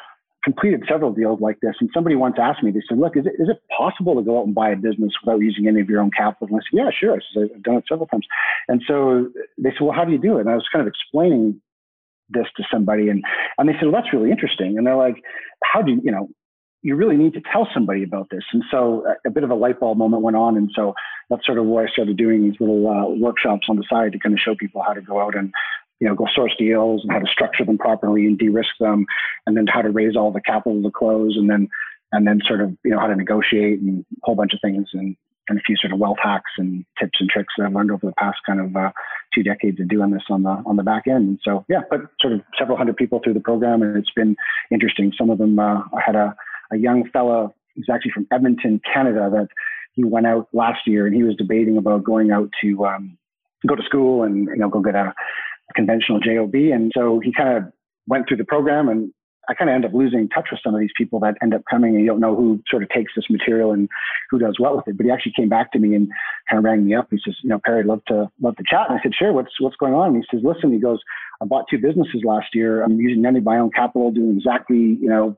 completed 0.44 0.84
several 0.90 1.14
deals 1.14 1.40
like 1.40 1.60
this. 1.62 1.76
And 1.80 1.90
somebody 1.94 2.16
once 2.16 2.36
asked 2.40 2.64
me, 2.64 2.72
they 2.72 2.82
said, 2.88 3.00
look, 3.00 3.16
is 3.16 3.26
it, 3.26 3.34
is 3.40 3.50
it 3.50 3.62
possible 3.76 4.16
to 4.16 4.22
go 4.22 4.40
out 4.40 4.46
and 4.46 4.56
buy 4.56 4.72
a 4.72 4.76
business 4.76 5.14
without 5.24 5.40
using 5.40 5.68
any 5.68 5.80
of 5.80 5.90
your 5.90 6.02
own 6.02 6.12
capital? 6.16 6.48
And 6.48 6.58
I 6.58 6.60
said, 6.60 6.78
yeah, 6.78 6.90
sure. 6.98 7.16
I 7.16 7.20
said, 7.34 7.50
I've 7.56 7.64
done 7.64 7.76
it 7.76 7.86
several 7.88 8.08
times. 8.08 8.26
And 8.68 8.82
so 8.88 9.30
they 9.58 9.70
said, 9.72 9.82
well, 9.82 9.96
how 9.96 10.06
do 10.06 10.12
you 10.12 10.18
do 10.18 10.38
it? 10.38 10.42
And 10.42 10.50
I 10.50 10.56
was 10.56 10.68
kind 10.72 10.82
of 10.86 10.88
explaining 10.88 11.62
this 12.30 12.48
to 12.58 12.64
somebody 12.72 13.10
and, 13.10 13.24
and 13.58 13.70
they 13.70 13.74
said, 13.74 13.84
well, 13.84 14.02
that's 14.02 14.14
really 14.14 14.32
interesting. 14.32 14.78
And 14.78 14.88
they're 14.88 14.96
like, 14.96 15.22
how 15.64 15.82
do 15.82 15.92
you, 15.92 16.02
you 16.04 16.12
know, 16.12 16.30
you 16.82 16.96
really 16.96 17.16
need 17.16 17.34
to 17.34 17.42
tell 17.42 17.68
somebody 17.74 18.04
about 18.04 18.30
this. 18.30 18.44
And 18.52 18.64
so 18.70 19.06
a, 19.08 19.30
a 19.30 19.32
bit 19.32 19.44
of 19.44 19.50
a 19.50 19.56
light 19.56 19.80
bulb 19.80 19.98
moment 19.98 20.22
went 20.22 20.36
on. 20.36 20.58
And 20.58 20.70
so 20.76 20.94
that's 21.30 21.46
sort 21.46 21.58
of 21.58 21.66
where 21.66 21.88
I 21.88 21.92
started 21.92 22.18
doing 22.18 22.44
these 22.44 22.60
little 22.60 22.88
uh, 22.88 23.08
workshops 23.08 23.68
on 23.70 23.78
the 23.78 23.86
side 23.90 24.12
to 24.12 24.20
kind 24.20 24.34
of 24.34 24.40
show 24.40 24.56
people 24.56 24.84
how 24.86 24.94
to 24.94 25.02
go 25.02 25.22
out 25.22 25.36
and 25.36 25.54
you 26.00 26.08
know, 26.08 26.16
go 26.16 26.28
source 26.34 26.54
deals 26.58 27.02
and 27.04 27.12
how 27.12 27.20
to 27.20 27.32
structure 27.32 27.66
them 27.66 27.78
properly 27.78 28.26
and 28.26 28.38
de-risk 28.38 28.72
them, 28.80 29.06
and 29.46 29.56
then 29.56 29.68
how 29.68 29.82
to 29.82 29.90
raise 29.90 30.16
all 30.16 30.32
the 30.32 30.42
capital 30.42 30.82
to 30.82 30.92
close, 30.92 31.36
and 31.38 31.50
then 31.50 31.70
and 32.12 32.28
then 32.28 32.40
sort 32.48 32.62
of 32.62 32.76
you 32.84 32.92
know 32.92 33.00
how 33.00 33.08
to 33.08 33.16
negotiate 33.16 33.80
and 33.80 34.06
a 34.12 34.20
whole 34.24 34.36
bunch 34.36 34.54
of 34.54 34.60
things 34.62 34.88
and 34.94 35.16
and 35.50 35.60
a 35.60 35.62
few 35.62 35.76
sort 35.76 35.92
of 35.92 36.00
wealth 36.00 36.18
hacks 36.24 36.52
and 36.58 36.86
tips 36.98 37.20
and 37.20 37.30
tricks 37.30 37.54
that 37.58 37.66
I've 37.66 37.74
learned 37.74 37.92
over 37.92 38.06
the 38.06 38.14
past 38.14 38.38
kind 38.46 38.62
of 38.62 38.76
uh, 38.76 38.92
two 39.36 39.44
decades 39.44 39.80
of 39.82 39.90
doing 39.90 40.12
this 40.12 40.24
on 40.30 40.44
the 40.44 40.62
on 40.66 40.78
the 40.78 40.84
back 40.84 41.04
end. 41.08 41.28
And 41.28 41.40
so 41.44 41.66
yeah, 41.68 41.82
put 41.90 42.02
sort 42.22 42.34
of 42.34 42.42
several 42.58 42.78
hundred 42.78 42.98
people 42.98 43.20
through 43.22 43.34
the 43.34 43.40
program, 43.40 43.82
and 43.82 43.98
it's 43.98 44.12
been 44.12 44.36
interesting. 44.72 45.12
Some 45.18 45.30
of 45.30 45.38
them 45.38 45.60
uh, 45.60 45.80
I 45.80 46.02
had 46.06 46.16
a 46.16 46.36
a 46.72 46.78
young 46.78 47.10
fella 47.12 47.54
who's 47.76 47.88
actually 47.92 48.12
from 48.12 48.28
Edmonton, 48.32 48.82
Canada, 48.92 49.30
that 49.32 49.48
he 49.94 50.04
went 50.04 50.28
out 50.28 50.48
last 50.54 50.82
year 50.86 51.06
and 51.06 51.16
he 51.16 51.24
was 51.24 51.36
debating 51.36 51.78
about 51.78 52.04
going 52.04 52.32
out 52.32 52.50
to 52.62 52.86
um, 52.86 53.18
go 53.68 53.76
to 53.76 53.84
school 53.84 54.24
and 54.24 54.48
you 54.48 54.58
know 54.58 54.70
go 54.70 54.82
get 54.82 54.96
a 54.96 55.14
conventional 55.76 56.20
job. 56.20 56.54
And 56.54 56.92
so 56.96 57.20
he 57.24 57.34
kind 57.34 57.58
of 57.58 57.64
went 58.08 58.28
through 58.28 58.38
the 58.38 58.46
program 58.46 58.90
and 58.90 59.14
I 59.50 59.54
kind 59.54 59.70
of 59.70 59.76
end 59.76 59.86
up 59.86 59.94
losing 59.94 60.30
touch 60.30 60.48
with 60.52 60.62
some 60.64 60.74
of 60.74 60.80
these 60.80 60.94
people 60.98 61.20
that 61.20 61.36
end 61.42 61.54
up 61.54 61.64
coming 61.70 61.96
and 61.96 62.02
you 62.02 62.08
don't 62.08 62.22
know 62.22 62.36
who 62.36 62.62
sort 62.70 62.82
of 62.82 62.90
takes 62.90 63.12
this 63.16 63.30
material 63.30 63.74
and 63.74 63.90
who 64.30 64.40
does 64.40 64.56
what 64.58 64.76
with 64.76 64.88
it. 64.88 64.96
But 64.96 65.06
he 65.06 65.12
actually 65.12 65.34
came 65.36 65.50
back 65.50 65.74
to 65.74 65.80
me 65.80 65.96
and 65.96 66.08
kind 66.50 66.60
of 66.60 66.64
rang 66.64 66.86
me 66.86 66.96
up. 66.96 67.08
He 67.12 67.20
says, 67.24 67.36
you 67.44 67.50
know, 67.50 67.60
Perry, 67.64 67.84
love 67.84 68.06
to 68.08 68.30
love 68.42 68.56
to 68.56 68.64
chat. 68.66 68.90
And 68.90 68.98
I 68.98 69.04
said, 69.04 69.14
sure. 69.18 69.34
What's 69.34 69.60
what's 69.60 69.76
going 69.76 69.94
on? 69.94 70.16
And 70.16 70.18
he 70.18 70.24
says, 70.32 70.46
listen. 70.46 70.72
He 70.72 70.80
goes, 70.80 71.00
I 71.42 71.46
bought 71.46 71.66
two 71.70 71.78
businesses 71.78 72.22
last 72.24 72.48
year. 72.54 72.84
I'm 72.84 73.00
using 73.00 73.22
none 73.22 73.36
of 73.36 73.44
my 73.44 73.58
own 73.58 73.72
capital, 73.72 74.12
doing 74.12 74.38
exactly 74.38 74.78
you 74.78 75.10
know 75.10 75.38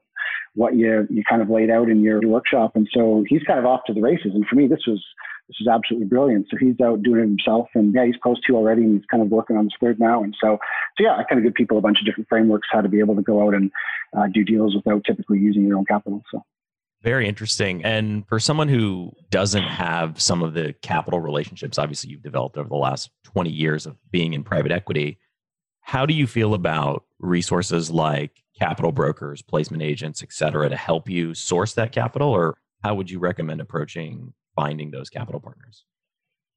what 0.53 0.75
you 0.75 1.07
you 1.09 1.23
kind 1.27 1.41
of 1.41 1.49
laid 1.49 1.71
out 1.71 1.89
in 1.89 2.03
your 2.03 2.21
workshop. 2.21 2.75
And 2.75 2.87
so 2.93 3.23
he's 3.27 3.43
kind 3.43 3.59
of 3.59 3.65
off 3.65 3.81
to 3.87 3.93
the 3.93 4.01
races. 4.01 4.31
And 4.35 4.45
for 4.45 4.55
me, 4.55 4.67
this 4.67 4.85
was 4.87 5.03
this 5.47 5.57
is 5.59 5.67
absolutely 5.67 6.07
brilliant. 6.07 6.47
So 6.49 6.57
he's 6.59 6.79
out 6.81 7.03
doing 7.03 7.19
it 7.19 7.27
himself, 7.27 7.67
and 7.75 7.93
yeah, 7.93 8.05
he's 8.05 8.15
close 8.21 8.39
to 8.47 8.55
already, 8.55 8.83
and 8.83 8.95
he's 8.95 9.05
kind 9.05 9.21
of 9.21 9.29
working 9.29 9.57
on 9.57 9.65
his 9.65 9.73
third 9.79 9.99
now. 9.99 10.23
And 10.23 10.35
so, 10.41 10.57
so 10.97 11.03
yeah, 11.03 11.15
I 11.15 11.23
kind 11.23 11.39
of 11.39 11.43
give 11.43 11.53
people 11.53 11.77
a 11.77 11.81
bunch 11.81 11.99
of 11.99 12.05
different 12.05 12.27
frameworks 12.29 12.67
how 12.71 12.81
to 12.81 12.89
be 12.89 12.99
able 12.99 13.15
to 13.15 13.21
go 13.21 13.45
out 13.45 13.53
and 13.53 13.71
uh, 14.17 14.27
do 14.33 14.43
deals 14.43 14.75
without 14.75 15.03
typically 15.05 15.39
using 15.39 15.65
your 15.65 15.77
own 15.77 15.85
capital. 15.85 16.21
So. 16.31 16.41
Very 17.03 17.27
interesting. 17.27 17.85
And 17.85 18.27
for 18.27 18.39
someone 18.39 18.67
who 18.67 19.11
doesn't 19.29 19.63
have 19.63 20.19
some 20.19 20.41
of 20.41 20.55
the 20.55 20.73
capital 20.81 21.19
relationships, 21.19 21.77
obviously 21.77 22.09
you've 22.09 22.23
developed 22.23 22.57
over 22.57 22.67
the 22.67 22.75
last 22.75 23.11
20 23.25 23.51
years 23.51 23.85
of 23.85 23.95
being 24.09 24.33
in 24.33 24.43
private 24.43 24.71
equity, 24.71 25.19
how 25.81 26.07
do 26.07 26.15
you 26.15 26.25
feel 26.25 26.55
about 26.55 27.03
resources 27.19 27.91
like 27.91 28.41
capital 28.57 28.91
brokers, 28.91 29.43
placement 29.43 29.83
agents, 29.83 30.23
et 30.23 30.33
cetera, 30.33 30.67
to 30.67 30.75
help 30.75 31.07
you 31.07 31.35
source 31.35 31.73
that 31.73 31.91
capital? 31.91 32.29
Or 32.29 32.57
how 32.83 32.95
would 32.95 33.11
you 33.11 33.19
recommend 33.19 33.61
approaching 33.61 34.33
finding 34.55 34.91
those 34.91 35.09
capital 35.09 35.39
partners? 35.39 35.83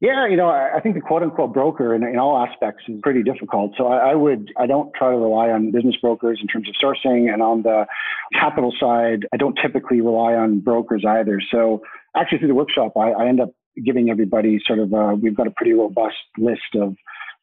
Yeah, 0.01 0.29
you 0.29 0.37
know, 0.37 0.49
I 0.49 0.79
think 0.81 0.95
the 0.95 1.01
quote 1.01 1.25
unquote 1.25 1.53
broker 1.53 1.93
in, 1.93 2.05
in 2.05 2.21
all 2.21 2.47
aspects 2.47 2.85
is 2.87 3.01
pretty 3.03 3.25
difficult. 3.25 3.73
So 3.77 3.89
I, 3.89 4.11
I, 4.11 4.15
would, 4.15 4.53
I 4.57 4.67
don't 4.67 4.95
try 4.95 5.11
to 5.11 5.17
rely 5.17 5.51
on 5.51 5.73
business 5.73 5.97
brokers 6.01 6.39
in 6.41 6.47
terms 6.47 6.69
of 6.69 6.75
sourcing. 6.81 7.33
And 7.33 7.43
on 7.43 7.63
the 7.63 7.85
capital 8.33 8.73
side, 8.79 9.27
I 9.33 9.37
don't 9.37 9.59
typically 9.61 10.01
rely 10.01 10.35
on 10.35 10.61
brokers 10.61 11.05
either. 11.05 11.41
So 11.51 11.83
actually 12.17 12.39
through 12.39 12.49
the 12.49 12.55
workshop, 12.55 12.93
I, 12.97 13.11
I 13.11 13.27
end 13.27 13.41
up 13.41 13.51
giving 13.85 14.09
everybody 14.09 14.61
sort 14.65 14.79
of, 14.79 14.93
a, 14.93 15.17
we've 15.17 15.37
got 15.37 15.49
a 15.49 15.53
pretty 15.57 15.73
robust 15.73 16.17
list 16.39 16.77
of 16.77 16.95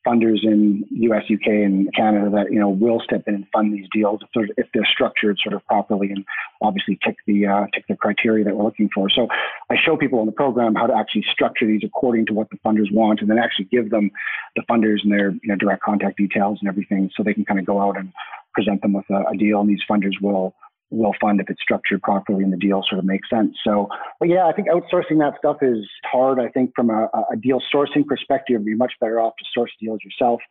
funders 0.05 0.43
in 0.43 0.85
US, 0.91 1.23
UK, 1.31 1.47
and 1.47 1.93
Canada 1.93 2.29
that 2.29 2.51
you 2.51 2.59
know 2.59 2.69
will 2.69 2.99
step 2.99 3.23
in 3.27 3.35
and 3.35 3.47
fund 3.51 3.73
these 3.73 3.87
deals 3.91 4.19
if 4.21 4.29
they're, 4.33 4.47
if 4.57 4.67
they're 4.73 4.87
structured 4.91 5.37
sort 5.43 5.53
of 5.55 5.65
properly 5.65 6.11
and 6.11 6.23
obviously 6.61 6.99
tick 7.03 7.15
the 7.25 7.47
uh, 7.47 7.65
tick 7.73 7.85
the 7.87 7.95
criteria 7.95 8.43
that 8.45 8.55
we're 8.55 8.63
looking 8.63 8.89
for. 8.93 9.09
So 9.09 9.27
I 9.69 9.75
show 9.83 9.97
people 9.97 10.19
in 10.19 10.25
the 10.25 10.31
program 10.31 10.75
how 10.75 10.87
to 10.87 10.95
actually 10.95 11.25
structure 11.31 11.65
these 11.65 11.81
according 11.83 12.27
to 12.27 12.33
what 12.33 12.49
the 12.49 12.57
funders 12.57 12.91
want, 12.93 13.21
and 13.21 13.29
then 13.29 13.39
actually 13.39 13.65
give 13.65 13.89
them 13.89 14.11
the 14.55 14.61
funders 14.69 14.99
and 15.03 15.11
their 15.11 15.31
you 15.31 15.49
know, 15.49 15.55
direct 15.55 15.83
contact 15.83 16.17
details 16.17 16.59
and 16.61 16.69
everything, 16.69 17.09
so 17.15 17.23
they 17.23 17.33
can 17.33 17.45
kind 17.45 17.59
of 17.59 17.65
go 17.65 17.81
out 17.81 17.97
and 17.97 18.11
present 18.53 18.81
them 18.81 18.93
with 18.93 19.05
a, 19.09 19.23
a 19.31 19.37
deal, 19.37 19.59
and 19.59 19.69
these 19.69 19.81
funders 19.89 20.21
will 20.21 20.55
will 20.91 21.13
fund 21.19 21.41
if 21.41 21.49
it's 21.49 21.61
structured 21.61 22.01
properly 22.01 22.43
and 22.43 22.53
the 22.53 22.57
deal 22.57 22.83
sort 22.87 22.99
of 22.99 23.05
makes 23.05 23.29
sense. 23.29 23.57
So, 23.63 23.87
but 24.19 24.29
yeah, 24.29 24.45
I 24.45 24.53
think 24.53 24.67
outsourcing 24.67 25.19
that 25.19 25.33
stuff 25.37 25.57
is 25.61 25.85
hard. 26.05 26.39
I 26.39 26.49
think 26.49 26.71
from 26.75 26.89
a, 26.89 27.09
a 27.31 27.35
deal 27.35 27.61
sourcing 27.73 28.05
perspective, 28.05 28.61
you're 28.65 28.77
much 28.77 28.93
better 29.01 29.19
off 29.19 29.33
to 29.39 29.45
source 29.53 29.71
deals 29.79 29.99
yourself. 30.03 30.41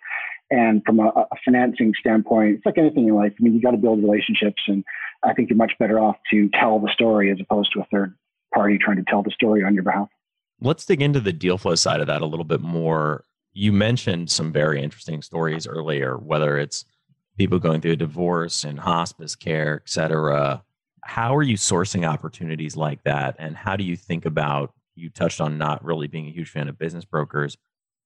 And 0.50 0.82
from 0.84 0.98
a, 0.98 1.08
a 1.08 1.36
financing 1.44 1.92
standpoint, 1.98 2.56
it's 2.56 2.66
like 2.66 2.78
anything 2.78 3.08
in 3.08 3.14
life. 3.14 3.32
I 3.38 3.42
mean, 3.42 3.54
you 3.54 3.62
got 3.62 3.70
to 3.70 3.76
build 3.76 4.02
relationships, 4.02 4.62
and 4.66 4.84
I 5.22 5.32
think 5.32 5.48
you're 5.48 5.56
much 5.56 5.72
better 5.78 5.98
off 5.98 6.16
to 6.30 6.50
tell 6.60 6.78
the 6.78 6.90
story 6.92 7.30
as 7.30 7.38
opposed 7.40 7.72
to 7.74 7.80
a 7.80 7.86
third 7.90 8.14
party 8.52 8.78
trying 8.78 8.96
to 8.96 9.04
tell 9.08 9.22
the 9.22 9.30
story 9.30 9.64
on 9.64 9.74
your 9.74 9.84
behalf. 9.84 10.08
Let's 10.60 10.84
dig 10.84 11.02
into 11.02 11.20
the 11.20 11.32
deal 11.32 11.58
flow 11.58 11.74
side 11.74 12.00
of 12.00 12.06
that 12.08 12.22
a 12.22 12.26
little 12.26 12.44
bit 12.44 12.60
more. 12.60 13.24
You 13.52 13.72
mentioned 13.72 14.30
some 14.30 14.52
very 14.52 14.82
interesting 14.82 15.22
stories 15.22 15.66
earlier, 15.66 16.16
whether 16.18 16.58
it's 16.58 16.84
people 17.36 17.58
going 17.58 17.80
through 17.80 17.92
a 17.92 17.96
divorce 17.96 18.64
and 18.64 18.78
hospice 18.78 19.34
care, 19.34 19.82
et 19.84 19.88
cetera. 19.88 20.62
How 21.02 21.34
are 21.36 21.42
you 21.42 21.56
sourcing 21.56 22.08
opportunities 22.08 22.76
like 22.76 23.02
that? 23.04 23.36
And 23.38 23.56
how 23.56 23.76
do 23.76 23.84
you 23.84 23.96
think 23.96 24.24
about, 24.24 24.72
you 24.94 25.10
touched 25.10 25.40
on 25.40 25.58
not 25.58 25.84
really 25.84 26.06
being 26.06 26.26
a 26.26 26.30
huge 26.30 26.48
fan 26.48 26.68
of 26.68 26.78
business 26.78 27.04
brokers. 27.04 27.56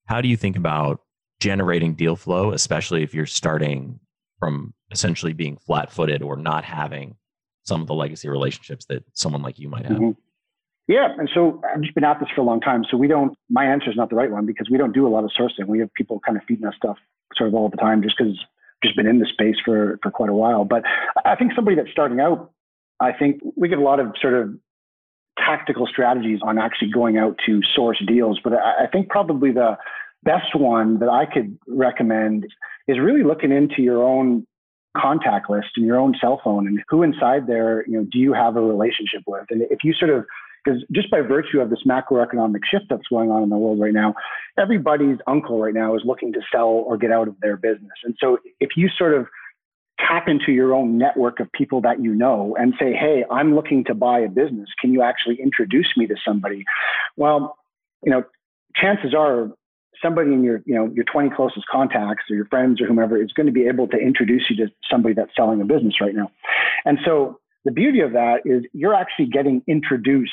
How 0.07 0.21
do 0.21 0.29
you 0.29 0.37
think 0.37 0.57
about 0.57 1.01
generating 1.41 1.95
deal 1.95 2.17
flow, 2.17 2.53
especially 2.53 3.03
if 3.03 3.15
you're 3.15 3.27
starting 3.27 4.01
from 4.39 4.73
essentially 4.91 5.33
being 5.33 5.59
flat 5.59 5.93
footed 5.93 6.23
or 6.23 6.37
not 6.37 6.65
having 6.65 7.17
some 7.65 7.83
of 7.83 7.87
the 7.87 7.95
legacy 7.95 8.29
relationships 8.29 8.87
that 8.87 9.05
someone 9.13 9.43
like 9.43 9.59
you 9.59 9.69
might 9.69 9.85
have? 9.85 9.99
Mm-hmm. 9.99 10.21
Yeah, 10.89 11.09
and 11.19 11.29
so 11.35 11.61
I've 11.71 11.83
just 11.83 11.95
been 11.95 12.05
at 12.05 12.19
this 12.19 12.31
for 12.35 12.41
a 12.41 12.45
long 12.45 12.63
time. 12.63 12.83
So 12.91 12.97
we 12.97 13.09
don't. 13.09 13.37
My 13.51 13.67
answer 13.67 13.91
is 13.91 13.97
not 13.97 14.09
the 14.09 14.17
right 14.17 14.31
one 14.31 14.47
because 14.47 14.71
we 14.71 14.79
don't 14.79 14.95
do 14.95 15.07
a 15.07 15.11
lot 15.11 15.23
of 15.23 15.31
sourcing. 15.39 15.67
We 15.67 15.81
have 15.81 15.93
people 15.93 16.19
kind 16.25 16.39
of 16.39 16.45
feeding 16.49 16.65
us 16.65 16.73
stuff 16.79 16.97
sort 17.37 17.49
of 17.49 17.55
all 17.55 17.69
the 17.69 17.77
time, 17.77 18.03
just 18.03 18.17
because 18.17 18.35
just 18.83 18.97
been 18.97 19.07
in 19.07 19.19
the 19.19 19.27
space 19.27 19.57
for 19.65 19.99
for 20.03 20.11
quite 20.11 20.31
a 20.31 20.35
while. 20.35 20.65
But 20.65 20.83
I 21.25 21.37
think 21.37 21.53
somebody 21.55 21.77
that's 21.77 21.91
starting 21.91 22.21
out, 22.21 22.53
I 23.01 23.13
think 23.13 23.41
we 23.57 23.69
get 23.69 23.79
a 23.79 23.83
lot 23.83 24.01
of 24.01 24.13
sort 24.21 24.35
of 24.35 24.55
tactical 25.39 25.87
strategies 25.87 26.41
on 26.43 26.59
actually 26.59 26.91
going 26.91 27.17
out 27.17 27.37
to 27.47 27.61
source 27.75 28.03
deals. 28.07 28.41
But 28.43 28.55
I, 28.55 28.85
I 28.85 28.87
think 28.87 29.09
probably 29.09 29.53
the 29.53 29.77
best 30.25 30.55
one 30.55 30.99
that 30.99 31.09
I 31.09 31.27
could 31.27 31.57
recommend 31.67 32.47
is 32.87 32.99
really 32.99 33.23
looking 33.23 33.53
into 33.53 33.83
your 33.83 34.03
own 34.03 34.47
contact 34.97 35.49
list 35.49 35.69
and 35.77 35.87
your 35.87 35.99
own 35.99 36.15
cell 36.21 36.41
phone 36.43 36.67
and 36.67 36.83
who 36.89 37.03
inside 37.03 37.47
there, 37.47 37.85
you 37.87 37.99
know, 37.99 38.07
do 38.11 38.19
you 38.19 38.33
have 38.33 38.57
a 38.57 38.61
relationship 38.61 39.23
with? 39.27 39.45
And 39.51 39.63
if 39.71 39.79
you 39.85 39.95
sort 39.95 40.11
of 40.11 40.25
because 40.65 40.83
just 40.93 41.11
by 41.11 41.21
virtue 41.21 41.61
of 41.61 41.71
this 41.71 41.81
macroeconomic 41.87 42.61
shift 42.71 42.87
that's 42.91 43.07
going 43.11 43.31
on 43.31 43.43
in 43.43 43.49
the 43.49 43.57
world 43.57 43.81
right 43.81 43.93
now, 43.93 44.15
everybody's 44.59 45.19
uncle 45.27 45.61
right 45.61 45.75
now 45.75 45.95
is 45.95 46.03
looking 46.05 46.33
to 46.33 46.41
sell 46.53 46.69
or 46.69 46.97
get 46.97 47.13
out 47.13 47.29
of 47.29 47.37
their 47.41 47.57
business. 47.57 47.93
And 48.05 48.17
so 48.21 48.39
if 48.61 48.71
you 48.77 48.89
sort 48.97 49.15
of 49.15 49.27
tap 49.99 50.29
into 50.29 50.53
your 50.53 50.75
own 50.75 50.97
network 50.97 51.41
of 51.41 51.51
people 51.53 51.81
that 51.83 52.01
you 52.01 52.15
know 52.15 52.57
and 52.59 52.75
say, 52.79 52.93
hey, 52.93 53.25
I'm 53.31 53.55
looking 53.55 53.85
to 53.85 53.95
buy 53.95 54.21
a 54.21 54.29
business. 54.29 54.69
Can 54.81 54.93
you 54.93 55.03
actually 55.03 55.41
introduce 55.41 55.89
me 55.97 56.07
to 56.07 56.15
somebody? 56.25 56.65
Well, 57.17 57.57
you 58.05 58.13
know, 58.13 58.25
chances 58.77 59.13
are 59.15 59.51
somebody 60.03 60.33
in 60.33 60.45
your, 60.45 60.63
you 60.65 60.75
know, 60.75 60.91
your 60.95 61.05
20 61.05 61.31
closest 61.35 61.67
contacts 61.67 62.25
or 62.31 62.37
your 62.37 62.47
friends 62.47 62.81
or 62.81 62.87
whomever 62.87 63.21
is 63.21 63.33
going 63.33 63.47
to 63.47 63.53
be 63.53 63.67
able 63.67 63.89
to 63.89 63.97
introduce 63.97 64.45
you 64.49 64.57
to 64.57 64.73
somebody 64.89 65.15
that's 65.15 65.33
selling 65.35 65.61
a 65.61 65.65
business 65.65 66.01
right 66.01 66.15
now. 66.15 66.31
And 66.85 66.99
so 67.05 67.41
the 67.65 67.73
beauty 67.73 68.01
of 68.01 68.13
that 68.13 68.41
is 68.45 68.65
you're 68.73 68.95
actually 68.95 69.27
getting 69.27 69.63
introduced 69.67 70.33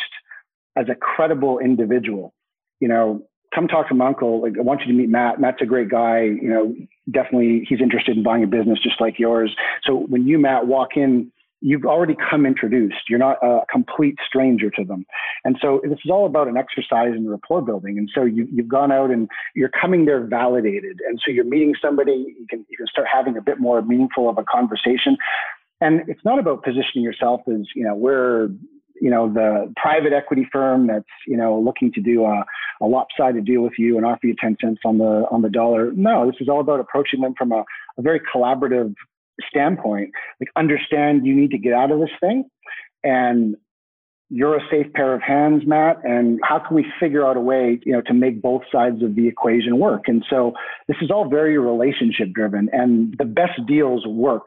as 0.75 0.87
a 0.89 0.95
credible 0.95 1.59
individual. 1.59 2.33
You 2.79 2.87
know, 2.87 3.27
come 3.53 3.67
talk 3.67 3.87
to 3.89 3.95
my 3.95 4.07
uncle. 4.07 4.41
Like, 4.41 4.53
I 4.57 4.61
want 4.61 4.81
you 4.81 4.87
to 4.87 4.93
meet 4.93 5.09
Matt. 5.09 5.39
Matt's 5.39 5.61
a 5.61 5.65
great 5.65 5.89
guy. 5.89 6.23
You 6.23 6.49
know, 6.49 6.75
definitely 7.09 7.65
he's 7.67 7.81
interested 7.81 8.17
in 8.17 8.23
buying 8.23 8.43
a 8.43 8.47
business 8.47 8.79
just 8.83 8.99
like 8.99 9.17
yours. 9.17 9.55
So 9.83 10.05
when 10.07 10.27
you, 10.27 10.37
Matt, 10.37 10.67
walk 10.67 10.89
in, 10.95 11.31
you've 11.61 11.85
already 11.85 12.15
come 12.29 12.45
introduced. 12.45 13.09
You're 13.09 13.19
not 13.19 13.37
a 13.41 13.61
complete 13.71 14.17
stranger 14.27 14.69
to 14.71 14.83
them. 14.83 15.05
And 15.45 15.57
so 15.61 15.81
this 15.83 15.99
is 16.03 16.11
all 16.11 16.25
about 16.25 16.47
an 16.47 16.57
exercise 16.57 17.13
in 17.15 17.27
rapport 17.29 17.61
building. 17.61 17.97
And 17.97 18.09
so 18.13 18.23
you, 18.23 18.47
you've 18.51 18.67
gone 18.67 18.91
out 18.91 19.09
and 19.09 19.29
you're 19.55 19.69
coming 19.69 20.05
there 20.05 20.23
validated. 20.25 20.99
And 21.07 21.19
so 21.25 21.31
you're 21.31 21.45
meeting 21.45 21.73
somebody, 21.81 22.35
you 22.37 22.45
can, 22.49 22.65
you 22.69 22.77
can 22.77 22.87
start 22.87 23.07
having 23.11 23.37
a 23.37 23.41
bit 23.41 23.59
more 23.59 23.81
meaningful 23.81 24.29
of 24.29 24.37
a 24.37 24.43
conversation. 24.43 25.17
And 25.85 26.01
it's 26.09 26.23
not 26.25 26.39
about 26.39 26.63
positioning 26.63 27.03
yourself 27.03 27.41
as, 27.47 27.67
you 27.75 27.83
know, 27.83 27.95
we're 27.95 28.49
you 29.01 29.09
know 29.09 29.31
the 29.31 29.73
private 29.75 30.13
equity 30.13 30.47
firm 30.51 30.87
that's 30.87 31.05
you 31.27 31.35
know 31.37 31.59
looking 31.59 31.91
to 31.91 32.01
do 32.01 32.23
a, 32.23 32.45
a 32.81 32.85
lopsided 32.85 33.45
deal 33.45 33.61
with 33.61 33.73
you 33.77 33.97
and 33.97 34.05
offer 34.05 34.27
you 34.27 34.35
10 34.39 34.57
cents 34.61 34.79
on 34.85 34.97
the 34.97 35.25
on 35.29 35.41
the 35.41 35.49
dollar. 35.49 35.91
No 35.91 36.25
this 36.25 36.39
is 36.39 36.47
all 36.47 36.61
about 36.61 36.79
approaching 36.79 37.21
them 37.21 37.33
from 37.37 37.51
a, 37.51 37.63
a 37.97 38.01
very 38.01 38.21
collaborative 38.33 38.93
standpoint. 39.49 40.11
Like 40.39 40.49
understand 40.55 41.25
you 41.25 41.35
need 41.35 41.51
to 41.51 41.57
get 41.57 41.73
out 41.73 41.91
of 41.91 41.99
this 41.99 42.09
thing 42.21 42.45
and 43.03 43.57
you're 44.29 44.55
a 44.55 44.67
safe 44.71 44.91
pair 44.93 45.13
of 45.13 45.21
hands 45.21 45.63
matt 45.67 45.97
and 46.03 46.39
how 46.41 46.59
can 46.59 46.75
we 46.75 46.85
figure 46.99 47.27
out 47.27 47.37
a 47.37 47.41
way 47.41 47.79
you 47.85 47.91
know 47.91 48.01
to 48.01 48.13
make 48.13 48.41
both 48.41 48.61
sides 48.71 49.03
of 49.03 49.15
the 49.15 49.27
equation 49.27 49.77
work? 49.77 50.03
And 50.07 50.23
so 50.29 50.53
this 50.87 50.97
is 51.01 51.11
all 51.11 51.29
very 51.29 51.57
relationship 51.57 52.31
driven 52.33 52.69
and 52.71 53.13
the 53.17 53.25
best 53.25 53.59
deals 53.67 54.07
work 54.07 54.45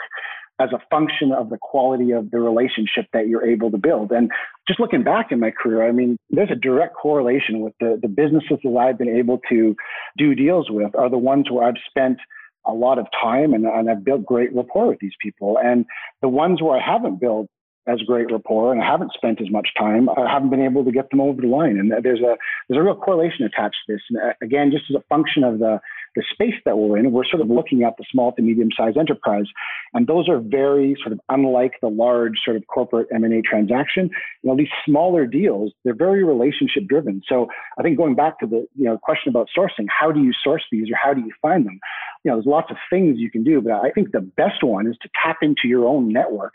as 0.60 0.70
a 0.72 0.80
function 0.90 1.32
of 1.32 1.50
the 1.50 1.58
quality 1.60 2.10
of 2.10 2.30
the 2.30 2.40
relationship 2.40 3.06
that 3.12 3.28
you're 3.28 3.46
able 3.46 3.70
to 3.70 3.78
build. 3.78 4.10
And 4.10 4.30
just 4.66 4.80
looking 4.80 5.04
back 5.04 5.30
in 5.30 5.38
my 5.38 5.50
career, 5.50 5.88
I 5.88 5.92
mean, 5.92 6.16
there's 6.30 6.50
a 6.50 6.56
direct 6.56 6.96
correlation 6.96 7.60
with 7.60 7.74
the, 7.80 7.98
the 8.00 8.08
businesses 8.08 8.58
that 8.64 8.76
I've 8.76 8.98
been 8.98 9.16
able 9.16 9.40
to 9.48 9.76
do 10.16 10.34
deals 10.34 10.68
with 10.68 10.94
are 10.96 11.08
the 11.08 11.18
ones 11.18 11.50
where 11.50 11.66
I've 11.66 11.80
spent 11.88 12.18
a 12.66 12.72
lot 12.72 12.98
of 12.98 13.06
time 13.22 13.54
and, 13.54 13.64
and 13.64 13.88
I've 13.88 14.04
built 14.04 14.26
great 14.26 14.52
rapport 14.54 14.88
with 14.88 14.98
these 15.00 15.14
people. 15.22 15.58
And 15.62 15.86
the 16.22 16.28
ones 16.28 16.60
where 16.60 16.76
I 16.76 16.84
haven't 16.84 17.20
built 17.20 17.48
as 17.86 18.02
great 18.02 18.30
rapport 18.30 18.72
and 18.72 18.82
I 18.82 18.86
haven't 18.86 19.12
spent 19.14 19.40
as 19.40 19.50
much 19.50 19.68
time, 19.78 20.08
I 20.10 20.30
haven't 20.30 20.50
been 20.50 20.60
able 20.60 20.84
to 20.84 20.92
get 20.92 21.08
them 21.10 21.20
over 21.20 21.40
the 21.40 21.48
line. 21.48 21.78
And 21.78 21.90
there's 22.04 22.20
a 22.20 22.36
there's 22.68 22.78
a 22.78 22.82
real 22.82 22.94
correlation 22.94 23.46
attached 23.46 23.76
to 23.86 23.94
this. 23.94 24.02
And 24.10 24.18
uh, 24.18 24.34
again, 24.42 24.70
just 24.70 24.84
as 24.90 24.96
a 24.96 25.04
function 25.08 25.42
of 25.42 25.58
the 25.58 25.80
the 26.16 26.22
space 26.32 26.54
that 26.64 26.76
we're 26.76 26.98
in, 26.98 27.12
we're 27.12 27.24
sort 27.24 27.42
of 27.42 27.48
looking 27.48 27.82
at 27.82 27.96
the 27.98 28.04
small 28.10 28.32
to 28.32 28.42
medium 28.42 28.68
sized 28.76 28.96
enterprise. 28.96 29.46
And 29.94 30.06
those 30.06 30.28
are 30.28 30.40
very 30.40 30.96
sort 31.02 31.12
of 31.12 31.20
unlike 31.28 31.72
the 31.80 31.88
large 31.88 32.38
sort 32.44 32.56
of 32.56 32.66
corporate 32.66 33.08
M&A 33.14 33.42
transaction. 33.42 34.10
You 34.42 34.50
know, 34.50 34.56
these 34.56 34.68
smaller 34.84 35.26
deals, 35.26 35.72
they're 35.84 35.94
very 35.94 36.24
relationship 36.24 36.86
driven. 36.88 37.22
So 37.28 37.48
I 37.78 37.82
think 37.82 37.96
going 37.96 38.14
back 38.14 38.38
to 38.40 38.46
the, 38.46 38.66
you 38.74 38.84
know, 38.84 38.98
question 38.98 39.30
about 39.30 39.48
sourcing, 39.56 39.86
how 39.88 40.12
do 40.12 40.20
you 40.20 40.32
source 40.44 40.64
these 40.70 40.90
or 40.90 40.96
how 41.02 41.14
do 41.14 41.20
you 41.20 41.32
find 41.42 41.66
them? 41.66 41.80
you 42.24 42.30
know, 42.30 42.36
there's 42.36 42.46
lots 42.46 42.70
of 42.70 42.76
things 42.90 43.18
you 43.18 43.30
can 43.30 43.44
do, 43.44 43.60
but 43.60 43.72
I 43.72 43.90
think 43.90 44.12
the 44.12 44.20
best 44.20 44.62
one 44.62 44.86
is 44.86 44.96
to 45.02 45.08
tap 45.22 45.38
into 45.42 45.66
your 45.66 45.86
own 45.86 46.12
network. 46.12 46.52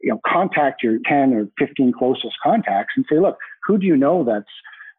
You 0.00 0.10
know, 0.10 0.20
contact 0.26 0.82
your 0.82 0.98
10 1.06 1.34
or 1.34 1.46
15 1.58 1.92
closest 1.96 2.34
contacts 2.42 2.94
and 2.96 3.04
say, 3.08 3.20
look, 3.20 3.36
who 3.64 3.78
do 3.78 3.86
you 3.86 3.96
know 3.96 4.24
that's 4.24 4.50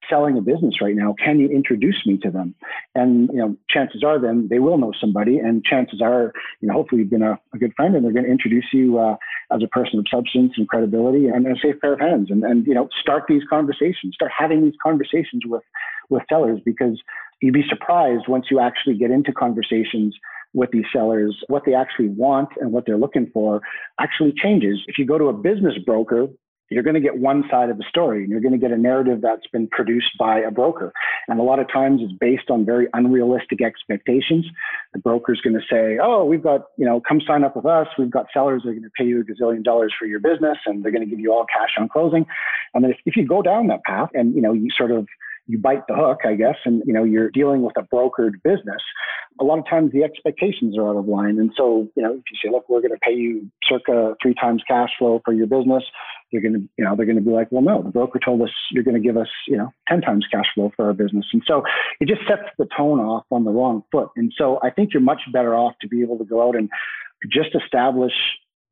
selling 0.10 0.38
a 0.38 0.42
business 0.42 0.76
right 0.82 0.96
now. 0.96 1.16
Can 1.24 1.40
you 1.40 1.50
introduce 1.50 2.06
me 2.06 2.18
to 2.24 2.32
them? 2.32 2.56
And 2.96 3.30
you 3.30 3.38
know, 3.38 3.58
chances 3.70 4.04
are 4.04 4.20
then 4.20 4.48
they 4.50 4.60
will 4.60 4.78
know 4.78 4.94
somebody, 5.00 5.38
and 5.38 5.64
chances 5.64 6.02
are, 6.02 6.34
you 6.62 6.68
know, 6.68 6.74
hopefully 6.74 7.02
you've 7.02 7.10
been 7.10 7.24
a, 7.24 7.40
a 7.54 7.58
good 7.58 7.74
friend, 7.76 7.96
and 7.96 8.04
they're 8.04 8.14
going 8.14 8.26
to 8.26 8.32
introduce 8.32 8.66
you 8.74 9.00
uh, 9.00 9.16
as 9.52 9.62
a 9.64 9.68
person 9.68 10.00
of 10.00 10.06
substance 10.12 10.54
and 10.58 10.68
credibility 10.68 11.28
and 11.28 11.46
a 11.48 11.56
safe 11.62 11.80
pair 11.82 11.94
of 11.94 12.00
hands. 12.00 12.30
And 12.30 12.44
and 12.44 12.66
you 12.66 12.74
know, 12.74 12.90
start 13.00 13.24
these 13.28 13.44
conversations, 13.50 14.16
start 14.16 14.32
having 14.38 14.62
these 14.64 14.78
conversations 14.82 15.44
with 15.46 15.64
with 16.10 16.24
sellers 16.30 16.60
because 16.66 17.02
you'd 17.42 17.54
be 17.54 17.64
surprised 17.68 18.26
once 18.28 18.46
you 18.50 18.60
actually 18.60 18.98
get 18.98 19.12
into 19.12 19.32
conversations 19.32 20.16
with 20.54 20.70
these 20.72 20.86
sellers, 20.94 21.36
what 21.48 21.64
they 21.66 21.74
actually 21.74 22.10
want 22.10 22.50
and 22.62 22.72
what 22.72 22.86
they're 22.86 22.98
looking 22.98 23.30
for 23.34 23.62
actually 24.00 24.34
changes. 24.42 24.80
If 24.88 24.98
you 24.98 25.06
go 25.06 25.18
to 25.18 25.26
a 25.26 25.34
business 25.34 25.74
broker 25.84 26.28
you're 26.70 26.84
going 26.84 26.96
to 26.96 27.02
get 27.02 27.18
one 27.18 27.44
side 27.50 27.70
of 27.70 27.78
the 27.78 27.84
story 27.88 28.24
and 28.24 28.30
you're 28.30 28.42
going 28.42 28.54
to 28.54 28.58
get 28.58 28.72
a 28.72 28.78
narrative 28.78 29.22
that's 29.22 29.46
been 29.52 29.68
produced 29.68 30.12
by 30.18 30.40
a 30.40 30.52
broker. 30.52 30.92
And 31.28 31.40
a 31.40 31.44
lot 31.44 31.60
of 31.60 31.72
times 31.72 32.02
it's 32.04 32.14
based 32.14 32.50
on 32.50 32.66
very 32.66 32.88
unrealistic 32.94 33.62
expectations. 33.62 34.46
The 34.94 35.00
broker's 35.00 35.42
going 35.42 35.56
to 35.56 35.66
say, 35.70 36.00
Oh, 36.02 36.26
we've 36.26 36.44
got, 36.44 36.68
you 36.78 36.86
know, 36.86 37.02
come 37.02 37.22
sign 37.26 37.44
up 37.44 37.56
with 37.56 37.66
us. 37.66 37.88
We've 37.98 38.12
got 38.12 38.28
sellers 38.34 38.64
that 38.64 38.70
are 38.70 38.74
going 38.74 38.84
to 38.84 38.90
pay 38.98 39.06
you 39.06 39.22
a 39.22 39.24
gazillion 39.24 39.64
dollars 39.64 39.94
for 39.98 40.06
your 40.06 40.20
business 40.20 40.58
and 40.66 40.84
they're 40.84 40.92
going 40.92 41.04
to 41.04 41.10
give 41.10 41.20
you 41.20 41.32
all 41.32 41.46
cash 41.46 41.76
on 41.78 41.90
closing. 41.90 42.26
And 42.74 42.84
then 42.84 42.92
if, 42.92 42.98
if 43.06 43.16
you 43.16 43.28
go 43.28 43.42
down 43.42 43.68
that 43.68 43.84
path 43.84 44.10
and, 44.14 44.34
you 44.34 44.42
know, 44.42 44.54
you 44.54 44.70
sort 44.76 44.92
of 44.92 45.08
you 45.48 45.58
bite 45.58 45.86
the 45.88 45.96
hook, 45.96 46.20
I 46.26 46.36
guess, 46.36 46.56
and 46.66 46.82
you 46.86 46.94
know 46.94 47.04
you're 47.04 47.30
dealing 47.30 47.62
with 47.62 47.78
a 47.78 47.84
brokered 47.84 48.42
business. 48.44 48.82
A 49.42 49.44
lot 49.44 49.58
of 49.58 49.68
times 49.68 49.92
the 49.92 50.04
expectations 50.04 50.78
are 50.78 50.88
out 50.88 50.98
of 50.98 51.08
line, 51.08 51.40
and 51.40 51.52
so 51.58 51.90
you 51.96 52.04
know 52.04 52.14
if 52.14 52.24
you 52.32 52.38
say, 52.44 52.50
"Look, 52.52 52.70
we're 52.70 52.82
going 52.82 52.92
to 52.92 53.00
pay 53.00 53.14
you 53.14 53.50
circa 53.68 54.16
three 54.22 54.36
times 54.36 54.64
cash 54.68 54.90
flow 54.98 55.22
for 55.26 55.34
your 55.34 55.48
business," 55.48 55.84
they're 56.32 56.42
going 56.42 56.54
to, 56.54 56.70
you 56.78 56.86
know, 56.86 56.96
they're 56.96 57.06
going 57.06 57.18
to 57.18 57.22
be 57.22 57.32
like, 57.32 57.48
"Well, 57.52 57.62
no, 57.62 57.82
the 57.82 57.90
broker 57.90 58.20
told 58.24 58.42
us 58.42 58.52
you're 58.72 58.84
going 58.84 59.02
to 59.02 59.02
give 59.02 59.18
us, 59.18 59.30
you 59.48 59.58
know, 59.58 59.72
ten 59.88 60.02
times 60.02 60.26
cash 60.32 60.46
flow 60.56 60.72
for 60.76 60.86
our 60.86 60.94
business," 60.94 61.26
and 61.34 61.44
so 61.48 61.64
it 62.00 62.08
just 62.08 62.22
sets 62.28 62.50
the 62.58 62.68
tone 62.78 63.00
off 63.00 63.26
on 63.32 63.44
the 63.44 63.52
wrong 63.52 63.84
foot. 63.92 64.10
And 64.16 64.32
so 64.38 64.60
I 64.64 64.70
think 64.70 64.94
you're 64.94 65.02
much 65.02 65.22
better 65.32 65.56
off 65.56 65.74
to 65.82 65.88
be 65.88 66.02
able 66.02 66.18
to 66.20 66.26
go 66.26 66.48
out 66.48 66.56
and 66.56 66.70
just 67.32 67.50
establish 67.56 68.14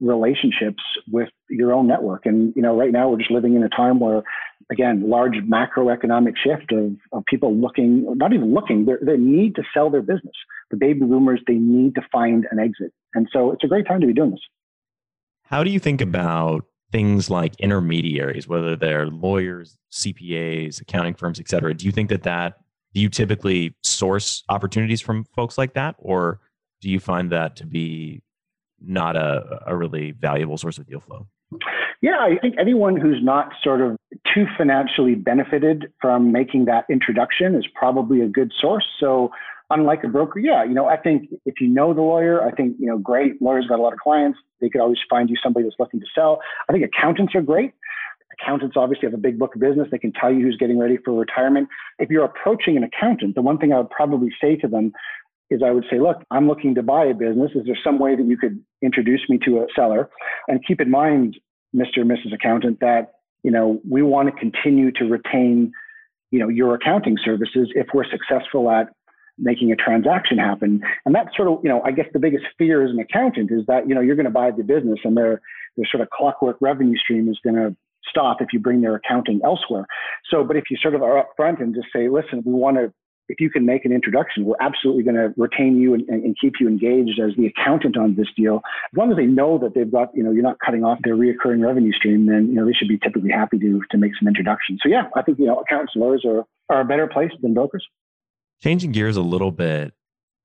relationships 0.01 0.83
with 1.09 1.29
your 1.49 1.71
own 1.71 1.87
network. 1.87 2.25
And, 2.25 2.53
you 2.55 2.61
know, 2.61 2.75
right 2.75 2.91
now 2.91 3.09
we're 3.09 3.19
just 3.19 3.31
living 3.31 3.55
in 3.55 3.63
a 3.63 3.69
time 3.69 3.99
where, 3.99 4.23
again, 4.71 5.09
large 5.09 5.35
macroeconomic 5.35 6.33
shift 6.43 6.71
of, 6.71 6.93
of 7.13 7.23
people 7.25 7.55
looking, 7.55 8.05
not 8.17 8.33
even 8.33 8.53
looking, 8.53 8.85
they 8.85 9.17
need 9.17 9.55
to 9.55 9.63
sell 9.73 9.89
their 9.89 10.01
business. 10.01 10.33
The 10.71 10.77
baby 10.77 11.01
boomers, 11.01 11.41
they 11.47 11.53
need 11.53 11.95
to 11.95 12.01
find 12.11 12.45
an 12.51 12.59
exit. 12.59 12.91
And 13.13 13.27
so 13.31 13.51
it's 13.51 13.63
a 13.63 13.67
great 13.67 13.87
time 13.87 14.01
to 14.01 14.07
be 14.07 14.13
doing 14.13 14.31
this. 14.31 14.41
How 15.45 15.63
do 15.63 15.69
you 15.69 15.79
think 15.79 16.01
about 16.01 16.65
things 16.91 17.29
like 17.29 17.55
intermediaries, 17.59 18.47
whether 18.47 18.75
they're 18.75 19.07
lawyers, 19.07 19.77
CPAs, 19.91 20.81
accounting 20.81 21.13
firms, 21.13 21.39
et 21.39 21.47
cetera? 21.47 21.73
Do 21.73 21.85
you 21.85 21.91
think 21.91 22.09
that 22.09 22.23
that, 22.23 22.55
do 22.93 23.01
you 23.01 23.09
typically 23.09 23.75
source 23.83 24.43
opportunities 24.49 25.01
from 25.01 25.25
folks 25.35 25.57
like 25.57 25.73
that? 25.75 25.95
Or 25.99 26.39
do 26.81 26.89
you 26.89 26.99
find 26.99 27.31
that 27.31 27.55
to 27.57 27.65
be 27.65 28.23
not 28.85 29.15
a, 29.15 29.61
a 29.67 29.75
really 29.75 30.11
valuable 30.11 30.57
source 30.57 30.77
of 30.77 30.87
deal 30.87 30.99
flow? 30.99 31.27
Yeah, 32.01 32.17
I 32.19 32.37
think 32.41 32.55
anyone 32.59 32.97
who's 32.97 33.19
not 33.21 33.51
sort 33.63 33.81
of 33.81 33.97
too 34.33 34.45
financially 34.57 35.15
benefited 35.15 35.91
from 36.01 36.31
making 36.31 36.65
that 36.65 36.85
introduction 36.89 37.55
is 37.55 37.65
probably 37.75 38.21
a 38.21 38.27
good 38.27 38.51
source. 38.59 38.85
So, 38.99 39.31
unlike 39.69 40.03
a 40.03 40.07
broker, 40.07 40.39
yeah, 40.39 40.63
you 40.63 40.73
know, 40.73 40.87
I 40.87 40.97
think 40.97 41.29
if 41.45 41.55
you 41.61 41.67
know 41.67 41.93
the 41.93 42.01
lawyer, 42.01 42.43
I 42.43 42.51
think, 42.51 42.75
you 42.79 42.87
know, 42.87 42.97
great. 42.97 43.41
Lawyers 43.41 43.67
got 43.67 43.79
a 43.79 43.81
lot 43.81 43.93
of 43.93 43.99
clients. 43.99 44.39
They 44.59 44.69
could 44.69 44.81
always 44.81 44.97
find 45.09 45.29
you 45.29 45.35
somebody 45.43 45.65
that's 45.65 45.75
looking 45.79 45.99
to 45.99 46.05
sell. 46.15 46.39
I 46.67 46.73
think 46.73 46.85
accountants 46.85 47.35
are 47.35 47.41
great. 47.41 47.73
Accountants 48.41 48.75
obviously 48.75 49.07
have 49.07 49.13
a 49.13 49.21
big 49.21 49.37
book 49.37 49.53
of 49.55 49.61
business. 49.61 49.87
They 49.91 49.99
can 49.99 50.13
tell 50.13 50.33
you 50.33 50.41
who's 50.41 50.57
getting 50.57 50.79
ready 50.79 50.97
for 51.03 51.13
retirement. 51.13 51.67
If 51.99 52.09
you're 52.09 52.25
approaching 52.25 52.77
an 52.77 52.83
accountant, 52.83 53.35
the 53.35 53.41
one 53.41 53.57
thing 53.59 53.73
I 53.73 53.77
would 53.77 53.89
probably 53.89 54.29
say 54.41 54.55
to 54.57 54.67
them 54.67 54.93
is 55.51 55.61
I 55.63 55.71
would 55.71 55.85
say, 55.91 55.99
look, 55.99 56.23
I'm 56.31 56.47
looking 56.47 56.73
to 56.75 56.81
buy 56.81 57.05
a 57.05 57.13
business. 57.13 57.51
Is 57.53 57.65
there 57.65 57.77
some 57.83 57.99
way 57.99 58.15
that 58.15 58.25
you 58.25 58.37
could 58.37 58.59
introduce 58.81 59.21
me 59.29 59.37
to 59.45 59.57
a 59.57 59.67
seller? 59.75 60.09
And 60.47 60.65
keep 60.65 60.79
in 60.79 60.89
mind, 60.89 61.37
Mr. 61.75 61.97
and 61.97 62.09
Mrs. 62.09 62.33
Accountant, 62.33 62.79
that 62.79 63.11
you 63.43 63.51
know 63.51 63.79
we 63.87 64.01
want 64.01 64.33
to 64.33 64.39
continue 64.39 64.91
to 64.93 65.05
retain, 65.05 65.71
you 66.31 66.39
know, 66.39 66.47
your 66.47 66.73
accounting 66.73 67.17
services 67.23 67.69
if 67.75 67.87
we're 67.93 68.05
successful 68.09 68.71
at 68.71 68.87
making 69.37 69.71
a 69.71 69.75
transaction 69.75 70.37
happen. 70.37 70.81
And 71.05 71.13
that's 71.13 71.35
sort 71.35 71.47
of, 71.47 71.59
you 71.63 71.69
know, 71.69 71.81
I 71.83 71.91
guess 71.91 72.05
the 72.13 72.19
biggest 72.19 72.45
fear 72.57 72.83
as 72.83 72.91
an 72.91 72.99
accountant 72.99 73.51
is 73.51 73.65
that 73.67 73.87
you 73.87 73.93
know 73.93 74.01
you're 74.01 74.15
going 74.15 74.25
to 74.25 74.31
buy 74.31 74.51
the 74.51 74.63
business 74.63 74.99
and 75.03 75.17
their 75.17 75.41
their 75.75 75.85
sort 75.91 76.01
of 76.01 76.09
clockwork 76.09 76.57
revenue 76.61 76.97
stream 76.97 77.29
is 77.29 77.39
going 77.43 77.55
to 77.55 77.75
stop 78.07 78.41
if 78.41 78.49
you 78.53 78.59
bring 78.59 78.81
their 78.81 78.95
accounting 78.95 79.41
elsewhere. 79.43 79.85
So, 80.29 80.43
but 80.43 80.55
if 80.55 80.65
you 80.69 80.77
sort 80.81 80.95
of 80.95 81.01
are 81.01 81.23
upfront 81.23 81.61
and 81.61 81.75
just 81.75 81.87
say, 81.93 82.09
listen, 82.09 82.41
we 82.45 82.53
want 82.53 82.77
to 82.77 82.93
if 83.31 83.39
you 83.39 83.49
can 83.49 83.65
make 83.65 83.85
an 83.85 83.91
introduction, 83.91 84.45
we're 84.45 84.55
absolutely 84.59 85.03
going 85.03 85.15
to 85.15 85.33
retain 85.37 85.79
you 85.79 85.93
and, 85.93 86.07
and, 86.09 86.35
keep 86.39 86.53
you 86.59 86.67
engaged 86.67 87.19
as 87.19 87.31
the 87.37 87.45
accountant 87.47 87.97
on 87.97 88.15
this 88.15 88.27
deal. 88.35 88.61
As 88.91 88.97
long 88.97 89.11
as 89.11 89.17
they 89.17 89.25
know 89.25 89.57
that 89.59 89.73
they've 89.73 89.91
got, 89.91 90.09
you 90.15 90.23
know, 90.23 90.31
you're 90.31 90.43
not 90.43 90.57
cutting 90.59 90.83
off 90.83 90.99
their 91.03 91.15
reoccurring 91.15 91.63
revenue 91.63 91.91
stream, 91.93 92.25
then, 92.25 92.47
you 92.47 92.55
know, 92.55 92.65
they 92.65 92.73
should 92.73 92.87
be 92.87 92.97
typically 92.97 93.31
happy 93.31 93.59
to, 93.59 93.81
to 93.91 93.97
make 93.97 94.11
some 94.19 94.27
introductions. 94.27 94.79
So 94.83 94.89
yeah, 94.89 95.03
I 95.15 95.21
think, 95.21 95.39
you 95.39 95.45
know, 95.45 95.59
accountants 95.59 95.93
and 95.95 96.03
lawyers 96.03 96.25
are, 96.25 96.45
are 96.69 96.81
a 96.81 96.85
better 96.85 97.07
place 97.07 97.31
than 97.41 97.53
brokers. 97.53 97.85
Changing 98.61 98.91
gears 98.91 99.17
a 99.17 99.21
little 99.21 99.51
bit, 99.51 99.93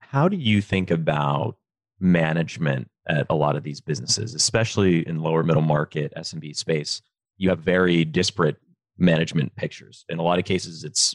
how 0.01 0.29
do 0.29 0.37
you 0.37 0.61
think 0.63 0.91
about 0.91 1.57
management 1.99 2.89
at 3.09 3.27
a 3.31 3.35
lot 3.35 3.57
of 3.57 3.63
these 3.63 3.81
businesses, 3.81 4.35
especially 4.35 5.07
in 5.07 5.21
lower 5.21 5.43
middle 5.43 5.63
market 5.63 6.13
SMB 6.17 6.57
space? 6.57 7.03
You 7.39 7.51
have 7.51 7.61
very 7.61 8.05
disparate 8.05 8.57
management 8.99 9.55
pictures. 9.57 10.05
In 10.09 10.19
a 10.19 10.23
lot 10.23 10.39
of 10.39 10.45
cases, 10.45 10.85
it's 10.85 11.15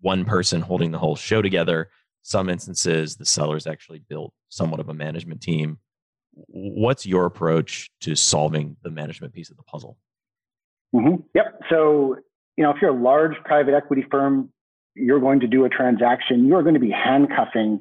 one 0.00 0.24
person 0.24 0.60
holding 0.60 0.90
the 0.90 0.98
whole 0.98 1.16
show 1.16 1.42
together. 1.42 1.90
Some 2.22 2.48
instances, 2.48 3.16
the 3.16 3.24
sellers 3.24 3.66
actually 3.66 4.00
built 4.00 4.32
somewhat 4.48 4.80
of 4.80 4.88
a 4.88 4.94
management 4.94 5.40
team. 5.40 5.78
What's 6.32 7.06
your 7.06 7.24
approach 7.24 7.88
to 8.02 8.14
solving 8.14 8.76
the 8.82 8.90
management 8.90 9.32
piece 9.32 9.50
of 9.50 9.56
the 9.56 9.62
puzzle? 9.62 9.96
Mm-hmm. 10.94 11.22
Yep. 11.34 11.60
So, 11.70 12.16
you 12.56 12.64
know, 12.64 12.70
if 12.70 12.76
you're 12.80 12.96
a 12.96 13.02
large 13.02 13.36
private 13.44 13.74
equity 13.74 14.04
firm, 14.10 14.50
you're 14.94 15.20
going 15.20 15.40
to 15.40 15.46
do 15.46 15.64
a 15.64 15.68
transaction, 15.68 16.46
you're 16.46 16.62
going 16.62 16.74
to 16.74 16.80
be 16.80 16.90
handcuffing 16.90 17.80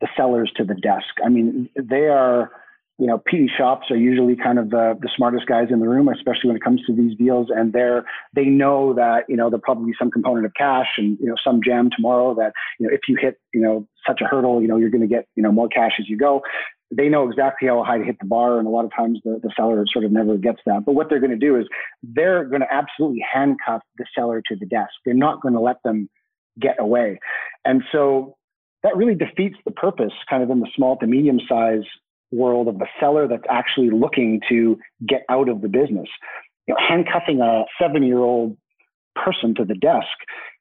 the 0.00 0.08
sellers 0.16 0.52
to 0.56 0.64
the 0.64 0.74
desk. 0.74 1.06
I 1.24 1.28
mean, 1.28 1.68
they 1.76 2.08
are 2.08 2.50
you 2.98 3.06
know, 3.06 3.22
PE 3.24 3.46
shops 3.56 3.86
are 3.90 3.96
usually 3.96 4.34
kind 4.34 4.58
of 4.58 4.70
the, 4.70 4.98
the 5.00 5.08
smartest 5.16 5.46
guys 5.46 5.68
in 5.70 5.78
the 5.78 5.88
room, 5.88 6.08
especially 6.08 6.48
when 6.48 6.56
it 6.56 6.64
comes 6.64 6.84
to 6.86 6.94
these 6.94 7.16
deals. 7.16 7.46
And 7.54 7.72
they're, 7.72 8.04
they 8.34 8.46
know 8.46 8.92
that, 8.94 9.24
you 9.28 9.36
know, 9.36 9.48
there'll 9.48 9.62
probably 9.62 9.92
be 9.92 9.96
some 9.96 10.10
component 10.10 10.46
of 10.46 10.52
cash 10.54 10.88
and, 10.98 11.16
you 11.20 11.26
know, 11.26 11.36
some 11.42 11.60
jam 11.64 11.90
tomorrow 11.94 12.34
that, 12.34 12.52
you 12.80 12.86
know, 12.86 12.92
if 12.92 13.02
you 13.08 13.16
hit, 13.20 13.36
you 13.54 13.60
know, 13.60 13.86
such 14.04 14.20
a 14.20 14.24
hurdle, 14.24 14.60
you 14.60 14.66
know, 14.66 14.76
you're 14.76 14.90
going 14.90 15.02
to 15.02 15.06
get, 15.06 15.26
you 15.36 15.44
know, 15.44 15.52
more 15.52 15.68
cash 15.68 15.92
as 16.00 16.08
you 16.08 16.18
go. 16.18 16.42
They 16.90 17.08
know 17.08 17.28
exactly 17.28 17.68
how 17.68 17.84
high 17.84 17.98
to 17.98 18.04
hit 18.04 18.16
the 18.18 18.26
bar. 18.26 18.58
And 18.58 18.66
a 18.66 18.70
lot 18.70 18.84
of 18.84 18.90
times 18.96 19.20
the, 19.24 19.38
the 19.40 19.52
seller 19.56 19.84
sort 19.92 20.04
of 20.04 20.10
never 20.10 20.36
gets 20.36 20.58
that. 20.66 20.84
But 20.84 20.92
what 20.96 21.08
they're 21.08 21.20
going 21.20 21.30
to 21.30 21.36
do 21.36 21.56
is 21.56 21.66
they're 22.02 22.46
going 22.46 22.62
to 22.62 22.72
absolutely 22.72 23.24
handcuff 23.32 23.82
the 23.98 24.06
seller 24.12 24.42
to 24.48 24.56
the 24.56 24.66
desk. 24.66 24.90
They're 25.04 25.14
not 25.14 25.40
going 25.40 25.54
to 25.54 25.60
let 25.60 25.76
them 25.84 26.10
get 26.58 26.76
away. 26.80 27.20
And 27.64 27.84
so 27.92 28.36
that 28.82 28.96
really 28.96 29.14
defeats 29.14 29.56
the 29.64 29.70
purpose 29.70 30.12
kind 30.28 30.42
of 30.42 30.50
in 30.50 30.58
the 30.58 30.68
small 30.74 30.96
to 30.96 31.06
medium 31.06 31.38
size 31.48 31.84
world 32.30 32.68
of 32.68 32.78
the 32.78 32.86
seller 33.00 33.26
that's 33.26 33.44
actually 33.50 33.90
looking 33.90 34.40
to 34.48 34.78
get 35.06 35.24
out 35.28 35.48
of 35.48 35.62
the 35.62 35.68
business. 35.68 36.08
You 36.66 36.74
know, 36.74 36.80
handcuffing 36.86 37.40
a 37.40 37.64
seven 37.80 38.02
year 38.02 38.18
old 38.18 38.56
person 39.14 39.54
to 39.56 39.64
the 39.64 39.74
desk 39.74 40.06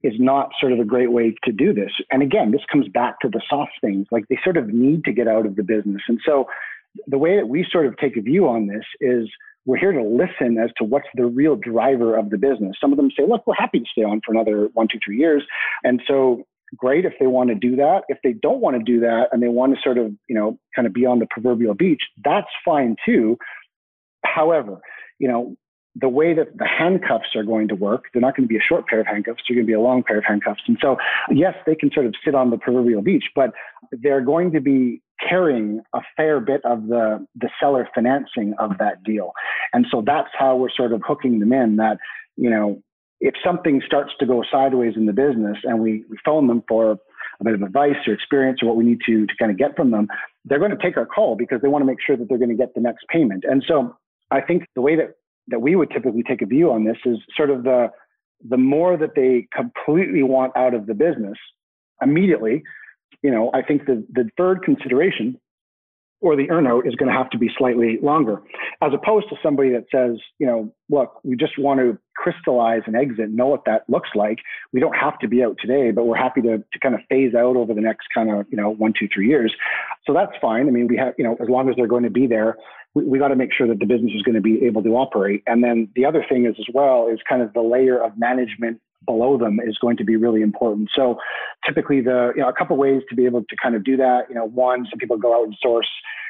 is 0.03 0.13
not 0.19 0.49
sort 0.59 0.71
of 0.71 0.79
a 0.79 0.85
great 0.85 1.11
way 1.11 1.35
to 1.43 1.51
do 1.51 1.73
this. 1.73 1.91
And 2.11 2.23
again, 2.23 2.51
this 2.51 2.61
comes 2.71 2.87
back 2.87 3.19
to 3.21 3.29
the 3.29 3.41
soft 3.49 3.73
things, 3.81 4.07
like 4.11 4.25
they 4.29 4.39
sort 4.43 4.57
of 4.57 4.67
need 4.67 5.03
to 5.05 5.11
get 5.11 5.27
out 5.27 5.45
of 5.45 5.55
the 5.55 5.63
business. 5.63 6.01
And 6.07 6.19
so 6.25 6.45
the 7.07 7.17
way 7.17 7.35
that 7.35 7.47
we 7.47 7.65
sort 7.69 7.85
of 7.85 7.97
take 7.97 8.17
a 8.17 8.21
view 8.21 8.47
on 8.47 8.67
this 8.67 8.85
is 8.99 9.29
we're 9.65 9.77
here 9.77 9.91
to 9.91 10.01
listen 10.01 10.57
as 10.57 10.69
to 10.77 10.85
what's 10.85 11.07
the 11.15 11.25
real 11.25 11.55
driver 11.55 12.17
of 12.17 12.29
the 12.29 12.37
business. 12.37 12.77
Some 12.79 12.93
of 12.93 12.97
them 12.97 13.11
say, 13.11 13.25
look, 13.27 13.45
we're 13.45 13.53
happy 13.55 13.79
to 13.79 13.85
stay 13.91 14.03
on 14.03 14.21
for 14.25 14.31
another 14.31 14.69
one, 14.73 14.87
two, 14.91 14.99
three 15.03 15.17
years. 15.17 15.43
And 15.83 16.01
so 16.07 16.45
great 16.75 17.05
if 17.05 17.13
they 17.19 17.27
want 17.27 17.49
to 17.49 17.55
do 17.55 17.75
that. 17.77 18.01
If 18.07 18.17
they 18.23 18.33
don't 18.33 18.59
want 18.59 18.77
to 18.77 18.83
do 18.83 18.99
that 19.01 19.29
and 19.31 19.41
they 19.41 19.47
want 19.47 19.75
to 19.75 19.81
sort 19.81 19.97
of, 19.97 20.11
you 20.27 20.35
know, 20.35 20.57
kind 20.75 20.85
of 20.85 20.93
be 20.93 21.05
on 21.05 21.19
the 21.19 21.27
proverbial 21.29 21.73
beach, 21.73 22.01
that's 22.23 22.47
fine 22.65 22.95
too. 23.05 23.37
However, 24.25 24.79
you 25.19 25.27
know, 25.27 25.55
the 25.99 26.09
way 26.09 26.33
that 26.33 26.57
the 26.57 26.67
handcuffs 26.67 27.35
are 27.35 27.43
going 27.43 27.67
to 27.69 27.75
work, 27.75 28.05
they're 28.13 28.21
not 28.21 28.35
going 28.35 28.47
to 28.47 28.53
be 28.53 28.57
a 28.57 28.67
short 28.67 28.87
pair 28.87 28.99
of 28.99 29.07
handcuffs, 29.07 29.41
they're 29.47 29.55
going 29.55 29.65
to 29.65 29.67
be 29.67 29.73
a 29.73 29.81
long 29.81 30.03
pair 30.03 30.17
of 30.17 30.23
handcuffs. 30.27 30.61
And 30.67 30.77
so, 30.81 30.97
yes, 31.31 31.55
they 31.65 31.75
can 31.75 31.91
sort 31.91 32.05
of 32.05 32.13
sit 32.23 32.35
on 32.35 32.51
the 32.51 32.57
proverbial 32.57 33.01
beach, 33.01 33.25
but 33.35 33.51
they're 33.91 34.21
going 34.21 34.51
to 34.51 34.61
be 34.61 35.01
carrying 35.27 35.81
a 35.93 36.01
fair 36.15 36.39
bit 36.39 36.61
of 36.63 36.87
the, 36.87 37.25
the 37.35 37.49
seller 37.59 37.89
financing 37.95 38.53
of 38.59 38.77
that 38.77 39.03
deal. 39.03 39.31
And 39.73 39.87
so 39.89 40.03
that's 40.05 40.29
how 40.37 40.55
we're 40.55 40.69
sort 40.69 40.93
of 40.93 41.01
hooking 41.05 41.39
them 41.39 41.51
in 41.51 41.77
that, 41.77 41.97
you 42.35 42.51
know, 42.51 42.81
if 43.19 43.33
something 43.43 43.81
starts 43.85 44.11
to 44.19 44.25
go 44.25 44.43
sideways 44.51 44.93
in 44.95 45.05
the 45.05 45.13
business 45.13 45.57
and 45.63 45.79
we, 45.79 46.03
we 46.09 46.17
phone 46.23 46.47
them 46.47 46.63
for 46.67 46.97
a 47.39 47.43
bit 47.43 47.53
of 47.53 47.61
advice 47.61 47.95
or 48.07 48.13
experience 48.13 48.59
or 48.61 48.67
what 48.67 48.75
we 48.75 48.83
need 48.83 48.99
to 49.05 49.25
to 49.25 49.33
kind 49.39 49.51
of 49.51 49.57
get 49.57 49.75
from 49.75 49.91
them, 49.91 50.07
they're 50.45 50.59
going 50.59 50.71
to 50.71 50.81
take 50.81 50.97
our 50.97 51.05
call 51.05 51.35
because 51.35 51.61
they 51.61 51.67
want 51.67 51.81
to 51.81 51.85
make 51.85 51.99
sure 52.05 52.15
that 52.17 52.29
they're 52.29 52.37
going 52.37 52.49
to 52.49 52.55
get 52.55 52.73
the 52.73 52.81
next 52.81 53.05
payment. 53.09 53.43
And 53.47 53.63
so 53.67 53.95
I 54.31 54.41
think 54.41 54.65
the 54.75 54.81
way 54.81 54.95
that 54.95 55.15
that 55.49 55.61
we 55.61 55.75
would 55.75 55.89
typically 55.91 56.23
take 56.23 56.41
a 56.41 56.45
view 56.45 56.71
on 56.71 56.83
this 56.83 56.97
is 57.05 57.17
sort 57.35 57.49
of 57.49 57.63
the 57.63 57.89
the 58.47 58.57
more 58.57 58.97
that 58.97 59.15
they 59.15 59.47
completely 59.55 60.21
want 60.21 60.55
out 60.55 60.73
of 60.73 60.85
the 60.85 60.93
business 60.93 61.37
immediately, 62.01 62.63
you 63.23 63.31
know, 63.31 63.49
I 63.53 63.63
think 63.63 63.85
the, 63.85 64.05
the 64.13 64.25
deferred 64.25 64.63
consideration 64.63 65.39
or 66.21 66.35
the 66.35 66.47
earnout 66.47 66.87
is 66.87 66.95
going 66.95 67.11
to 67.11 67.17
have 67.17 67.29
to 67.31 67.37
be 67.37 67.49
slightly 67.57 67.99
longer, 68.01 68.41
as 68.81 68.91
opposed 68.93 69.29
to 69.29 69.35
somebody 69.43 69.69
that 69.71 69.85
says, 69.91 70.19
you 70.39 70.47
know, 70.47 70.73
look, 70.89 71.19
we 71.23 71.35
just 71.35 71.57
want 71.57 71.79
to 71.79 71.97
crystallize 72.17 72.81
an 72.87 72.95
exit, 72.95 73.29
know 73.29 73.47
what 73.47 73.63
that 73.65 73.83
looks 73.87 74.09
like. 74.15 74.39
We 74.73 74.79
don't 74.79 74.95
have 74.95 75.17
to 75.19 75.27
be 75.27 75.43
out 75.43 75.57
today, 75.61 75.91
but 75.91 76.05
we're 76.05 76.17
happy 76.17 76.41
to, 76.41 76.57
to 76.57 76.79
kind 76.81 76.95
of 76.95 77.01
phase 77.09 77.33
out 77.35 77.55
over 77.55 77.73
the 77.73 77.81
next 77.81 78.07
kind 78.13 78.29
of, 78.31 78.45
you 78.49 78.57
know, 78.57 78.69
one, 78.69 78.93
two, 78.99 79.07
three 79.13 79.27
years. 79.27 79.53
So 80.05 80.13
that's 80.13 80.33
fine. 80.41 80.67
I 80.67 80.71
mean, 80.71 80.87
we 80.87 80.97
have, 80.97 81.13
you 81.17 81.23
know, 81.23 81.37
as 81.39 81.47
long 81.47 81.69
as 81.69 81.75
they're 81.75 81.87
going 81.87 82.03
to 82.03 82.09
be 82.09 82.27
there, 82.27 82.57
we, 82.95 83.03
we 83.05 83.19
got 83.19 83.29
to 83.29 83.35
make 83.35 83.53
sure 83.53 83.67
that 83.67 83.79
the 83.79 83.85
business 83.85 84.11
is 84.15 84.23
going 84.23 84.35
to 84.35 84.41
be 84.41 84.65
able 84.65 84.83
to 84.83 84.89
operate. 84.89 85.43
And 85.45 85.63
then 85.63 85.89
the 85.95 86.05
other 86.05 86.25
thing 86.27 86.45
is 86.45 86.55
as 86.59 86.65
well 86.73 87.07
is 87.07 87.19
kind 87.29 87.41
of 87.41 87.53
the 87.53 87.61
layer 87.61 88.03
of 88.03 88.17
management 88.17 88.81
below 89.05 89.37
them 89.37 89.59
is 89.65 89.77
going 89.77 89.97
to 89.97 90.03
be 90.03 90.15
really 90.15 90.41
important. 90.41 90.89
So 90.95 91.19
typically 91.65 92.01
the, 92.01 92.33
you 92.35 92.41
know, 92.41 92.49
a 92.49 92.53
couple 92.53 92.75
ways 92.77 93.03
to 93.09 93.15
be 93.15 93.25
able 93.25 93.41
to 93.41 93.55
kind 93.61 93.75
of 93.75 93.83
do 93.83 93.95
that, 93.97 94.23
you 94.27 94.35
know, 94.35 94.45
one, 94.45 94.85
some 94.89 94.99
people 94.99 95.17
go 95.17 95.39
out 95.39 95.45
and 95.45 95.55
source 95.61 95.87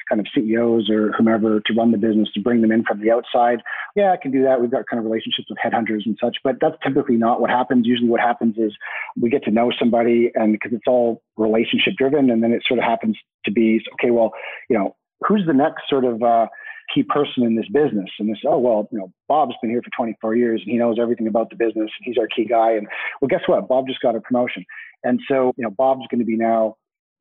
kind 0.09 0.19
of 0.19 0.27
CEOs 0.33 0.89
or 0.89 1.11
whomever 1.17 1.59
to 1.59 1.73
run 1.73 1.91
the 1.91 1.97
business 1.97 2.29
to 2.33 2.41
bring 2.41 2.61
them 2.61 2.71
in 2.71 2.83
from 2.83 3.01
the 3.01 3.11
outside. 3.11 3.59
Yeah, 3.95 4.11
I 4.11 4.17
can 4.21 4.31
do 4.31 4.43
that. 4.43 4.61
We've 4.61 4.71
got 4.71 4.85
kind 4.89 4.99
of 4.99 5.05
relationships 5.05 5.47
with 5.49 5.57
headhunters 5.63 6.05
and 6.05 6.17
such, 6.21 6.37
but 6.43 6.55
that's 6.61 6.75
typically 6.83 7.15
not 7.15 7.41
what 7.41 7.49
happens. 7.49 7.85
Usually 7.85 8.09
what 8.09 8.21
happens 8.21 8.55
is 8.57 8.73
we 9.19 9.29
get 9.29 9.43
to 9.43 9.51
know 9.51 9.71
somebody 9.77 10.31
and 10.35 10.51
because 10.53 10.71
it's 10.73 10.87
all 10.87 11.21
relationship 11.37 11.93
driven 11.97 12.29
and 12.29 12.43
then 12.43 12.51
it 12.51 12.63
sort 12.67 12.79
of 12.79 12.83
happens 12.83 13.17
to 13.45 13.51
be, 13.51 13.81
okay, 13.93 14.11
well, 14.11 14.31
you 14.69 14.77
know, 14.77 14.95
who's 15.27 15.43
the 15.47 15.53
next 15.53 15.89
sort 15.89 16.05
of 16.05 16.21
uh, 16.21 16.47
key 16.93 17.03
person 17.03 17.43
in 17.43 17.55
this 17.55 17.67
business? 17.67 18.09
And 18.19 18.29
this, 18.29 18.39
oh, 18.47 18.59
well, 18.59 18.87
you 18.91 18.99
know, 18.99 19.11
Bob's 19.27 19.55
been 19.61 19.71
here 19.71 19.81
for 19.81 19.91
24 19.97 20.35
years 20.35 20.61
and 20.63 20.71
he 20.71 20.77
knows 20.77 20.97
everything 21.01 21.27
about 21.27 21.49
the 21.49 21.55
business 21.55 21.89
and 21.97 22.03
he's 22.03 22.17
our 22.17 22.27
key 22.27 22.45
guy. 22.45 22.71
And 22.71 22.87
well, 23.21 23.29
guess 23.29 23.47
what? 23.47 23.67
Bob 23.67 23.87
just 23.87 24.01
got 24.01 24.15
a 24.15 24.21
promotion. 24.21 24.65
And 25.03 25.19
so, 25.27 25.53
you 25.57 25.63
know, 25.63 25.71
Bob's 25.71 26.07
going 26.09 26.19
to 26.19 26.25
be 26.25 26.37
now 26.37 26.75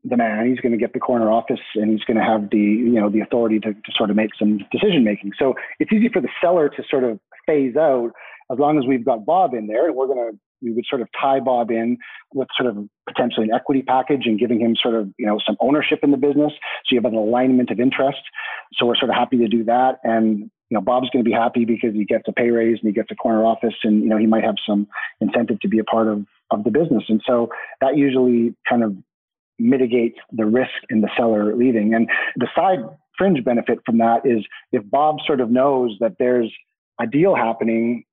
the 0.04 0.16
man. 0.16 0.48
He's 0.48 0.60
going 0.60 0.72
to 0.72 0.78
get 0.78 0.92
the 0.92 1.00
corner 1.00 1.30
office 1.30 1.60
and 1.74 1.90
he's 1.90 2.04
going 2.04 2.16
to 2.16 2.22
have 2.22 2.50
the, 2.50 2.58
you 2.58 3.00
know, 3.00 3.10
the 3.10 3.20
authority 3.20 3.58
to, 3.60 3.72
to 3.72 3.92
sort 3.96 4.10
of 4.10 4.16
make 4.16 4.30
some 4.38 4.58
decision 4.70 5.04
making. 5.04 5.32
So 5.38 5.54
it's 5.80 5.92
easy 5.92 6.08
for 6.12 6.20
the 6.20 6.28
seller 6.40 6.68
to 6.68 6.82
sort 6.88 7.04
of 7.04 7.18
phase 7.46 7.76
out 7.76 8.10
as 8.50 8.58
long 8.58 8.78
as 8.78 8.84
we've 8.86 9.04
got 9.04 9.26
Bob 9.26 9.54
in 9.54 9.66
there 9.66 9.92
we're 9.92 10.06
going 10.06 10.32
to 10.32 10.38
we 10.62 10.72
would 10.72 10.84
sort 10.88 11.02
of 11.02 11.08
tie 11.20 11.40
Bob 11.40 11.70
in 11.70 11.98
with 12.34 12.48
sort 12.56 12.68
of 12.68 12.88
potentially 13.08 13.46
an 13.48 13.54
equity 13.54 13.82
package 13.82 14.22
and 14.26 14.38
giving 14.38 14.60
him 14.60 14.74
sort 14.80 14.94
of, 14.94 15.12
you 15.18 15.26
know, 15.26 15.38
some 15.44 15.56
ownership 15.60 16.00
in 16.02 16.10
the 16.10 16.16
business. 16.16 16.52
So 16.86 16.94
you 16.94 17.00
have 17.02 17.10
an 17.10 17.18
alignment 17.18 17.70
of 17.70 17.80
interest. 17.80 18.20
So 18.74 18.86
we're 18.86 18.96
sort 18.96 19.10
of 19.10 19.16
happy 19.16 19.38
to 19.38 19.48
do 19.48 19.64
that. 19.64 19.98
And, 20.02 20.50
you 20.70 20.74
know, 20.74 20.80
Bob's 20.80 21.10
going 21.10 21.24
to 21.24 21.28
be 21.28 21.34
happy 21.34 21.64
because 21.64 21.94
he 21.94 22.04
gets 22.04 22.24
a 22.26 22.32
pay 22.32 22.50
raise 22.50 22.78
and 22.80 22.88
he 22.88 22.92
gets 22.92 23.10
a 23.10 23.14
corner 23.14 23.44
office 23.44 23.74
and, 23.84 24.02
you 24.02 24.08
know, 24.08 24.16
he 24.16 24.26
might 24.26 24.44
have 24.44 24.56
some 24.66 24.88
incentive 25.20 25.60
to 25.60 25.68
be 25.68 25.78
a 25.78 25.84
part 25.84 26.08
of, 26.08 26.24
of 26.50 26.64
the 26.64 26.70
business. 26.70 27.04
And 27.08 27.20
so 27.26 27.48
that 27.80 27.96
usually 27.96 28.54
kind 28.68 28.82
of 28.82 28.96
mitigates 29.58 30.18
the 30.32 30.44
risk 30.44 30.72
in 30.90 31.00
the 31.00 31.10
seller 31.16 31.54
leaving. 31.56 31.94
And 31.94 32.08
the 32.36 32.48
side 32.54 32.80
fringe 33.16 33.42
benefit 33.44 33.78
from 33.86 33.98
that 33.98 34.20
is 34.24 34.44
if 34.72 34.82
Bob 34.90 35.16
sort 35.26 35.40
of 35.40 35.50
knows 35.50 35.96
that 36.00 36.16
there's 36.18 36.52
a 37.00 37.06
deal 37.06 37.34
happening 37.34 38.04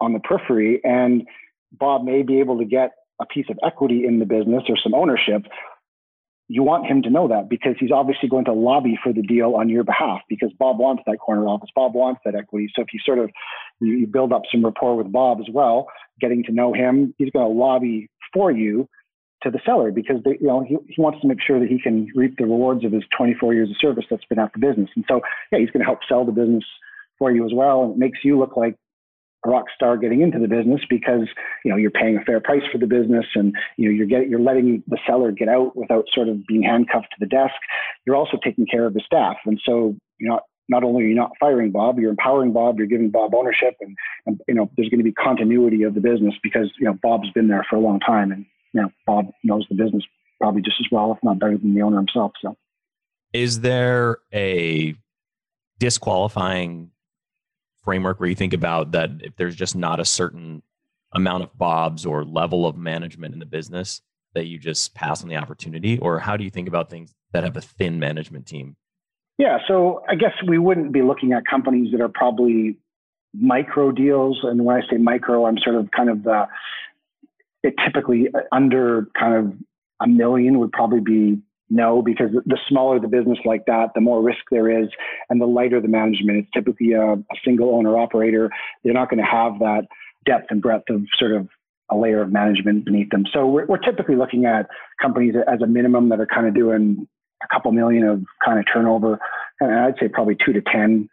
on 0.00 0.12
the 0.12 0.20
periphery 0.20 0.80
and 0.84 1.26
Bob 1.72 2.04
may 2.04 2.22
be 2.22 2.40
able 2.40 2.58
to 2.58 2.64
get 2.64 2.92
a 3.20 3.26
piece 3.26 3.46
of 3.50 3.58
equity 3.64 4.04
in 4.06 4.18
the 4.18 4.26
business 4.26 4.64
or 4.68 4.76
some 4.82 4.94
ownership, 4.94 5.42
you 6.48 6.62
want 6.62 6.86
him 6.86 7.02
to 7.02 7.10
know 7.10 7.26
that 7.28 7.48
because 7.48 7.74
he's 7.80 7.90
obviously 7.90 8.28
going 8.28 8.44
to 8.44 8.52
lobby 8.52 8.96
for 9.02 9.12
the 9.12 9.22
deal 9.22 9.54
on 9.56 9.68
your 9.68 9.82
behalf 9.82 10.20
because 10.28 10.52
Bob 10.58 10.78
wants 10.78 11.02
that 11.06 11.18
corner 11.18 11.46
office. 11.46 11.70
Bob 11.74 11.94
wants 11.94 12.20
that 12.24 12.36
equity. 12.36 12.70
So 12.74 12.82
if 12.82 12.88
you 12.92 13.00
sort 13.04 13.18
of 13.18 13.30
you 13.80 14.06
build 14.06 14.32
up 14.32 14.42
some 14.52 14.64
rapport 14.64 14.96
with 14.96 15.10
Bob 15.10 15.40
as 15.40 15.46
well, 15.52 15.88
getting 16.20 16.44
to 16.44 16.52
know 16.52 16.72
him, 16.72 17.14
he's 17.18 17.30
going 17.30 17.46
to 17.46 17.52
lobby 17.52 18.08
for 18.32 18.52
you 18.52 18.88
to 19.46 19.50
the 19.50 19.60
seller 19.64 19.90
because 19.90 20.16
they, 20.24 20.32
you 20.40 20.46
know 20.46 20.62
he, 20.62 20.76
he 20.88 21.00
wants 21.00 21.20
to 21.20 21.28
make 21.28 21.38
sure 21.40 21.58
that 21.58 21.68
he 21.68 21.80
can 21.80 22.08
reap 22.14 22.36
the 22.36 22.44
rewards 22.44 22.84
of 22.84 22.92
his 22.92 23.04
24 23.16 23.54
years 23.54 23.70
of 23.70 23.76
service 23.80 24.04
that's 24.10 24.24
been 24.26 24.38
at 24.38 24.52
the 24.52 24.58
business. 24.58 24.90
And 24.94 25.04
so 25.08 25.20
yeah, 25.50 25.58
he's 25.58 25.70
going 25.70 25.80
to 25.80 25.86
help 25.86 26.00
sell 26.08 26.24
the 26.24 26.32
business 26.32 26.64
for 27.18 27.30
you 27.32 27.44
as 27.44 27.52
well. 27.54 27.84
And 27.84 27.92
it 27.92 27.98
makes 27.98 28.18
you 28.24 28.38
look 28.38 28.56
like 28.56 28.76
a 29.44 29.48
rock 29.48 29.66
star 29.74 29.96
getting 29.96 30.22
into 30.22 30.38
the 30.38 30.48
business 30.48 30.80
because 30.90 31.28
you 31.64 31.70
know 31.70 31.76
you're 31.76 31.90
paying 31.90 32.16
a 32.16 32.24
fair 32.24 32.40
price 32.40 32.62
for 32.70 32.78
the 32.78 32.86
business 32.86 33.26
and 33.34 33.54
you 33.76 33.88
know 33.88 33.94
you're 33.94 34.06
getting 34.06 34.30
you're 34.30 34.40
letting 34.40 34.82
the 34.88 34.98
seller 35.06 35.30
get 35.30 35.48
out 35.48 35.76
without 35.76 36.04
sort 36.12 36.28
of 36.28 36.46
being 36.46 36.62
handcuffed 36.62 37.08
to 37.10 37.16
the 37.20 37.26
desk 37.26 37.54
you're 38.06 38.16
also 38.16 38.38
taking 38.42 38.66
care 38.66 38.86
of 38.86 38.94
the 38.94 39.02
staff 39.04 39.36
and 39.44 39.60
so 39.64 39.94
you 40.18 40.28
know 40.28 40.40
not 40.68 40.82
only 40.82 41.04
are 41.04 41.06
you 41.06 41.14
not 41.14 41.32
firing 41.38 41.70
Bob, 41.70 41.98
you're 41.98 42.10
empowering 42.10 42.52
Bob, 42.52 42.78
you're 42.78 42.86
giving 42.86 43.10
Bob 43.10 43.34
ownership, 43.34 43.76
and, 43.80 43.96
and 44.26 44.40
you 44.48 44.54
know 44.54 44.70
there's 44.76 44.88
going 44.88 44.98
to 44.98 45.04
be 45.04 45.12
continuity 45.12 45.82
of 45.82 45.94
the 45.94 46.00
business 46.00 46.34
because 46.42 46.70
you 46.78 46.86
know 46.86 46.98
Bob's 47.02 47.30
been 47.30 47.48
there 47.48 47.64
for 47.68 47.76
a 47.76 47.80
long 47.80 48.00
time, 48.00 48.32
and 48.32 48.46
you 48.76 48.82
know 48.82 48.90
Bob 49.06 49.32
knows 49.42 49.66
the 49.68 49.74
business 49.74 50.04
probably 50.38 50.62
just 50.62 50.76
as 50.80 50.86
well, 50.92 51.12
if 51.12 51.18
not 51.22 51.38
better 51.38 51.56
than 51.56 51.74
the 51.74 51.82
owner 51.82 51.96
himself. 51.96 52.32
So, 52.42 52.56
is 53.32 53.60
there 53.60 54.18
a 54.32 54.94
disqualifying 55.78 56.90
framework 57.82 58.20
where 58.20 58.28
you 58.28 58.34
think 58.34 58.52
about 58.52 58.92
that 58.92 59.10
if 59.20 59.36
there's 59.36 59.56
just 59.56 59.76
not 59.76 60.00
a 60.00 60.04
certain 60.04 60.62
amount 61.12 61.42
of 61.42 61.56
bobs 61.56 62.04
or 62.04 62.24
level 62.24 62.66
of 62.66 62.76
management 62.76 63.32
in 63.32 63.40
the 63.40 63.46
business 63.46 64.02
that 64.34 64.46
you 64.46 64.58
just 64.58 64.94
pass 64.94 65.22
on 65.22 65.28
the 65.28 65.36
opportunity 65.36 65.98
or 66.00 66.18
how 66.18 66.36
do 66.36 66.44
you 66.44 66.50
think 66.50 66.68
about 66.68 66.90
things 66.90 67.14
that 67.32 67.44
have 67.44 67.56
a 67.56 67.60
thin 67.60 67.98
management 67.98 68.44
team 68.44 68.76
yeah 69.38 69.58
so 69.68 70.02
i 70.08 70.14
guess 70.14 70.32
we 70.46 70.58
wouldn't 70.58 70.92
be 70.92 71.00
looking 71.00 71.32
at 71.32 71.46
companies 71.46 71.92
that 71.92 72.00
are 72.00 72.08
probably 72.08 72.76
micro 73.32 73.92
deals 73.92 74.40
and 74.42 74.64
when 74.64 74.76
i 74.76 74.80
say 74.90 74.96
micro 74.96 75.46
i'm 75.46 75.56
sort 75.58 75.76
of 75.76 75.88
kind 75.92 76.10
of 76.10 76.24
the 76.24 76.46
it 77.66 77.74
typically 77.84 78.28
uh, 78.34 78.40
under 78.52 79.08
kind 79.18 79.34
of 79.34 79.44
a 80.00 80.06
million 80.06 80.58
would 80.60 80.72
probably 80.72 81.00
be 81.00 81.38
no, 81.68 82.00
because 82.00 82.30
the 82.52 82.58
smaller 82.68 83.00
the 83.00 83.08
business 83.08 83.38
like 83.44 83.64
that, 83.66 83.86
the 83.94 84.00
more 84.00 84.22
risk 84.22 84.44
there 84.52 84.68
is, 84.82 84.88
and 85.28 85.40
the 85.40 85.46
lighter 85.46 85.80
the 85.80 85.88
management. 85.88 86.38
It's 86.38 86.50
typically 86.54 86.92
a, 86.92 87.14
a 87.14 87.36
single 87.44 87.74
owner 87.74 87.98
operator. 87.98 88.50
They're 88.82 88.94
not 89.00 89.10
going 89.10 89.18
to 89.18 89.30
have 89.40 89.58
that 89.58 89.82
depth 90.24 90.46
and 90.50 90.62
breadth 90.62 90.88
of 90.90 91.02
sort 91.18 91.32
of 91.32 91.48
a 91.90 91.96
layer 91.96 92.20
of 92.20 92.30
management 92.32 92.84
beneath 92.84 93.10
them. 93.10 93.24
So 93.32 93.46
we're, 93.46 93.66
we're 93.66 93.78
typically 93.78 94.16
looking 94.16 94.44
at 94.44 94.66
companies 95.02 95.34
as 95.52 95.60
a 95.60 95.66
minimum 95.66 96.08
that 96.10 96.20
are 96.20 96.26
kind 96.26 96.46
of 96.46 96.54
doing 96.54 97.08
a 97.42 97.48
couple 97.52 97.72
million 97.72 98.04
of 98.04 98.24
kind 98.44 98.58
of 98.60 98.64
turnover, 98.72 99.18
and 99.60 99.72
I'd 99.72 99.98
say 100.00 100.08
probably 100.08 100.36
two 100.44 100.52
to 100.52 100.62
ten 100.62 101.08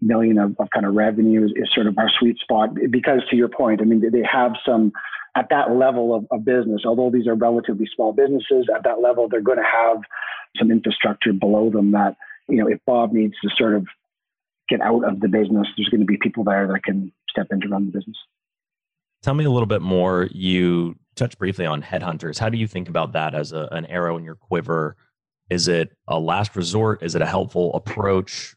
million 0.00 0.36
of, 0.38 0.56
of 0.58 0.68
kind 0.74 0.84
of 0.84 0.94
revenue 0.94 1.44
is, 1.44 1.52
is 1.54 1.68
sort 1.72 1.86
of 1.86 1.96
our 1.96 2.10
sweet 2.18 2.38
spot. 2.38 2.70
Because 2.90 3.20
to 3.30 3.36
your 3.36 3.48
point, 3.48 3.80
I 3.80 3.84
mean, 3.84 4.00
they 4.00 4.26
have 4.30 4.52
some 4.66 4.92
at 5.34 5.48
that 5.50 5.74
level 5.74 6.14
of, 6.14 6.26
of 6.30 6.44
business, 6.44 6.82
although 6.84 7.10
these 7.10 7.26
are 7.26 7.34
relatively 7.34 7.88
small 7.94 8.12
businesses, 8.12 8.66
at 8.74 8.84
that 8.84 9.00
level, 9.00 9.28
they're 9.28 9.40
going 9.40 9.58
to 9.58 9.64
have 9.64 9.98
some 10.58 10.70
infrastructure 10.70 11.32
below 11.32 11.70
them 11.70 11.92
that, 11.92 12.16
you 12.48 12.58
know, 12.58 12.68
if 12.68 12.78
Bob 12.86 13.12
needs 13.12 13.34
to 13.42 13.48
sort 13.56 13.74
of 13.74 13.86
get 14.68 14.80
out 14.80 15.04
of 15.04 15.20
the 15.20 15.28
business, 15.28 15.66
there's 15.76 15.88
going 15.88 16.00
to 16.00 16.06
be 16.06 16.18
people 16.20 16.44
there 16.44 16.66
that 16.68 16.84
can 16.84 17.12
step 17.30 17.46
in 17.50 17.60
to 17.60 17.68
run 17.68 17.86
the 17.86 17.92
business. 17.92 18.16
Tell 19.22 19.34
me 19.34 19.44
a 19.44 19.50
little 19.50 19.66
bit 19.66 19.82
more. 19.82 20.28
You 20.32 20.96
touched 21.14 21.38
briefly 21.38 21.64
on 21.64 21.82
headhunters. 21.82 22.38
How 22.38 22.48
do 22.48 22.58
you 22.58 22.66
think 22.66 22.88
about 22.88 23.12
that 23.12 23.34
as 23.34 23.52
a, 23.52 23.68
an 23.72 23.86
arrow 23.86 24.16
in 24.18 24.24
your 24.24 24.34
quiver? 24.34 24.96
Is 25.48 25.68
it 25.68 25.96
a 26.08 26.18
last 26.18 26.56
resort? 26.56 27.02
Is 27.02 27.14
it 27.14 27.22
a 27.22 27.26
helpful 27.26 27.74
approach? 27.74 28.54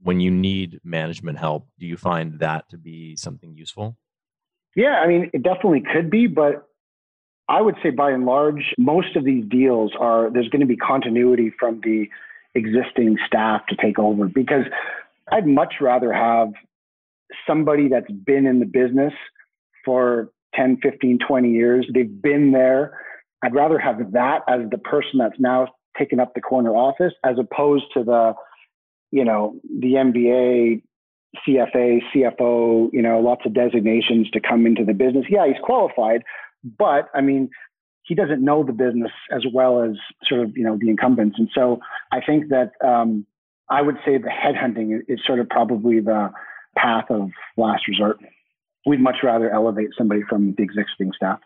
When 0.00 0.20
you 0.20 0.30
need 0.30 0.80
management 0.84 1.38
help, 1.38 1.68
do 1.78 1.86
you 1.86 1.96
find 1.96 2.38
that 2.40 2.68
to 2.70 2.78
be 2.78 3.16
something 3.16 3.54
useful? 3.54 3.96
Yeah, 4.76 5.00
I 5.02 5.08
mean, 5.08 5.30
it 5.32 5.42
definitely 5.42 5.82
could 5.92 6.10
be, 6.10 6.26
but 6.26 6.68
I 7.48 7.62
would 7.62 7.76
say 7.82 7.90
by 7.90 8.10
and 8.10 8.26
large, 8.26 8.74
most 8.78 9.16
of 9.16 9.24
these 9.24 9.44
deals 9.48 9.92
are 9.98 10.30
there's 10.30 10.48
going 10.50 10.60
to 10.60 10.66
be 10.66 10.76
continuity 10.76 11.50
from 11.58 11.80
the 11.82 12.08
existing 12.54 13.16
staff 13.26 13.62
to 13.68 13.76
take 13.76 13.98
over 13.98 14.26
because 14.26 14.64
I'd 15.32 15.46
much 15.46 15.74
rather 15.80 16.12
have 16.12 16.52
somebody 17.46 17.88
that's 17.88 18.10
been 18.10 18.46
in 18.46 18.60
the 18.60 18.66
business 18.66 19.14
for 19.84 20.30
10, 20.54 20.78
15, 20.82 21.20
20 21.26 21.50
years. 21.50 21.86
They've 21.92 22.22
been 22.22 22.52
there. 22.52 23.00
I'd 23.42 23.54
rather 23.54 23.78
have 23.78 24.12
that 24.12 24.42
as 24.46 24.68
the 24.70 24.78
person 24.78 25.18
that's 25.18 25.38
now 25.38 25.68
taken 25.98 26.20
up 26.20 26.34
the 26.34 26.40
corner 26.42 26.74
office 26.74 27.14
as 27.24 27.36
opposed 27.38 27.84
to 27.94 28.04
the, 28.04 28.34
you 29.10 29.24
know, 29.24 29.58
the 29.64 29.94
MBA 29.94 30.82
CFA, 31.46 32.00
CFO, 32.14 32.90
you 32.92 33.02
know, 33.02 33.20
lots 33.20 33.42
of 33.44 33.54
designations 33.54 34.30
to 34.30 34.40
come 34.40 34.66
into 34.66 34.84
the 34.84 34.94
business. 34.94 35.26
Yeah, 35.28 35.46
he's 35.46 35.62
qualified, 35.62 36.22
but 36.64 37.08
I 37.14 37.20
mean, 37.20 37.50
he 38.04 38.14
doesn't 38.14 38.42
know 38.42 38.62
the 38.62 38.72
business 38.72 39.10
as 39.32 39.44
well 39.52 39.82
as 39.82 39.96
sort 40.28 40.40
of, 40.40 40.56
you 40.56 40.64
know, 40.64 40.78
the 40.80 40.88
incumbents. 40.88 41.36
And 41.38 41.48
so 41.54 41.80
I 42.12 42.20
think 42.24 42.48
that 42.50 42.72
um, 42.86 43.26
I 43.68 43.82
would 43.82 43.96
say 44.04 44.16
the 44.18 44.28
headhunting 44.28 45.00
is 45.08 45.20
sort 45.26 45.40
of 45.40 45.48
probably 45.48 46.00
the 46.00 46.30
path 46.76 47.06
of 47.10 47.30
last 47.56 47.88
resort. 47.88 48.18
We'd 48.86 49.00
much 49.00 49.16
rather 49.24 49.50
elevate 49.50 49.88
somebody 49.98 50.22
from 50.28 50.54
the 50.56 50.62
existing 50.62 51.12
staff. 51.16 51.40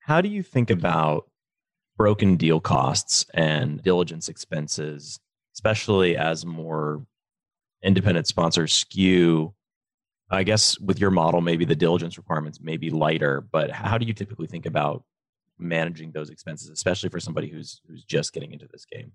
How 0.00 0.20
do 0.20 0.28
you 0.28 0.42
think 0.42 0.68
about 0.68 1.28
broken 1.96 2.36
deal 2.36 2.60
costs 2.60 3.24
and 3.32 3.80
diligence 3.80 4.28
expenses, 4.28 5.20
especially 5.54 6.16
as 6.16 6.44
more 6.44 7.06
independent 7.84 8.26
sponsors 8.26 8.72
skew. 8.72 9.54
I 10.30 10.42
guess 10.42 10.78
with 10.80 10.98
your 10.98 11.10
model, 11.10 11.40
maybe 11.40 11.64
the 11.64 11.76
diligence 11.76 12.16
requirements 12.16 12.58
may 12.60 12.76
be 12.76 12.90
lighter, 12.90 13.42
but 13.52 13.70
how 13.70 13.98
do 13.98 14.06
you 14.06 14.14
typically 14.14 14.46
think 14.46 14.66
about 14.66 15.04
managing 15.58 16.12
those 16.12 16.30
expenses, 16.30 16.70
especially 16.70 17.10
for 17.10 17.20
somebody 17.20 17.48
who's 17.48 17.80
who's 17.86 18.04
just 18.04 18.32
getting 18.32 18.52
into 18.52 18.66
this 18.72 18.84
game? 18.86 19.12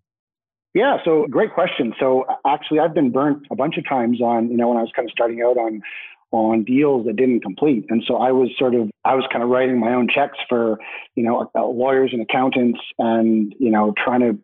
Yeah, 0.74 0.98
so 1.04 1.26
great 1.30 1.54
question. 1.54 1.94
So 2.00 2.26
actually, 2.46 2.80
I've 2.80 2.94
been 2.94 3.12
burnt 3.12 3.48
a 3.52 3.56
bunch 3.56 3.78
of 3.78 3.88
times 3.88 4.22
on, 4.22 4.50
you 4.52 4.58
know, 4.58 4.70
when 4.70 4.78
I 4.78 4.82
was 4.82 4.92
kind 4.96 5.08
of 5.08 5.12
starting 5.12 5.42
out 5.42 5.58
on 5.58 5.82
on 6.32 6.64
deals 6.64 7.08
that 7.08 7.16
didn't 7.16 7.42
complete, 7.42 7.88
and 7.90 8.04
so 8.08 8.18
I 8.18 8.32
was 8.32 8.50
sort 8.58 8.76
of 8.76 8.90
I 9.04 9.16
was 9.16 9.26
kind 9.32 9.44
of 9.44 9.50
writing 9.50 9.80
my 9.80 9.94
own 9.94 10.08
checks 10.08 10.38
for, 10.48 10.78
you 11.16 11.24
know, 11.24 11.50
lawyers 11.56 12.12
and 12.14 12.22
accountants, 12.22 12.80
and 13.00 13.54
you 13.60 13.72
know, 13.72 13.94
trying 13.98 14.22
to 14.22 14.38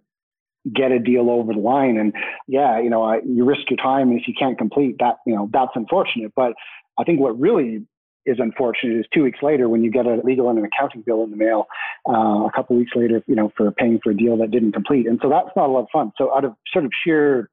get 0.74 0.92
a 0.92 1.00
deal 1.00 1.30
over 1.30 1.54
the 1.54 1.60
line. 1.60 1.98
And 1.98 2.14
yeah, 2.48 2.80
you 2.80 2.90
know, 2.90 3.20
you 3.26 3.46
risk 3.46 3.70
your 3.70 3.78
time 3.78 4.12
if 4.14 4.28
you 4.28 4.34
can't 4.38 4.58
complete 4.58 4.98
that. 5.00 5.18
You 5.26 5.36
know, 5.36 5.50
that's 5.52 5.72
unfortunate. 5.76 6.34
But 6.36 6.54
I 6.98 7.04
think 7.04 7.20
what 7.20 7.40
really 7.40 7.86
is 8.26 8.38
unfortunate 8.40 9.00
is 9.00 9.06
two 9.14 9.24
weeks 9.24 9.40
later 9.44 9.70
when 9.70 9.84
you 9.84 9.92
get 9.92 10.06
a 10.08 10.20
legal 10.24 10.50
and 10.50 10.58
an 10.58 10.66
accounting 10.66 11.04
bill 11.06 11.24
in 11.24 11.30
the 11.30 11.38
mail 11.38 11.68
uh, 12.10 12.46
a 12.46 12.52
couple 12.56 12.76
weeks 12.76 12.94
later, 12.96 13.22
you 13.28 13.36
know, 13.36 13.52
for 13.56 13.72
paying 13.72 14.00
for 14.04 14.12
a 14.12 14.18
deal 14.18 14.38
that 14.38 14.52
didn't 14.52 14.72
complete. 14.72 15.08
And 15.08 15.20
so 15.22 15.30
that's 15.30 15.50
not 15.56 15.70
a 15.70 15.72
lot 15.72 15.82
of 15.82 15.90
fun. 15.94 16.12
So 16.18 16.36
out 16.36 16.44
of 16.44 16.56
sort 16.74 16.86
of 16.86 16.92
sheer 17.04 17.50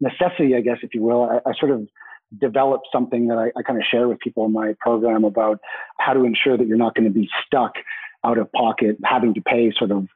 necessity, 0.00 0.56
I 0.56 0.60
guess, 0.60 0.78
if 0.82 0.94
you 0.94 1.02
will, 1.02 1.22
I, 1.22 1.48
I 1.48 1.52
sort 1.58 1.70
of 1.70 1.86
developed 2.40 2.88
something 2.92 3.28
that 3.28 3.38
I, 3.38 3.58
I 3.58 3.62
kind 3.62 3.78
of 3.78 3.84
share 3.90 4.08
with 4.08 4.18
people 4.18 4.44
in 4.44 4.52
my 4.52 4.74
program 4.80 5.24
about 5.24 5.60
how 5.98 6.12
to 6.12 6.24
ensure 6.24 6.58
that 6.58 6.66
you're 6.66 6.76
not 6.76 6.94
going 6.94 7.06
to 7.06 7.14
be 7.14 7.28
stuck 7.46 7.74
out 8.24 8.38
of 8.38 8.50
pocket 8.52 8.96
having 9.04 9.34
to 9.34 9.40
pay 9.40 9.72
sort 9.78 9.92
of 9.92 10.08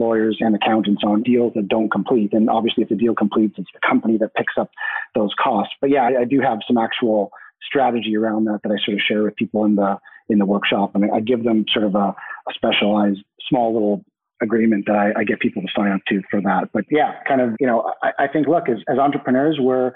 lawyers 0.00 0.38
and 0.40 0.56
accountants 0.56 1.02
on 1.04 1.22
deals 1.22 1.52
that 1.54 1.68
don't 1.68 1.90
complete. 1.90 2.32
And 2.32 2.50
obviously, 2.50 2.82
if 2.82 2.88
the 2.88 2.96
deal 2.96 3.14
completes, 3.14 3.54
it's 3.58 3.70
the 3.72 3.86
company 3.86 4.16
that 4.18 4.34
picks 4.34 4.54
up 4.58 4.70
those 5.14 5.30
costs. 5.40 5.74
But 5.80 5.90
yeah, 5.90 6.02
I, 6.02 6.22
I 6.22 6.24
do 6.24 6.40
have 6.40 6.58
some 6.66 6.78
actual 6.78 7.30
strategy 7.62 8.16
around 8.16 8.46
that 8.46 8.60
that 8.64 8.72
I 8.72 8.84
sort 8.84 8.96
of 8.96 9.02
share 9.06 9.22
with 9.22 9.36
people 9.36 9.64
in 9.64 9.76
the 9.76 9.98
in 10.28 10.38
the 10.38 10.46
workshop, 10.46 10.94
and 10.94 11.04
I, 11.04 11.16
I 11.16 11.20
give 11.20 11.44
them 11.44 11.64
sort 11.72 11.84
of 11.84 11.94
a, 11.94 12.14
a, 12.48 12.52
specialized 12.54 13.20
small 13.48 13.72
little 13.72 14.04
agreement 14.40 14.86
that 14.86 14.96
I, 14.96 15.20
I, 15.20 15.24
get 15.24 15.40
people 15.40 15.60
to 15.60 15.68
sign 15.76 15.90
up 15.90 16.00
to 16.08 16.22
for 16.30 16.40
that. 16.40 16.70
But 16.72 16.84
yeah, 16.90 17.22
kind 17.28 17.40
of 17.40 17.56
you 17.60 17.66
know 17.66 17.92
I, 18.02 18.24
I 18.24 18.28
think 18.28 18.46
look 18.46 18.68
as, 18.68 18.78
as 18.88 18.98
entrepreneurs 18.98 19.58
we're 19.60 19.92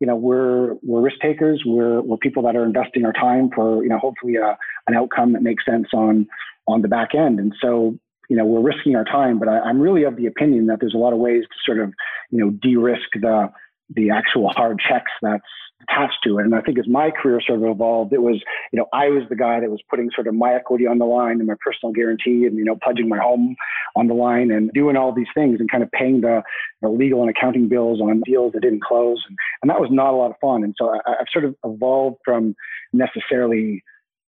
you 0.00 0.06
know 0.06 0.16
we're 0.16 0.74
we're 0.82 1.00
risk 1.00 1.20
takers 1.20 1.62
we're 1.64 2.00
we're 2.02 2.18
people 2.18 2.42
that 2.42 2.56
are 2.56 2.64
investing 2.64 3.04
our 3.04 3.12
time 3.12 3.50
for 3.54 3.82
you 3.82 3.88
know 3.88 3.98
hopefully 3.98 4.36
a, 4.36 4.58
an 4.86 4.94
outcome 4.94 5.32
that 5.32 5.42
makes 5.42 5.64
sense 5.64 5.88
on 5.94 6.26
on 6.66 6.82
the 6.82 6.88
back 6.88 7.14
end 7.14 7.38
and 7.38 7.54
so 7.62 7.96
you 8.28 8.36
know 8.36 8.44
we're 8.44 8.60
risking 8.60 8.96
our 8.96 9.04
time 9.04 9.38
but 9.38 9.48
I, 9.48 9.60
i'm 9.60 9.80
really 9.80 10.04
of 10.04 10.16
the 10.16 10.26
opinion 10.26 10.66
that 10.66 10.78
there's 10.80 10.94
a 10.94 10.98
lot 10.98 11.12
of 11.12 11.18
ways 11.18 11.44
to 11.44 11.56
sort 11.64 11.80
of 11.80 11.92
you 12.30 12.38
know 12.38 12.50
de-risk 12.50 13.08
the 13.14 13.50
the 13.94 14.10
actual 14.10 14.48
hard 14.48 14.80
checks 14.80 15.12
that's 15.22 15.44
attached 15.88 16.18
to 16.24 16.38
it. 16.38 16.44
And 16.44 16.54
I 16.54 16.60
think 16.60 16.78
as 16.78 16.88
my 16.88 17.10
career 17.10 17.40
sort 17.46 17.62
of 17.62 17.68
evolved, 17.68 18.12
it 18.12 18.22
was, 18.22 18.42
you 18.72 18.78
know, 18.78 18.86
I 18.92 19.08
was 19.08 19.22
the 19.28 19.36
guy 19.36 19.60
that 19.60 19.70
was 19.70 19.80
putting 19.88 20.10
sort 20.14 20.26
of 20.26 20.34
my 20.34 20.54
equity 20.54 20.86
on 20.86 20.98
the 20.98 21.04
line 21.04 21.38
and 21.38 21.46
my 21.46 21.54
personal 21.64 21.92
guarantee 21.92 22.44
and, 22.46 22.56
you 22.56 22.64
know, 22.64 22.76
pledging 22.82 23.08
my 23.08 23.18
home 23.18 23.56
on 23.94 24.08
the 24.08 24.14
line 24.14 24.50
and 24.50 24.70
doing 24.72 24.96
all 24.96 25.12
these 25.12 25.26
things 25.34 25.60
and 25.60 25.70
kind 25.70 25.82
of 25.82 25.90
paying 25.92 26.22
the, 26.22 26.42
the 26.82 26.88
legal 26.88 27.20
and 27.20 27.30
accounting 27.30 27.68
bills 27.68 28.00
on 28.00 28.22
deals 28.24 28.52
that 28.52 28.62
didn't 28.62 28.82
close. 28.82 29.22
And, 29.28 29.36
and 29.62 29.70
that 29.70 29.80
was 29.80 29.90
not 29.92 30.12
a 30.12 30.16
lot 30.16 30.30
of 30.30 30.36
fun. 30.40 30.64
And 30.64 30.74
so 30.78 30.90
I, 30.90 30.98
I've 31.20 31.28
sort 31.32 31.44
of 31.44 31.54
evolved 31.64 32.18
from 32.24 32.54
necessarily 32.92 33.82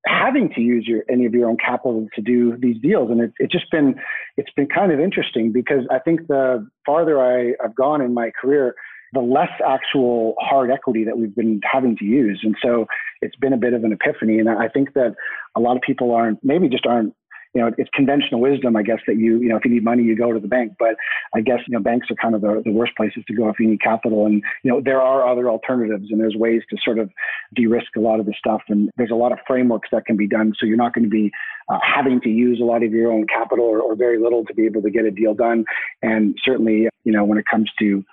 having 0.08 0.50
to 0.54 0.62
use 0.62 0.86
your 0.88 1.04
any 1.10 1.26
of 1.26 1.34
your 1.34 1.50
own 1.50 1.58
capital 1.58 2.08
to 2.14 2.22
do 2.22 2.56
these 2.58 2.80
deals 2.82 3.10
and 3.10 3.22
it, 3.22 3.34
it's 3.40 3.52
just 3.52 3.70
been 3.72 3.96
it's 4.38 4.52
been 4.56 4.68
kind 4.68 4.92
of 4.92 5.00
interesting 5.00 5.52
because 5.52 5.84
i 5.90 5.98
think 5.98 6.28
the 6.28 6.68
farther 6.86 7.20
I, 7.22 7.54
i've 7.64 7.76
gone 7.76 8.02
in 8.02 8.14
my 8.14 8.32
career 8.40 8.76
the 9.16 9.22
less 9.22 9.50
actual 9.66 10.36
hard 10.40 10.70
equity 10.70 11.06
that 11.06 11.18
we've 11.18 11.34
been 11.34 11.62
having 11.64 11.96
to 11.98 12.06
use. 12.06 12.42
And 12.44 12.56
so 12.62 12.86
it's 13.22 13.36
been 13.38 13.54
a 13.54 13.58
bit 13.58 13.74
of 13.74 13.84
an 13.84 13.94
epiphany. 13.94 14.40
And 14.40 14.50
I 14.50 14.68
think 14.68 14.94
that 14.94 15.16
a 15.56 15.60
lot 15.60 15.78
of 15.78 15.82
people 15.82 16.14
aren't, 16.14 16.44
maybe 16.44 16.68
just 16.68 16.86
aren't, 16.86 17.14
you 17.56 17.62
know, 17.62 17.72
it's 17.78 17.90
conventional 17.94 18.42
wisdom, 18.42 18.76
I 18.76 18.84
guess, 18.84 19.00
that 19.08 19.16
you, 19.16 19.40
you 19.40 19.48
know, 19.48 19.56
if 19.56 19.64
you 19.64 19.72
need 19.72 19.84
money, 19.84 20.04
you 20.04 20.16
go 20.16 20.34
to 20.34 20.40
the 20.42 20.48
bank. 20.48 20.74
But 20.78 20.96
I 21.34 21.40
guess, 21.40 21.60
you 21.66 21.74
know, 21.74 21.80
banks 21.80 22.12
are 22.12 22.16
kind 22.16 22.36
of 22.36 22.42
the, 22.42 22.62
the 22.66 22.72
worst 22.72 22.92
places 22.98 23.24
to 23.28 23.34
go 23.34 23.48
if 23.48 23.58
you 23.60 23.70
need 23.70 23.82
capital. 23.82 24.26
And, 24.26 24.44
you 24.64 24.72
know, 24.72 24.82
there 24.84 25.02
are 25.02 25.26
other 25.26 25.50
alternatives 25.50 26.08
and 26.12 26.20
there's 26.20 26.36
ways 26.36 26.64
to 26.70 26.78
sort 26.84 27.00
of 27.00 27.10
de 27.56 27.66
risk 27.66 27.96
a 27.96 28.02
lot 28.02 28.20
of 28.20 28.26
this 28.26 28.36
stuff. 28.38 28.62
And 28.68 28.92
there's 28.98 29.10
a 29.10 29.16
lot 29.16 29.32
of 29.32 29.40
frameworks 29.48 29.88
that 29.94 30.06
can 30.06 30.18
be 30.18 30.28
done. 30.28 30.54
So 30.60 30.66
you're 30.66 30.76
not 30.76 30.94
going 30.94 31.06
to 31.06 31.10
be 31.10 31.32
uh, 31.70 31.80
having 31.82 32.20
to 32.22 32.30
use 32.30 32.60
a 32.62 32.66
lot 32.66 32.84
of 32.84 32.92
your 32.92 33.10
own 33.10 33.26
capital 33.26 33.64
or, 33.64 33.80
or 33.80 33.96
very 33.96 34.20
little 34.22 34.44
to 34.46 34.54
be 34.54 34.66
able 34.66 34.82
to 34.82 34.92
get 34.92 35.06
a 35.06 35.12
deal 35.12 35.34
done. 35.34 35.64
And 36.02 36.38
certainly, 36.44 36.90
you 37.06 37.14
know, 37.14 37.24
when 37.24 37.38
it 37.38 37.46
comes 37.50 37.72
to 37.80 38.04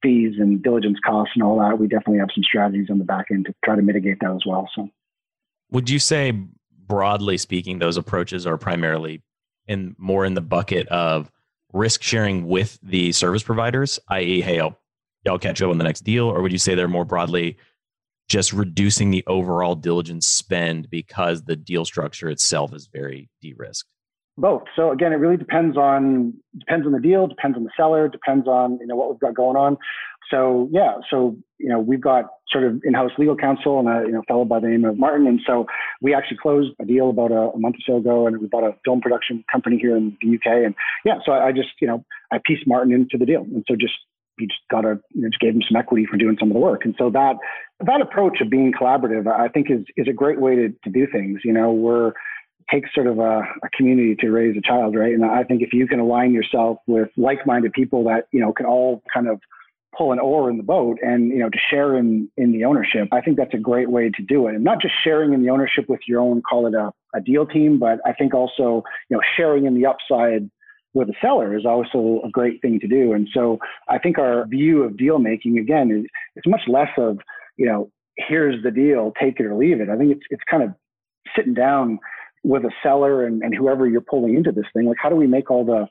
fees 0.00 0.34
and 0.38 0.62
diligence 0.62 0.98
costs 1.04 1.32
and 1.34 1.42
all 1.42 1.58
that, 1.58 1.80
we 1.80 1.88
definitely 1.88 2.18
have 2.18 2.30
some 2.32 2.44
strategies 2.44 2.88
on 2.88 2.98
the 2.98 3.04
back 3.04 3.26
end 3.32 3.46
to 3.46 3.54
try 3.64 3.74
to 3.74 3.82
mitigate 3.82 4.18
that 4.20 4.30
as 4.30 4.42
well. 4.46 4.68
So, 4.76 4.88
would 5.72 5.90
you 5.90 5.98
say, 5.98 6.32
broadly 6.92 7.38
speaking, 7.38 7.78
those 7.78 7.96
approaches 7.96 8.46
are 8.46 8.58
primarily 8.58 9.22
in 9.66 9.96
more 9.96 10.26
in 10.26 10.34
the 10.34 10.42
bucket 10.42 10.86
of 10.88 11.32
risk 11.72 12.02
sharing 12.02 12.46
with 12.46 12.78
the 12.82 13.12
service 13.12 13.42
providers, 13.42 13.98
i.e., 14.10 14.42
hey, 14.42 14.60
I'll, 14.60 14.76
catch 15.38 15.62
up 15.62 15.70
on 15.70 15.78
the 15.78 15.84
next 15.84 16.02
deal, 16.02 16.26
or 16.26 16.42
would 16.42 16.52
you 16.52 16.58
say 16.58 16.74
they're 16.74 16.88
more 16.88 17.06
broadly 17.06 17.56
just 18.28 18.52
reducing 18.52 19.10
the 19.10 19.24
overall 19.26 19.74
diligence 19.74 20.26
spend 20.26 20.90
because 20.90 21.44
the 21.44 21.56
deal 21.56 21.86
structure 21.86 22.28
itself 22.28 22.74
is 22.74 22.88
very 22.92 23.30
de-risked? 23.40 23.88
both. 24.38 24.62
So 24.74 24.92
again, 24.92 25.12
it 25.12 25.16
really 25.16 25.36
depends 25.36 25.76
on 25.76 26.34
depends 26.58 26.86
on 26.86 26.92
the 26.92 27.00
deal, 27.00 27.26
depends 27.26 27.56
on 27.56 27.64
the 27.64 27.70
seller, 27.76 28.08
depends 28.08 28.48
on 28.48 28.78
you 28.80 28.86
know 28.86 28.96
what 28.96 29.10
we've 29.10 29.20
got 29.20 29.34
going 29.34 29.56
on. 29.56 29.76
So 30.30 30.68
yeah, 30.72 30.94
so 31.10 31.36
you 31.58 31.68
know 31.68 31.78
we've 31.78 32.00
got 32.00 32.26
sort 32.50 32.64
of 32.64 32.80
in-house 32.84 33.12
legal 33.18 33.36
counsel 33.36 33.78
and 33.78 33.88
a 33.88 34.06
you 34.06 34.12
know 34.12 34.22
fellow 34.28 34.44
by 34.44 34.60
the 34.60 34.68
name 34.68 34.84
of 34.84 34.98
Martin, 34.98 35.26
and 35.26 35.40
so 35.46 35.66
we 36.00 36.14
actually 36.14 36.38
closed 36.38 36.70
a 36.80 36.84
deal 36.84 37.10
about 37.10 37.32
a, 37.32 37.50
a 37.50 37.58
month 37.58 37.76
or 37.76 37.84
so 37.86 37.96
ago, 37.98 38.26
and 38.26 38.38
we 38.38 38.46
bought 38.46 38.64
a 38.64 38.74
film 38.84 39.00
production 39.00 39.44
company 39.50 39.78
here 39.78 39.96
in 39.96 40.16
the 40.22 40.34
UK, 40.34 40.64
and 40.64 40.74
yeah, 41.04 41.18
so 41.24 41.32
I, 41.32 41.48
I 41.48 41.52
just 41.52 41.70
you 41.80 41.86
know 41.86 42.04
I 42.32 42.38
pieced 42.44 42.66
Martin 42.66 42.92
into 42.92 43.18
the 43.18 43.26
deal, 43.26 43.42
and 43.42 43.64
so 43.68 43.76
just 43.76 43.94
he 44.38 44.46
just 44.46 44.60
got 44.70 44.84
a 44.84 44.98
you 45.10 45.22
know, 45.22 45.28
just 45.28 45.40
gave 45.40 45.54
him 45.54 45.62
some 45.68 45.76
equity 45.76 46.06
for 46.10 46.16
doing 46.16 46.36
some 46.38 46.50
of 46.50 46.54
the 46.54 46.60
work, 46.60 46.84
and 46.84 46.94
so 46.98 47.10
that 47.10 47.36
that 47.80 48.00
approach 48.00 48.40
of 48.40 48.50
being 48.50 48.72
collaborative, 48.72 49.26
I 49.26 49.48
think 49.48 49.70
is 49.70 49.84
is 49.96 50.08
a 50.08 50.12
great 50.12 50.40
way 50.40 50.56
to 50.56 50.68
to 50.68 50.90
do 50.90 51.06
things. 51.10 51.40
You 51.44 51.52
know, 51.52 51.72
we're 51.72 52.12
takes 52.70 52.94
sort 52.94 53.06
of 53.06 53.18
a, 53.18 53.42
a, 53.62 53.68
community 53.76 54.14
to 54.14 54.30
raise 54.30 54.56
a 54.56 54.60
child, 54.60 54.94
right? 54.94 55.12
And 55.12 55.24
I 55.24 55.42
think 55.42 55.62
if 55.62 55.72
you 55.72 55.86
can 55.86 56.00
align 56.00 56.32
yourself 56.32 56.78
with 56.86 57.08
like-minded 57.16 57.72
people 57.72 58.04
that 58.04 58.28
you 58.32 58.40
know 58.40 58.52
can 58.52 58.66
all 58.66 59.02
kind 59.12 59.28
of 59.28 59.40
pull 59.96 60.12
an 60.12 60.18
oar 60.18 60.50
in 60.50 60.56
the 60.56 60.62
boat 60.62 60.98
and 61.02 61.28
you 61.28 61.38
know 61.38 61.50
to 61.50 61.58
share 61.70 61.96
in 61.96 62.30
in 62.36 62.52
the 62.52 62.64
ownership, 62.64 63.08
I 63.12 63.20
think 63.20 63.36
that's 63.36 63.54
a 63.54 63.58
great 63.58 63.90
way 63.90 64.10
to 64.10 64.22
do 64.22 64.46
it. 64.48 64.54
And 64.54 64.64
not 64.64 64.80
just 64.80 64.94
sharing 65.02 65.32
in 65.32 65.42
the 65.42 65.50
ownership 65.50 65.88
with 65.88 66.00
your 66.06 66.20
own, 66.20 66.42
call 66.42 66.66
it 66.66 66.74
a, 66.74 66.92
a 67.14 67.20
deal 67.20 67.46
team, 67.46 67.78
but 67.78 68.00
I 68.06 68.12
think 68.12 68.34
also 68.34 68.82
you 69.08 69.16
know 69.16 69.20
sharing 69.36 69.66
in 69.66 69.74
the 69.74 69.86
upside 69.86 70.50
with 70.94 71.08
the 71.08 71.14
seller 71.22 71.56
is 71.56 71.64
also 71.64 72.20
a 72.24 72.30
great 72.30 72.60
thing 72.60 72.78
to 72.80 72.86
do. 72.86 73.12
And 73.12 73.26
so 73.32 73.58
I 73.88 73.98
think 73.98 74.18
our 74.18 74.46
view 74.46 74.82
of 74.82 74.98
deal 74.98 75.18
making 75.18 75.58
again 75.58 75.90
is 75.90 76.06
it's 76.36 76.46
much 76.46 76.62
less 76.68 76.90
of 76.98 77.18
you 77.56 77.66
know 77.66 77.90
here's 78.16 78.62
the 78.62 78.70
deal, 78.70 79.12
take 79.20 79.40
it 79.40 79.46
or 79.46 79.54
leave 79.54 79.80
it. 79.80 79.88
I 79.88 79.96
think 79.96 80.12
it's 80.12 80.26
it's 80.30 80.44
kind 80.50 80.62
of 80.62 80.70
sitting 81.36 81.54
down 81.54 81.98
with 82.44 82.64
a 82.64 82.70
seller 82.82 83.24
and, 83.24 83.42
and 83.42 83.54
whoever 83.54 83.86
you're 83.86 84.00
pulling 84.00 84.34
into 84.34 84.50
this 84.50 84.64
thing 84.72 84.86
like 84.86 84.96
how 85.00 85.08
do 85.08 85.14
we 85.14 85.28
make 85.28 85.48
all 85.48 85.64
the 85.64 85.86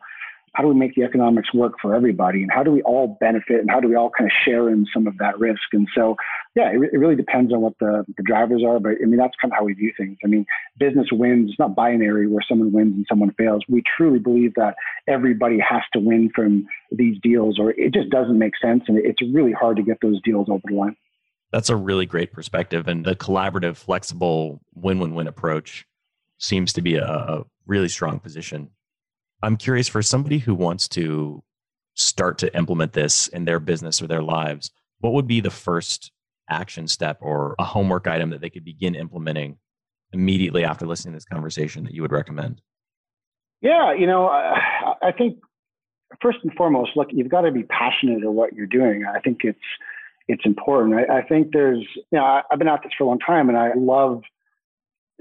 how 0.53 0.63
do 0.63 0.69
we 0.69 0.75
make 0.75 0.95
the 0.95 1.03
economics 1.03 1.53
work 1.53 1.73
for 1.81 1.95
everybody? 1.95 2.41
And 2.41 2.51
how 2.51 2.63
do 2.63 2.71
we 2.71 2.81
all 2.81 3.17
benefit? 3.19 3.61
And 3.61 3.69
how 3.71 3.79
do 3.79 3.87
we 3.87 3.95
all 3.95 4.09
kind 4.09 4.29
of 4.29 4.33
share 4.45 4.69
in 4.69 4.85
some 4.93 5.07
of 5.07 5.17
that 5.19 5.39
risk? 5.39 5.61
And 5.73 5.87
so 5.95 6.15
yeah 6.55 6.69
it, 6.71 6.79
it 6.93 6.97
really 6.97 7.15
depends 7.15 7.53
on 7.53 7.61
what 7.61 7.73
the, 7.79 8.03
the 8.17 8.23
drivers 8.23 8.61
are 8.65 8.79
but 8.79 8.93
i 9.01 9.05
mean 9.05 9.17
that's 9.17 9.35
kind 9.41 9.51
of 9.51 9.57
how 9.57 9.63
we 9.63 9.73
view 9.73 9.91
things. 9.97 10.17
I 10.23 10.27
mean 10.27 10.45
business 10.77 11.07
wins 11.11 11.49
it's 11.49 11.59
not 11.59 11.75
binary 11.75 12.27
where 12.27 12.43
someone 12.47 12.71
wins 12.71 12.93
and 12.95 13.05
someone 13.07 13.33
fails. 13.37 13.63
We 13.67 13.83
truly 13.97 14.19
believe 14.19 14.53
that 14.55 14.75
everybody 15.07 15.59
has 15.59 15.81
to 15.93 15.99
win 15.99 16.31
from 16.35 16.67
these 16.91 17.17
deals 17.21 17.59
or 17.59 17.71
it 17.71 17.93
just 17.93 18.09
doesn't 18.09 18.37
make 18.37 18.53
sense 18.61 18.83
and 18.87 18.97
it's 18.97 19.21
really 19.33 19.53
hard 19.53 19.77
to 19.77 19.83
get 19.83 19.97
those 20.01 20.21
deals 20.21 20.47
over 20.49 20.61
the 20.65 20.75
line. 20.75 20.95
That's 21.51 21.69
a 21.69 21.75
really 21.75 22.05
great 22.05 22.31
perspective 22.31 22.87
and 22.87 23.05
the 23.05 23.15
collaborative 23.15 23.77
flexible 23.77 24.61
win-win-win 24.75 25.27
approach 25.27 25.85
seems 26.37 26.73
to 26.73 26.81
be 26.81 26.95
a, 26.95 27.05
a 27.05 27.43
really 27.67 27.89
strong 27.89 28.19
position. 28.19 28.69
I'm 29.43 29.57
curious 29.57 29.87
for 29.87 30.01
somebody 30.01 30.37
who 30.37 30.53
wants 30.53 30.87
to 30.89 31.43
start 31.95 32.37
to 32.39 32.55
implement 32.55 32.93
this 32.93 33.27
in 33.27 33.45
their 33.45 33.59
business 33.59 34.01
or 34.01 34.07
their 34.07 34.21
lives, 34.21 34.71
what 34.99 35.13
would 35.13 35.27
be 35.27 35.39
the 35.39 35.51
first 35.51 36.11
action 36.49 36.87
step 36.87 37.17
or 37.21 37.55
a 37.59 37.63
homework 37.63 38.07
item 38.07 38.29
that 38.29 38.41
they 38.41 38.49
could 38.49 38.65
begin 38.65 38.95
implementing 38.95 39.57
immediately 40.13 40.63
after 40.63 40.85
listening 40.85 41.13
to 41.13 41.17
this 41.17 41.25
conversation 41.25 41.83
that 41.83 41.93
you 41.93 42.01
would 42.01 42.11
recommend? 42.11 42.61
Yeah, 43.61 43.93
you 43.93 44.07
know, 44.07 44.27
I, 44.27 44.93
I 45.01 45.11
think 45.11 45.39
first 46.21 46.39
and 46.43 46.53
foremost, 46.53 46.91
look, 46.95 47.09
you've 47.11 47.29
got 47.29 47.41
to 47.41 47.51
be 47.51 47.63
passionate 47.63 48.23
at 48.23 48.31
what 48.31 48.53
you're 48.53 48.65
doing. 48.65 49.05
I 49.05 49.19
think 49.19 49.39
it's 49.43 49.59
it's 50.27 50.45
important. 50.45 50.95
I, 50.95 51.19
I 51.19 51.21
think 51.23 51.51
there's, 51.51 51.85
you 51.95 52.19
know, 52.19 52.41
I've 52.49 52.57
been 52.57 52.67
at 52.67 52.83
this 52.83 52.91
for 52.97 53.03
a 53.03 53.07
long 53.07 53.19
time, 53.19 53.49
and 53.49 53.57
I 53.57 53.71
love 53.75 54.21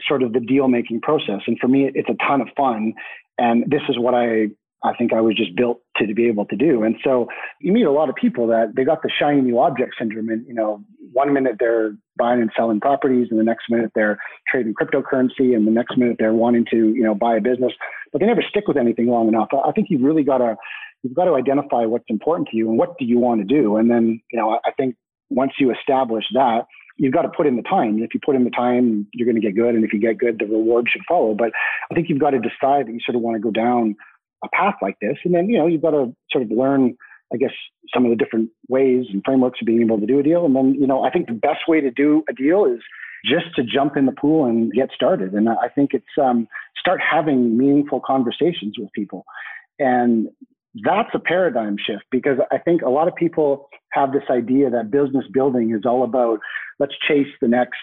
sort 0.07 0.23
of 0.23 0.33
the 0.33 0.41
deal 0.41 0.69
making 0.69 1.01
process. 1.01 1.41
And 1.47 1.59
for 1.59 1.69
me, 1.69 1.91
it's 1.95 2.09
a 2.09 2.15
ton 2.27 2.41
of 2.41 2.49
fun. 2.57 2.95
And 3.41 3.65
this 3.67 3.83
is 3.89 3.99
what 3.99 4.15
I 4.15 4.51
I 4.83 4.95
think 4.97 5.13
I 5.13 5.21
was 5.21 5.37
just 5.37 5.55
built 5.57 5.81
to, 5.97 6.15
be 6.15 6.27
able 6.27 6.47
to 6.47 6.57
do. 6.57 6.83
And 6.83 6.97
so 7.05 7.29
you 7.61 7.71
meet 7.73 7.85
a 7.85 7.93
lot 7.93 8.09
of 8.09 8.15
people 8.15 8.47
that 8.47 8.73
they 8.75 8.85
got 8.85 9.03
the 9.03 9.11
shiny 9.11 9.43
new 9.43 9.61
object 9.61 9.93
syndrome. 9.99 10.31
And, 10.31 10.47
you 10.47 10.55
know, 10.55 10.83
one 11.13 11.35
minute 11.35 11.57
they're 11.59 11.95
buying 12.17 12.41
and 12.41 12.51
selling 12.57 12.81
properties 12.81 13.29
and 13.31 13.39
the 13.39 13.45
next 13.45 13.65
minute 13.69 13.91
they're 13.95 14.19
trading 14.49 14.73
cryptocurrency 14.73 15.55
and 15.55 15.67
the 15.67 15.71
next 15.71 15.99
minute 15.99 16.17
they're 16.19 16.33
wanting 16.33 16.65
to, 16.71 16.95
you 16.95 17.03
know, 17.03 17.15
buy 17.15 17.37
a 17.37 17.41
business, 17.41 17.73
but 18.13 18.21
they 18.21 18.27
never 18.27 18.43
stick 18.49 18.67
with 18.67 18.79
anything 18.79 19.09
long 19.09 19.29
enough. 19.29 19.49
I 19.53 19.73
think 19.73 19.89
you've 19.91 20.03
really 20.03 20.25
got 20.25 20.39
to, 20.39 20.57
you've 21.03 21.15
got 21.15 21.27
to 21.27 21.35
identify 21.35 21.85
what's 21.85 22.07
important 22.09 22.49
to 22.49 22.57
you 22.57 22.71
and 22.71 22.79
what 22.79 22.97
do 22.99 23.05
you 23.05 23.19
want 23.19 23.47
to 23.47 23.47
do. 23.47 23.77
And 23.77 23.91
then, 23.91 24.23
you 24.33 24.39
know, 24.39 24.59
I 24.65 24.71
think 24.79 24.97
once 25.29 25.53
you 25.59 25.73
establish 25.73 26.25
that, 26.33 26.63
you've 27.01 27.15
got 27.15 27.23
to 27.23 27.31
put 27.35 27.47
in 27.47 27.57
the 27.57 27.63
time. 27.63 27.95
And 27.95 28.03
if 28.03 28.13
you 28.13 28.21
put 28.25 28.37
in 28.37 28.45
the 28.45 28.51
time, 28.51 29.07
you're 29.15 29.25
going 29.25 29.41
to 29.41 29.47
get 29.47 29.57
good. 29.57 29.75
And 29.75 29.85
if 29.85 29.93
you 29.93 29.99
get 29.99 30.19
good, 30.19 30.39
the 30.39 30.45
reward 30.45 30.87
should 30.93 31.01
follow. 31.09 31.35
But 31.35 31.51
I 31.91 31.95
think 31.95 32.11
you've 32.11 32.21
got 32.21 32.31
to 32.31 32.39
decide 32.39 32.87
that 32.87 32.93
you 32.93 33.01
sort 33.05 33.17
of 33.17 33.23
want 33.23 33.37
to 33.37 33.41
go 33.41 33.51
down 33.51 33.97
a 34.45 34.49
path 34.51 34.75
like 34.83 34.99
this. 35.01 35.17
And 35.25 35.35
then, 35.35 35.49
you 35.49 35.59
know, 35.59 35.67
you've 35.67 35.81
got 35.81 35.93
to 35.93 36.15
sort 36.31 36.45
of 36.45 36.51
learn, 36.51 36.95
I 37.33 37.39
guess, 37.39 37.53
some 37.93 38.05
of 38.05 38.11
the 38.11 38.23
different 38.23 38.51
ways 38.69 39.07
and 39.11 39.23
frameworks 39.25 39.61
of 39.63 39.67
being 39.67 39.81
able 39.81 39.99
to 39.99 40.07
do 40.07 40.19
a 40.19 40.23
deal. 40.23 40.45
And 40.45 40.55
then, 40.55 40.75
you 40.75 40.87
know, 40.87 41.03
I 41.03 41.11
think 41.11 41.27
the 41.27 41.33
best 41.33 41.67
way 41.67 41.81
to 41.81 41.91
do 41.91 42.23
a 42.29 42.35
deal 42.35 42.67
is 42.67 42.81
just 43.25 43.55
to 43.57 43.63
jump 43.63 43.97
in 43.97 44.05
the 44.05 44.13
pool 44.13 44.45
and 44.45 44.71
get 44.71 44.91
started. 44.95 45.33
And 45.33 45.49
I 45.49 45.69
think 45.75 45.95
it's 45.95 46.05
um, 46.21 46.49
start 46.79 47.01
having 47.01 47.57
meaningful 47.57 48.03
conversations 48.07 48.75
with 48.79 48.93
people. 48.93 49.25
And 49.79 50.29
that's 50.75 51.11
a 51.15 51.19
paradigm 51.19 51.77
shift 51.79 52.05
because 52.11 52.39
I 52.51 52.59
think 52.59 52.83
a 52.83 52.89
lot 52.89 53.09
of 53.09 53.15
people 53.15 53.69
have 53.93 54.13
this 54.13 54.23
idea 54.31 54.71
that 54.71 54.91
business 54.91 55.25
building 55.33 55.75
is 55.75 55.85
all 55.85 56.05
about 56.05 56.39
let's 56.79 56.95
chase 57.07 57.27
the 57.41 57.49
next 57.49 57.79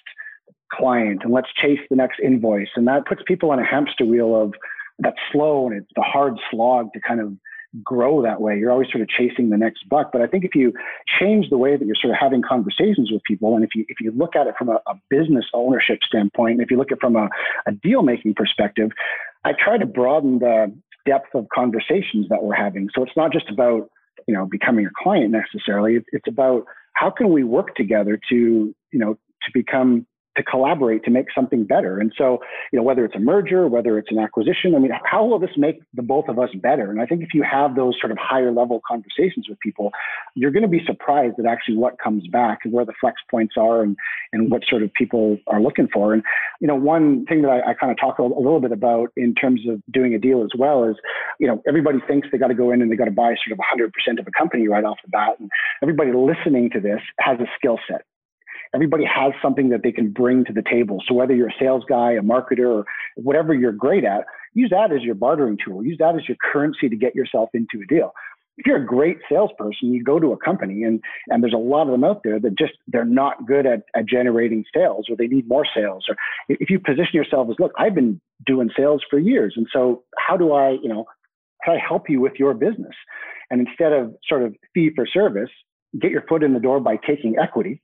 client 0.71 1.21
and 1.23 1.33
let's 1.33 1.49
chase 1.61 1.79
the 1.89 1.95
next 1.95 2.19
invoice. 2.23 2.69
And 2.75 2.87
that 2.87 3.05
puts 3.05 3.21
people 3.25 3.51
on 3.51 3.59
a 3.59 3.65
hamster 3.65 4.05
wheel 4.05 4.41
of 4.41 4.53
that's 4.99 5.17
slow 5.31 5.67
and 5.67 5.77
it's 5.77 5.91
the 5.95 6.01
hard 6.01 6.39
slog 6.49 6.91
to 6.93 6.99
kind 6.99 7.19
of 7.19 7.33
grow 7.83 8.21
that 8.23 8.41
way. 8.41 8.57
You're 8.57 8.71
always 8.71 8.89
sort 8.89 9.01
of 9.01 9.09
chasing 9.09 9.49
the 9.49 9.57
next 9.57 9.87
buck. 9.89 10.11
But 10.11 10.21
I 10.21 10.27
think 10.27 10.45
if 10.45 10.55
you 10.55 10.73
change 11.19 11.49
the 11.49 11.57
way 11.57 11.75
that 11.75 11.85
you're 11.85 11.95
sort 11.95 12.11
of 12.11 12.17
having 12.19 12.41
conversations 12.41 13.11
with 13.11 13.21
people, 13.23 13.55
and 13.55 13.63
if 13.63 13.71
you 13.75 13.85
if 13.89 13.99
you 13.99 14.11
look 14.11 14.35
at 14.35 14.47
it 14.47 14.55
from 14.57 14.69
a, 14.69 14.79
a 14.87 14.95
business 15.09 15.45
ownership 15.53 15.99
standpoint, 16.05 16.53
and 16.53 16.61
if 16.61 16.71
you 16.71 16.77
look 16.77 16.91
at 16.91 16.97
it 16.97 17.01
from 17.01 17.15
a, 17.15 17.29
a 17.67 17.71
deal 17.71 18.01
making 18.01 18.33
perspective, 18.33 18.91
I 19.43 19.53
try 19.53 19.77
to 19.77 19.85
broaden 19.85 20.39
the 20.39 20.73
depth 21.07 21.33
of 21.33 21.47
conversations 21.53 22.27
that 22.29 22.43
we're 22.43 22.55
having. 22.55 22.89
So 22.93 23.01
it's 23.03 23.15
not 23.15 23.31
just 23.31 23.49
about 23.49 23.89
you 24.27 24.33
know 24.33 24.45
becoming 24.45 24.85
a 24.85 24.89
client 25.01 25.31
necessarily. 25.31 25.99
It's 26.11 26.27
about 26.27 26.65
how 26.93 27.09
can 27.09 27.31
we 27.31 27.43
work 27.43 27.75
together 27.75 28.19
to 28.29 28.35
you 28.35 28.99
know 28.99 29.13
to 29.15 29.51
become 29.53 30.05
to 30.37 30.43
collaborate 30.43 31.03
to 31.03 31.11
make 31.11 31.25
something 31.33 31.65
better. 31.65 31.99
And 31.99 32.13
so, 32.17 32.39
you 32.71 32.77
know, 32.77 32.83
whether 32.83 33.03
it's 33.03 33.15
a 33.15 33.19
merger, 33.19 33.67
whether 33.67 33.97
it's 33.97 34.11
an 34.11 34.19
acquisition, 34.19 34.75
I 34.75 34.79
mean, 34.79 34.91
how 35.03 35.25
will 35.25 35.39
this 35.39 35.51
make 35.57 35.81
the 35.93 36.03
both 36.03 36.27
of 36.29 36.39
us 36.39 36.49
better? 36.61 36.89
And 36.91 37.01
I 37.01 37.05
think 37.05 37.23
if 37.23 37.33
you 37.33 37.43
have 37.43 37.75
those 37.75 37.95
sort 37.99 38.11
of 38.11 38.17
higher 38.19 38.51
level 38.51 38.81
conversations 38.87 39.47
with 39.49 39.59
people, 39.59 39.91
you're 40.35 40.51
going 40.51 40.63
to 40.63 40.69
be 40.69 40.81
surprised 40.85 41.39
at 41.39 41.45
actually 41.45 41.77
what 41.77 41.97
comes 41.99 42.27
back 42.27 42.59
and 42.63 42.71
where 42.71 42.85
the 42.85 42.93
flex 43.01 43.19
points 43.29 43.55
are 43.57 43.81
and, 43.81 43.97
and 44.31 44.51
what 44.51 44.63
sort 44.69 44.83
of 44.83 44.93
people 44.93 45.37
are 45.47 45.61
looking 45.61 45.87
for. 45.91 46.13
And, 46.13 46.23
you 46.61 46.67
know, 46.67 46.75
one 46.75 47.25
thing 47.25 47.41
that 47.41 47.49
I, 47.49 47.71
I 47.71 47.73
kind 47.73 47.91
of 47.91 47.99
talk 47.99 48.19
a, 48.19 48.23
a 48.23 48.41
little 48.41 48.61
bit 48.61 48.71
about 48.71 49.09
in 49.17 49.33
terms 49.33 49.61
of 49.67 49.81
doing 49.91 50.13
a 50.13 50.19
deal 50.19 50.43
as 50.43 50.51
well 50.57 50.83
is, 50.83 50.95
you 51.39 51.47
know, 51.47 51.61
everybody 51.67 51.99
thinks 52.07 52.27
they 52.31 52.37
got 52.37 52.47
to 52.47 52.55
go 52.55 52.71
in 52.71 52.81
and 52.81 52.91
they 52.91 52.95
got 52.95 53.05
to 53.05 53.11
buy 53.11 53.35
sort 53.43 53.53
of 53.53 53.59
100% 53.75 54.19
of 54.19 54.27
a 54.27 54.31
company 54.31 54.67
right 54.67 54.83
off 54.83 54.97
the 55.03 55.09
bat. 55.09 55.35
And 55.39 55.49
everybody 55.81 56.11
listening 56.13 56.69
to 56.71 56.79
this 56.79 57.01
has 57.19 57.39
a 57.39 57.47
skill 57.57 57.79
set 57.89 58.05
everybody 58.73 59.03
has 59.05 59.33
something 59.41 59.69
that 59.69 59.83
they 59.83 59.91
can 59.91 60.11
bring 60.11 60.45
to 60.45 60.53
the 60.53 60.63
table. 60.63 61.01
So 61.07 61.13
whether 61.13 61.35
you're 61.35 61.49
a 61.49 61.59
sales 61.59 61.83
guy, 61.87 62.13
a 62.13 62.21
marketer, 62.21 62.67
or 62.67 62.85
whatever 63.15 63.53
you're 63.53 63.71
great 63.71 64.03
at, 64.03 64.25
use 64.53 64.69
that 64.71 64.91
as 64.91 65.01
your 65.01 65.15
bartering 65.15 65.57
tool. 65.63 65.83
Use 65.83 65.97
that 65.99 66.15
as 66.15 66.27
your 66.27 66.37
currency 66.51 66.89
to 66.89 66.95
get 66.95 67.15
yourself 67.15 67.49
into 67.53 67.81
a 67.83 67.87
deal. 67.87 68.13
If 68.57 68.65
you're 68.65 68.81
a 68.81 68.85
great 68.85 69.19
salesperson, 69.29 69.93
you 69.93 70.03
go 70.03 70.19
to 70.19 70.31
a 70.31 70.37
company 70.37 70.81
and, 70.83 70.99
and 71.27 71.43
there's 71.43 71.53
a 71.53 71.57
lot 71.57 71.83
of 71.83 71.91
them 71.91 72.03
out 72.03 72.21
there 72.23 72.39
that 72.39 72.57
just 72.57 72.73
they're 72.87 73.05
not 73.05 73.45
good 73.45 73.67
at, 73.67 73.83
at 73.95 74.07
generating 74.07 74.65
sales 74.73 75.05
or 75.09 75.15
they 75.15 75.27
need 75.27 75.47
more 75.47 75.65
sales. 75.75 76.05
Or 76.09 76.15
if 76.49 76.71
you 76.71 76.79
position 76.79 77.11
yourself 77.13 77.49
as, 77.51 77.55
look, 77.59 77.71
I've 77.77 77.93
been 77.93 78.19
doing 78.47 78.71
sales 78.75 79.03
for 79.07 79.19
years. 79.19 79.53
And 79.55 79.67
so 79.71 80.03
how 80.17 80.37
do 80.37 80.53
I, 80.53 80.71
you 80.71 80.89
know, 80.89 81.05
how 81.61 81.73
I 81.73 81.77
help 81.77 82.09
you 82.09 82.19
with 82.19 82.33
your 82.39 82.55
business? 82.55 82.95
And 83.51 83.65
instead 83.65 83.93
of 83.93 84.15
sort 84.27 84.41
of 84.41 84.55
fee 84.73 84.89
for 84.95 85.05
service, 85.05 85.49
get 85.99 86.09
your 86.09 86.23
foot 86.23 86.41
in 86.41 86.53
the 86.53 86.59
door 86.59 86.79
by 86.79 86.97
taking 86.97 87.37
equity 87.37 87.81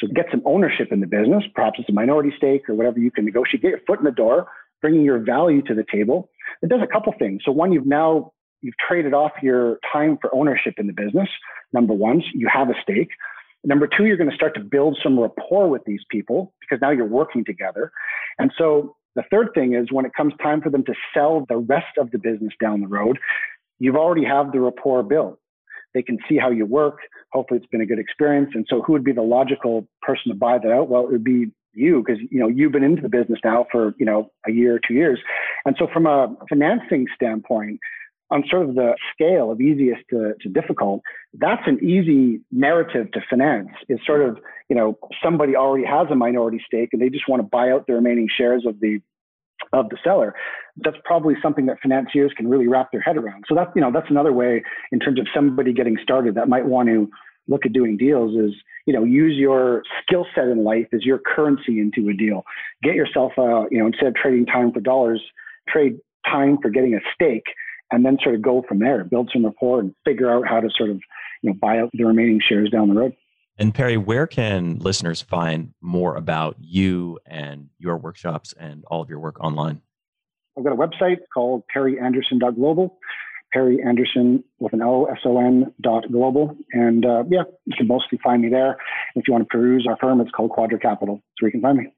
so 0.00 0.06
get 0.06 0.26
some 0.30 0.42
ownership 0.46 0.88
in 0.90 1.00
the 1.00 1.06
business, 1.06 1.44
perhaps 1.54 1.78
it's 1.78 1.88
a 1.88 1.92
minority 1.92 2.32
stake 2.36 2.68
or 2.68 2.74
whatever 2.74 2.98
you 2.98 3.10
can 3.10 3.24
negotiate. 3.24 3.62
Get 3.62 3.70
your 3.70 3.80
foot 3.86 3.98
in 3.98 4.04
the 4.04 4.10
door, 4.10 4.46
bringing 4.80 5.02
your 5.02 5.18
value 5.18 5.62
to 5.62 5.74
the 5.74 5.84
table. 5.92 6.30
It 6.62 6.70
does 6.70 6.80
a 6.82 6.86
couple 6.86 7.12
things. 7.18 7.42
So 7.44 7.52
one, 7.52 7.72
you've 7.72 7.86
now 7.86 8.32
you've 8.62 8.74
traded 8.88 9.14
off 9.14 9.32
your 9.42 9.78
time 9.92 10.18
for 10.20 10.34
ownership 10.34 10.74
in 10.78 10.86
the 10.86 10.92
business. 10.92 11.28
Number 11.72 11.94
one, 11.94 12.22
you 12.34 12.48
have 12.52 12.68
a 12.68 12.74
stake. 12.82 13.10
Number 13.62 13.86
two, 13.86 14.06
you're 14.06 14.16
going 14.16 14.30
to 14.30 14.36
start 14.36 14.54
to 14.54 14.60
build 14.60 14.98
some 15.02 15.18
rapport 15.18 15.68
with 15.68 15.84
these 15.84 16.00
people 16.10 16.54
because 16.60 16.80
now 16.80 16.90
you're 16.90 17.06
working 17.06 17.44
together. 17.44 17.92
And 18.38 18.50
so 18.56 18.96
the 19.16 19.22
third 19.30 19.48
thing 19.54 19.74
is 19.74 19.92
when 19.92 20.06
it 20.06 20.12
comes 20.16 20.32
time 20.42 20.62
for 20.62 20.70
them 20.70 20.84
to 20.84 20.94
sell 21.12 21.44
the 21.48 21.56
rest 21.56 21.98
of 21.98 22.10
the 22.10 22.18
business 22.18 22.52
down 22.60 22.80
the 22.80 22.86
road, 22.86 23.18
you've 23.78 23.96
already 23.96 24.24
have 24.24 24.52
the 24.52 24.60
rapport 24.60 25.02
built. 25.02 25.39
They 25.94 26.02
can 26.02 26.18
see 26.28 26.36
how 26.38 26.50
you 26.50 26.66
work. 26.66 26.98
Hopefully, 27.32 27.58
it's 27.58 27.70
been 27.70 27.80
a 27.80 27.86
good 27.86 27.98
experience. 27.98 28.50
And 28.54 28.66
so, 28.68 28.82
who 28.82 28.92
would 28.92 29.04
be 29.04 29.12
the 29.12 29.22
logical 29.22 29.86
person 30.02 30.30
to 30.30 30.34
buy 30.34 30.58
that 30.58 30.72
out? 30.72 30.88
Well, 30.88 31.04
it 31.04 31.12
would 31.12 31.24
be 31.24 31.46
you 31.72 32.02
because 32.04 32.20
you 32.30 32.40
know 32.40 32.48
you've 32.48 32.72
been 32.72 32.82
into 32.82 33.02
the 33.02 33.08
business 33.08 33.38
now 33.44 33.66
for 33.70 33.94
you 33.98 34.06
know 34.06 34.30
a 34.46 34.52
year 34.52 34.76
or 34.76 34.80
two 34.86 34.94
years. 34.94 35.20
And 35.64 35.76
so, 35.78 35.86
from 35.92 36.06
a 36.06 36.34
financing 36.48 37.06
standpoint, 37.14 37.80
on 38.30 38.44
sort 38.48 38.68
of 38.68 38.74
the 38.74 38.94
scale 39.12 39.50
of 39.50 39.60
easiest 39.60 40.02
to, 40.10 40.34
to 40.40 40.48
difficult, 40.48 41.02
that's 41.34 41.62
an 41.66 41.78
easy 41.82 42.40
narrative 42.52 43.10
to 43.12 43.20
finance. 43.28 43.70
Is 43.88 43.98
sort 44.06 44.22
of 44.22 44.38
you 44.68 44.76
know 44.76 44.98
somebody 45.22 45.56
already 45.56 45.84
has 45.84 46.08
a 46.10 46.14
minority 46.14 46.60
stake 46.64 46.90
and 46.92 47.02
they 47.02 47.08
just 47.08 47.28
want 47.28 47.42
to 47.42 47.48
buy 47.48 47.70
out 47.70 47.86
the 47.86 47.94
remaining 47.94 48.28
shares 48.34 48.64
of 48.66 48.80
the 48.80 49.00
of 49.72 49.88
the 49.88 49.98
seller. 50.02 50.34
That's 50.76 50.96
probably 51.04 51.34
something 51.42 51.66
that 51.66 51.78
financiers 51.80 52.32
can 52.36 52.48
really 52.48 52.66
wrap 52.66 52.92
their 52.92 53.00
head 53.00 53.16
around. 53.16 53.44
So 53.48 53.54
that's 53.54 53.70
you 53.74 53.80
know 53.80 53.90
that's 53.92 54.10
another 54.10 54.32
way 54.32 54.62
in 54.92 54.98
terms 54.98 55.18
of 55.18 55.26
somebody 55.34 55.72
getting 55.72 55.96
started 56.02 56.34
that 56.34 56.48
might 56.48 56.66
want 56.66 56.88
to 56.88 57.08
look 57.48 57.66
at 57.66 57.72
doing 57.72 57.96
deals 57.96 58.36
is 58.36 58.54
you 58.86 58.92
know 58.92 59.04
use 59.04 59.36
your 59.36 59.82
skill 60.02 60.26
set 60.34 60.44
in 60.44 60.64
life 60.64 60.86
as 60.92 61.04
your 61.04 61.18
currency 61.18 61.78
into 61.80 62.08
a 62.08 62.14
deal. 62.14 62.44
Get 62.82 62.94
yourself 62.94 63.32
a 63.38 63.66
you 63.70 63.78
know 63.78 63.86
instead 63.86 64.08
of 64.08 64.14
trading 64.14 64.46
time 64.46 64.72
for 64.72 64.80
dollars, 64.80 65.22
trade 65.68 65.98
time 66.24 66.58
for 66.60 66.70
getting 66.70 66.94
a 66.94 67.00
stake, 67.14 67.46
and 67.90 68.04
then 68.04 68.18
sort 68.22 68.34
of 68.34 68.42
go 68.42 68.64
from 68.68 68.78
there. 68.78 69.04
Build 69.04 69.30
some 69.32 69.44
rapport 69.44 69.80
and 69.80 69.94
figure 70.04 70.30
out 70.30 70.46
how 70.46 70.60
to 70.60 70.68
sort 70.76 70.90
of 70.90 71.00
you 71.42 71.50
know 71.50 71.56
buy 71.60 71.78
out 71.78 71.90
the 71.92 72.04
remaining 72.04 72.40
shares 72.46 72.70
down 72.70 72.88
the 72.88 72.94
road. 72.94 73.14
And 73.60 73.74
Perry, 73.74 73.98
where 73.98 74.26
can 74.26 74.78
listeners 74.78 75.20
find 75.20 75.74
more 75.82 76.16
about 76.16 76.56
you 76.62 77.18
and 77.26 77.68
your 77.78 77.98
workshops 77.98 78.54
and 78.58 78.84
all 78.86 79.02
of 79.02 79.10
your 79.10 79.20
work 79.20 79.38
online? 79.38 79.82
I've 80.56 80.64
got 80.64 80.72
a 80.72 80.76
website 80.76 81.18
called 81.32 81.64
perryanderson.global. 81.76 82.98
Perry 83.52 83.82
Anderson 83.82 84.42
with 84.60 84.72
an 84.72 84.80
O, 84.80 85.04
S-O-N 85.06 85.74
dot 85.82 86.10
global. 86.10 86.56
And 86.72 87.04
uh, 87.04 87.24
yeah, 87.28 87.42
you 87.66 87.76
can 87.76 87.86
mostly 87.86 88.18
find 88.24 88.40
me 88.40 88.48
there. 88.48 88.78
If 89.14 89.28
you 89.28 89.32
want 89.32 89.46
to 89.46 89.48
peruse 89.48 89.86
our 89.86 89.96
firm, 89.98 90.22
it's 90.22 90.30
called 90.30 90.52
Quadra 90.52 90.78
Capital. 90.78 91.16
That's 91.16 91.42
where 91.42 91.48
you 91.48 91.52
can 91.52 91.60
find 91.60 91.78
me. 91.78 91.92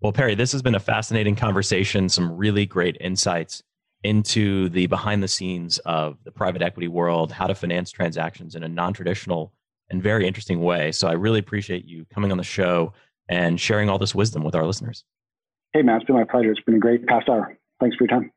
Well, 0.00 0.12
Perry, 0.12 0.34
this 0.34 0.52
has 0.52 0.62
been 0.62 0.74
a 0.74 0.80
fascinating 0.80 1.36
conversation, 1.36 2.08
some 2.08 2.36
really 2.36 2.64
great 2.64 2.96
insights 3.00 3.62
into 4.02 4.70
the 4.70 4.86
behind 4.86 5.22
the 5.22 5.28
scenes 5.28 5.76
of 5.78 6.24
the 6.24 6.32
private 6.32 6.62
equity 6.62 6.88
world, 6.88 7.32
how 7.32 7.48
to 7.48 7.54
finance 7.54 7.90
transactions 7.90 8.54
in 8.54 8.62
a 8.62 8.68
non 8.68 8.94
traditional 8.94 9.52
and 9.90 10.02
very 10.02 10.26
interesting 10.26 10.60
way. 10.60 10.92
So 10.92 11.08
I 11.08 11.12
really 11.12 11.38
appreciate 11.38 11.84
you 11.84 12.06
coming 12.12 12.30
on 12.30 12.38
the 12.38 12.44
show 12.44 12.92
and 13.28 13.60
sharing 13.60 13.88
all 13.88 13.98
this 13.98 14.14
wisdom 14.14 14.42
with 14.44 14.54
our 14.54 14.66
listeners. 14.66 15.04
Hey, 15.72 15.82
man, 15.82 15.96
it's 15.96 16.04
been 16.04 16.16
my 16.16 16.24
pleasure. 16.24 16.50
It's 16.50 16.60
been 16.60 16.74
a 16.74 16.80
great 16.80 17.06
past 17.06 17.28
hour. 17.28 17.56
Thanks 17.80 17.96
for 17.96 18.04
your 18.04 18.08
time. 18.08 18.30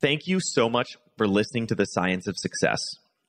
Thank 0.00 0.26
you 0.26 0.40
so 0.40 0.68
much 0.68 0.96
for 1.16 1.28
listening 1.28 1.68
to 1.68 1.74
the 1.74 1.84
Science 1.84 2.26
of 2.26 2.36
Success. 2.36 2.80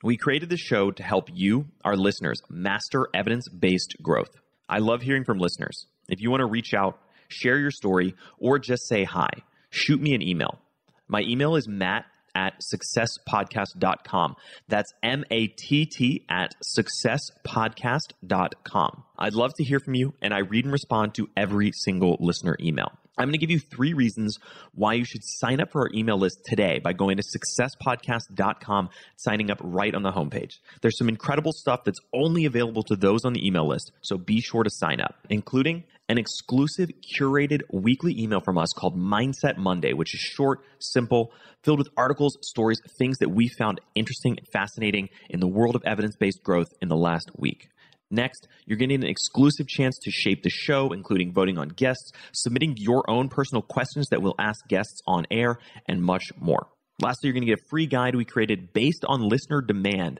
We 0.03 0.17
created 0.17 0.49
the 0.49 0.57
show 0.57 0.91
to 0.91 1.03
help 1.03 1.29
you, 1.31 1.67
our 1.85 1.95
listeners, 1.95 2.41
master 2.49 3.07
evidence 3.13 3.47
based 3.47 3.95
growth. 4.01 4.31
I 4.67 4.79
love 4.79 5.01
hearing 5.01 5.23
from 5.23 5.37
listeners. 5.37 5.85
If 6.09 6.19
you 6.19 6.31
want 6.31 6.41
to 6.41 6.47
reach 6.47 6.73
out, 6.73 6.99
share 7.27 7.59
your 7.59 7.71
story, 7.71 8.15
or 8.37 8.59
just 8.59 8.87
say 8.87 9.03
hi, 9.03 9.29
shoot 9.69 10.01
me 10.01 10.15
an 10.15 10.21
email. 10.21 10.59
My 11.07 11.21
email 11.21 11.55
is 11.55 11.67
matt 11.67 12.05
at 12.35 12.61
successpodcast.com. 12.61 14.35
That's 14.67 14.93
M 15.01 15.23
A 15.31 15.47
T 15.47 15.85
T 15.85 16.25
at 16.29 16.53
successpodcast.com. 16.77 19.03
I'd 19.17 19.33
love 19.33 19.53
to 19.55 19.63
hear 19.63 19.79
from 19.79 19.95
you, 19.95 20.13
and 20.21 20.33
I 20.33 20.39
read 20.39 20.65
and 20.65 20.71
respond 20.71 21.15
to 21.15 21.29
every 21.37 21.71
single 21.73 22.17
listener 22.19 22.57
email. 22.59 22.91
I'm 23.17 23.27
going 23.27 23.33
to 23.33 23.39
give 23.39 23.51
you 23.51 23.59
three 23.59 23.93
reasons 23.93 24.39
why 24.73 24.95
you 24.95 25.05
should 25.05 25.23
sign 25.23 25.61
up 25.61 25.71
for 25.71 25.81
our 25.81 25.89
email 25.93 26.17
list 26.17 26.39
today 26.45 26.79
by 26.79 26.93
going 26.93 27.17
to 27.17 27.23
successpodcast.com, 27.23 28.89
signing 29.17 29.51
up 29.51 29.59
right 29.61 29.93
on 29.93 30.01
the 30.01 30.11
homepage. 30.11 30.55
There's 30.81 30.97
some 30.97 31.09
incredible 31.09 31.51
stuff 31.51 31.83
that's 31.83 31.99
only 32.11 32.45
available 32.45 32.81
to 32.83 32.95
those 32.95 33.23
on 33.23 33.33
the 33.33 33.45
email 33.45 33.67
list, 33.67 33.91
so 34.01 34.17
be 34.17 34.41
sure 34.41 34.63
to 34.63 34.69
sign 34.71 34.99
up, 34.99 35.15
including 35.29 35.83
an 36.09 36.17
exclusive 36.17 36.89
curated 37.17 37.61
weekly 37.71 38.15
email 38.19 38.39
from 38.41 38.57
us 38.57 38.69
called 38.77 38.97
Mindset 38.97 39.57
Monday, 39.57 39.93
which 39.93 40.13
is 40.13 40.19
short, 40.19 40.59
simple, 40.79 41.31
filled 41.63 41.79
with 41.79 41.89
articles, 41.95 42.37
stories, 42.41 42.79
things 42.97 43.17
that 43.19 43.29
we 43.29 43.47
found 43.47 43.79
interesting 43.95 44.37
and 44.37 44.47
fascinating 44.51 45.09
in 45.29 45.39
the 45.39 45.47
world 45.47 45.75
of 45.75 45.83
evidence 45.85 46.15
based 46.17 46.43
growth 46.43 46.67
in 46.81 46.89
the 46.89 46.97
last 46.97 47.31
week. 47.37 47.67
Next, 48.11 48.47
you're 48.65 48.77
getting 48.77 49.03
an 49.03 49.09
exclusive 49.09 49.67
chance 49.67 49.97
to 50.03 50.11
shape 50.11 50.43
the 50.43 50.49
show, 50.49 50.91
including 50.93 51.33
voting 51.33 51.57
on 51.57 51.69
guests, 51.69 52.11
submitting 52.33 52.75
your 52.77 53.09
own 53.09 53.27
personal 53.29 53.63
questions 53.63 54.07
that 54.11 54.21
we'll 54.21 54.35
ask 54.37 54.67
guests 54.67 55.01
on 55.07 55.25
air, 55.31 55.57
and 55.87 56.03
much 56.03 56.25
more. 56.39 56.67
Lastly, 57.01 57.27
you're 57.27 57.33
going 57.33 57.47
to 57.47 57.51
get 57.51 57.59
a 57.59 57.69
free 57.69 57.87
guide 57.87 58.15
we 58.15 58.23
created 58.23 58.71
based 58.71 59.03
on 59.07 59.27
listener 59.27 59.61
demand 59.61 60.19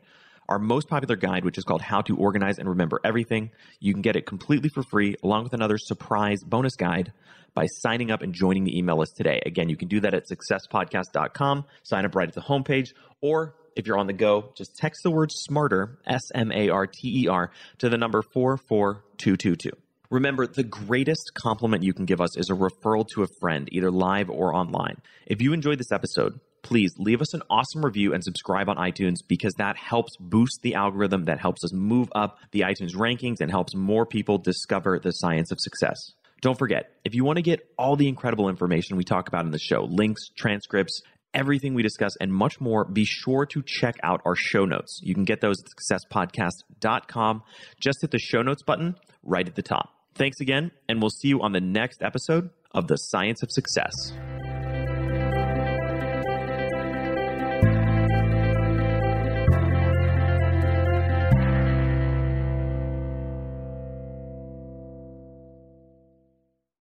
our 0.54 0.60
most 0.60 0.88
popular 0.88 1.16
guide, 1.16 1.43
which 1.45 1.58
is 1.58 1.64
called 1.64 1.82
How 1.82 2.01
to 2.01 2.16
Organize 2.16 2.60
and 2.60 2.70
Remember 2.70 3.01
Everything. 3.04 3.49
You 3.80 3.91
can 3.91 4.04
get 4.04 4.16
it 4.16 4.28
completely 4.28 4.70
for 4.70 4.84
free, 4.84 5.16
along 5.24 5.45
with 5.45 5.54
another 5.54 5.80
surprise 5.80 6.43
bonus 6.43 6.76
guide 6.76 7.12
by 7.56 7.66
signing 7.66 8.12
up 8.12 8.22
and 8.22 8.36
joining 8.36 8.64
the 8.64 8.78
email 8.78 8.99
list 8.99 9.18
today. 9.18 9.41
Again, 9.47 9.68
you 9.68 9.76
can 9.76 9.88
do 9.88 9.99
that 10.01 10.14
at 10.14 10.26
successpodcast.com, 10.28 11.66
sign 11.82 12.06
up 12.06 12.14
right 12.14 12.28
at 12.28 12.36
the 12.36 12.41
homepage, 12.41 12.89
or 13.20 13.56
if 13.76 13.88
you're 13.88 13.97
on 13.97 14.06
the 14.06 14.14
go, 14.14 14.51
just 14.56 14.78
text 14.78 15.01
the 15.01 15.10
word 15.10 15.32
smarter, 15.32 15.97
S 16.06 16.22
M 16.36 16.51
A 16.51 16.70
R 16.70 16.86
T 16.86 17.24
E 17.24 17.28
R, 17.28 17.49
to 17.80 17.89
the 17.89 17.97
number 17.97 18.22
44222. 18.22 19.72
Remember, 20.12 20.45
the 20.45 20.64
greatest 20.64 21.32
compliment 21.34 21.82
you 21.82 21.95
can 21.95 22.06
give 22.06 22.22
us 22.22 22.38
is 22.38 22.51
a 22.51 22.54
referral 22.54 23.08
to 23.16 23.24
a 23.24 23.28
friend, 23.39 23.68
either 23.72 23.89
live 23.89 24.30
or 24.30 24.54
online. 24.54 25.01
If 25.26 25.41
you 25.41 25.51
enjoyed 25.51 25.80
this 25.80 25.91
episode, 25.91 26.39
please 26.64 26.95
leave 26.97 27.22
us 27.22 27.34
an 27.34 27.41
awesome 27.49 27.86
review 27.86 28.14
and 28.14 28.24
subscribe 28.24 28.70
on 28.70 28.78
iTunes 28.78 29.18
because 29.28 29.53
that 29.57 29.78
helps 29.78 30.16
boost 30.20 30.61
the 30.64 30.74
algorithm, 30.76 31.26
that 31.26 31.39
helps 31.39 31.64
us 31.64 31.72
move 31.74 32.09
up 32.16 32.39
the 32.51 32.61
iTunes 32.61 32.95
rankings, 32.95 33.41
and 33.41 33.51
helps 33.51 33.76
more 33.76 34.05
people 34.05 34.38
discover 34.38 34.99
the 34.99 35.11
science 35.11 35.51
of 35.51 35.59
success. 35.59 35.97
Don't 36.41 36.57
forget, 36.57 36.91
if 37.05 37.14
you 37.14 37.24
want 37.24 37.38
to 37.38 37.41
get 37.41 37.61
all 37.78 37.95
the 37.95 38.07
incredible 38.07 38.49
information 38.49 38.97
we 38.97 39.03
talk 39.03 39.28
about 39.28 39.45
in 39.45 39.51
the 39.51 39.59
show, 39.59 39.86
links, 39.89 40.30
transcripts, 40.36 41.01
everything 41.34 41.74
we 41.74 41.84
discuss, 41.84 42.16
and 42.20 42.34
much 42.34 42.59
more, 42.59 42.86
be 42.86 43.05
sure 43.05 43.45
to 43.45 43.64
check 43.66 43.95
out 44.03 44.22
our 44.26 44.36
show 44.36 44.66
notes. 44.66 44.99
You 45.03 45.14
can 45.14 45.24
get 45.24 45.41
those 45.41 45.57
at 45.61 46.01
successpodcast.com. 46.11 47.43
Just 47.80 48.01
hit 48.01 48.11
the 48.11 48.20
show 48.20 48.41
notes 48.41 48.64
button 48.64 48.95
right 49.24 49.47
at 49.47 49.55
the 49.55 49.61
top. 49.61 49.89
Thanks 50.16 50.39
again, 50.41 50.72
and 50.88 51.01
we'll 51.01 51.09
see 51.09 51.30
you 51.30 51.41
on 51.41 51.53
the 51.53 51.61
next 51.61 52.03
episode 52.03 52.49
of 52.72 52.88
The 52.88 52.97
Science 52.97 53.41
of 53.41 53.51
Success. 53.51 53.93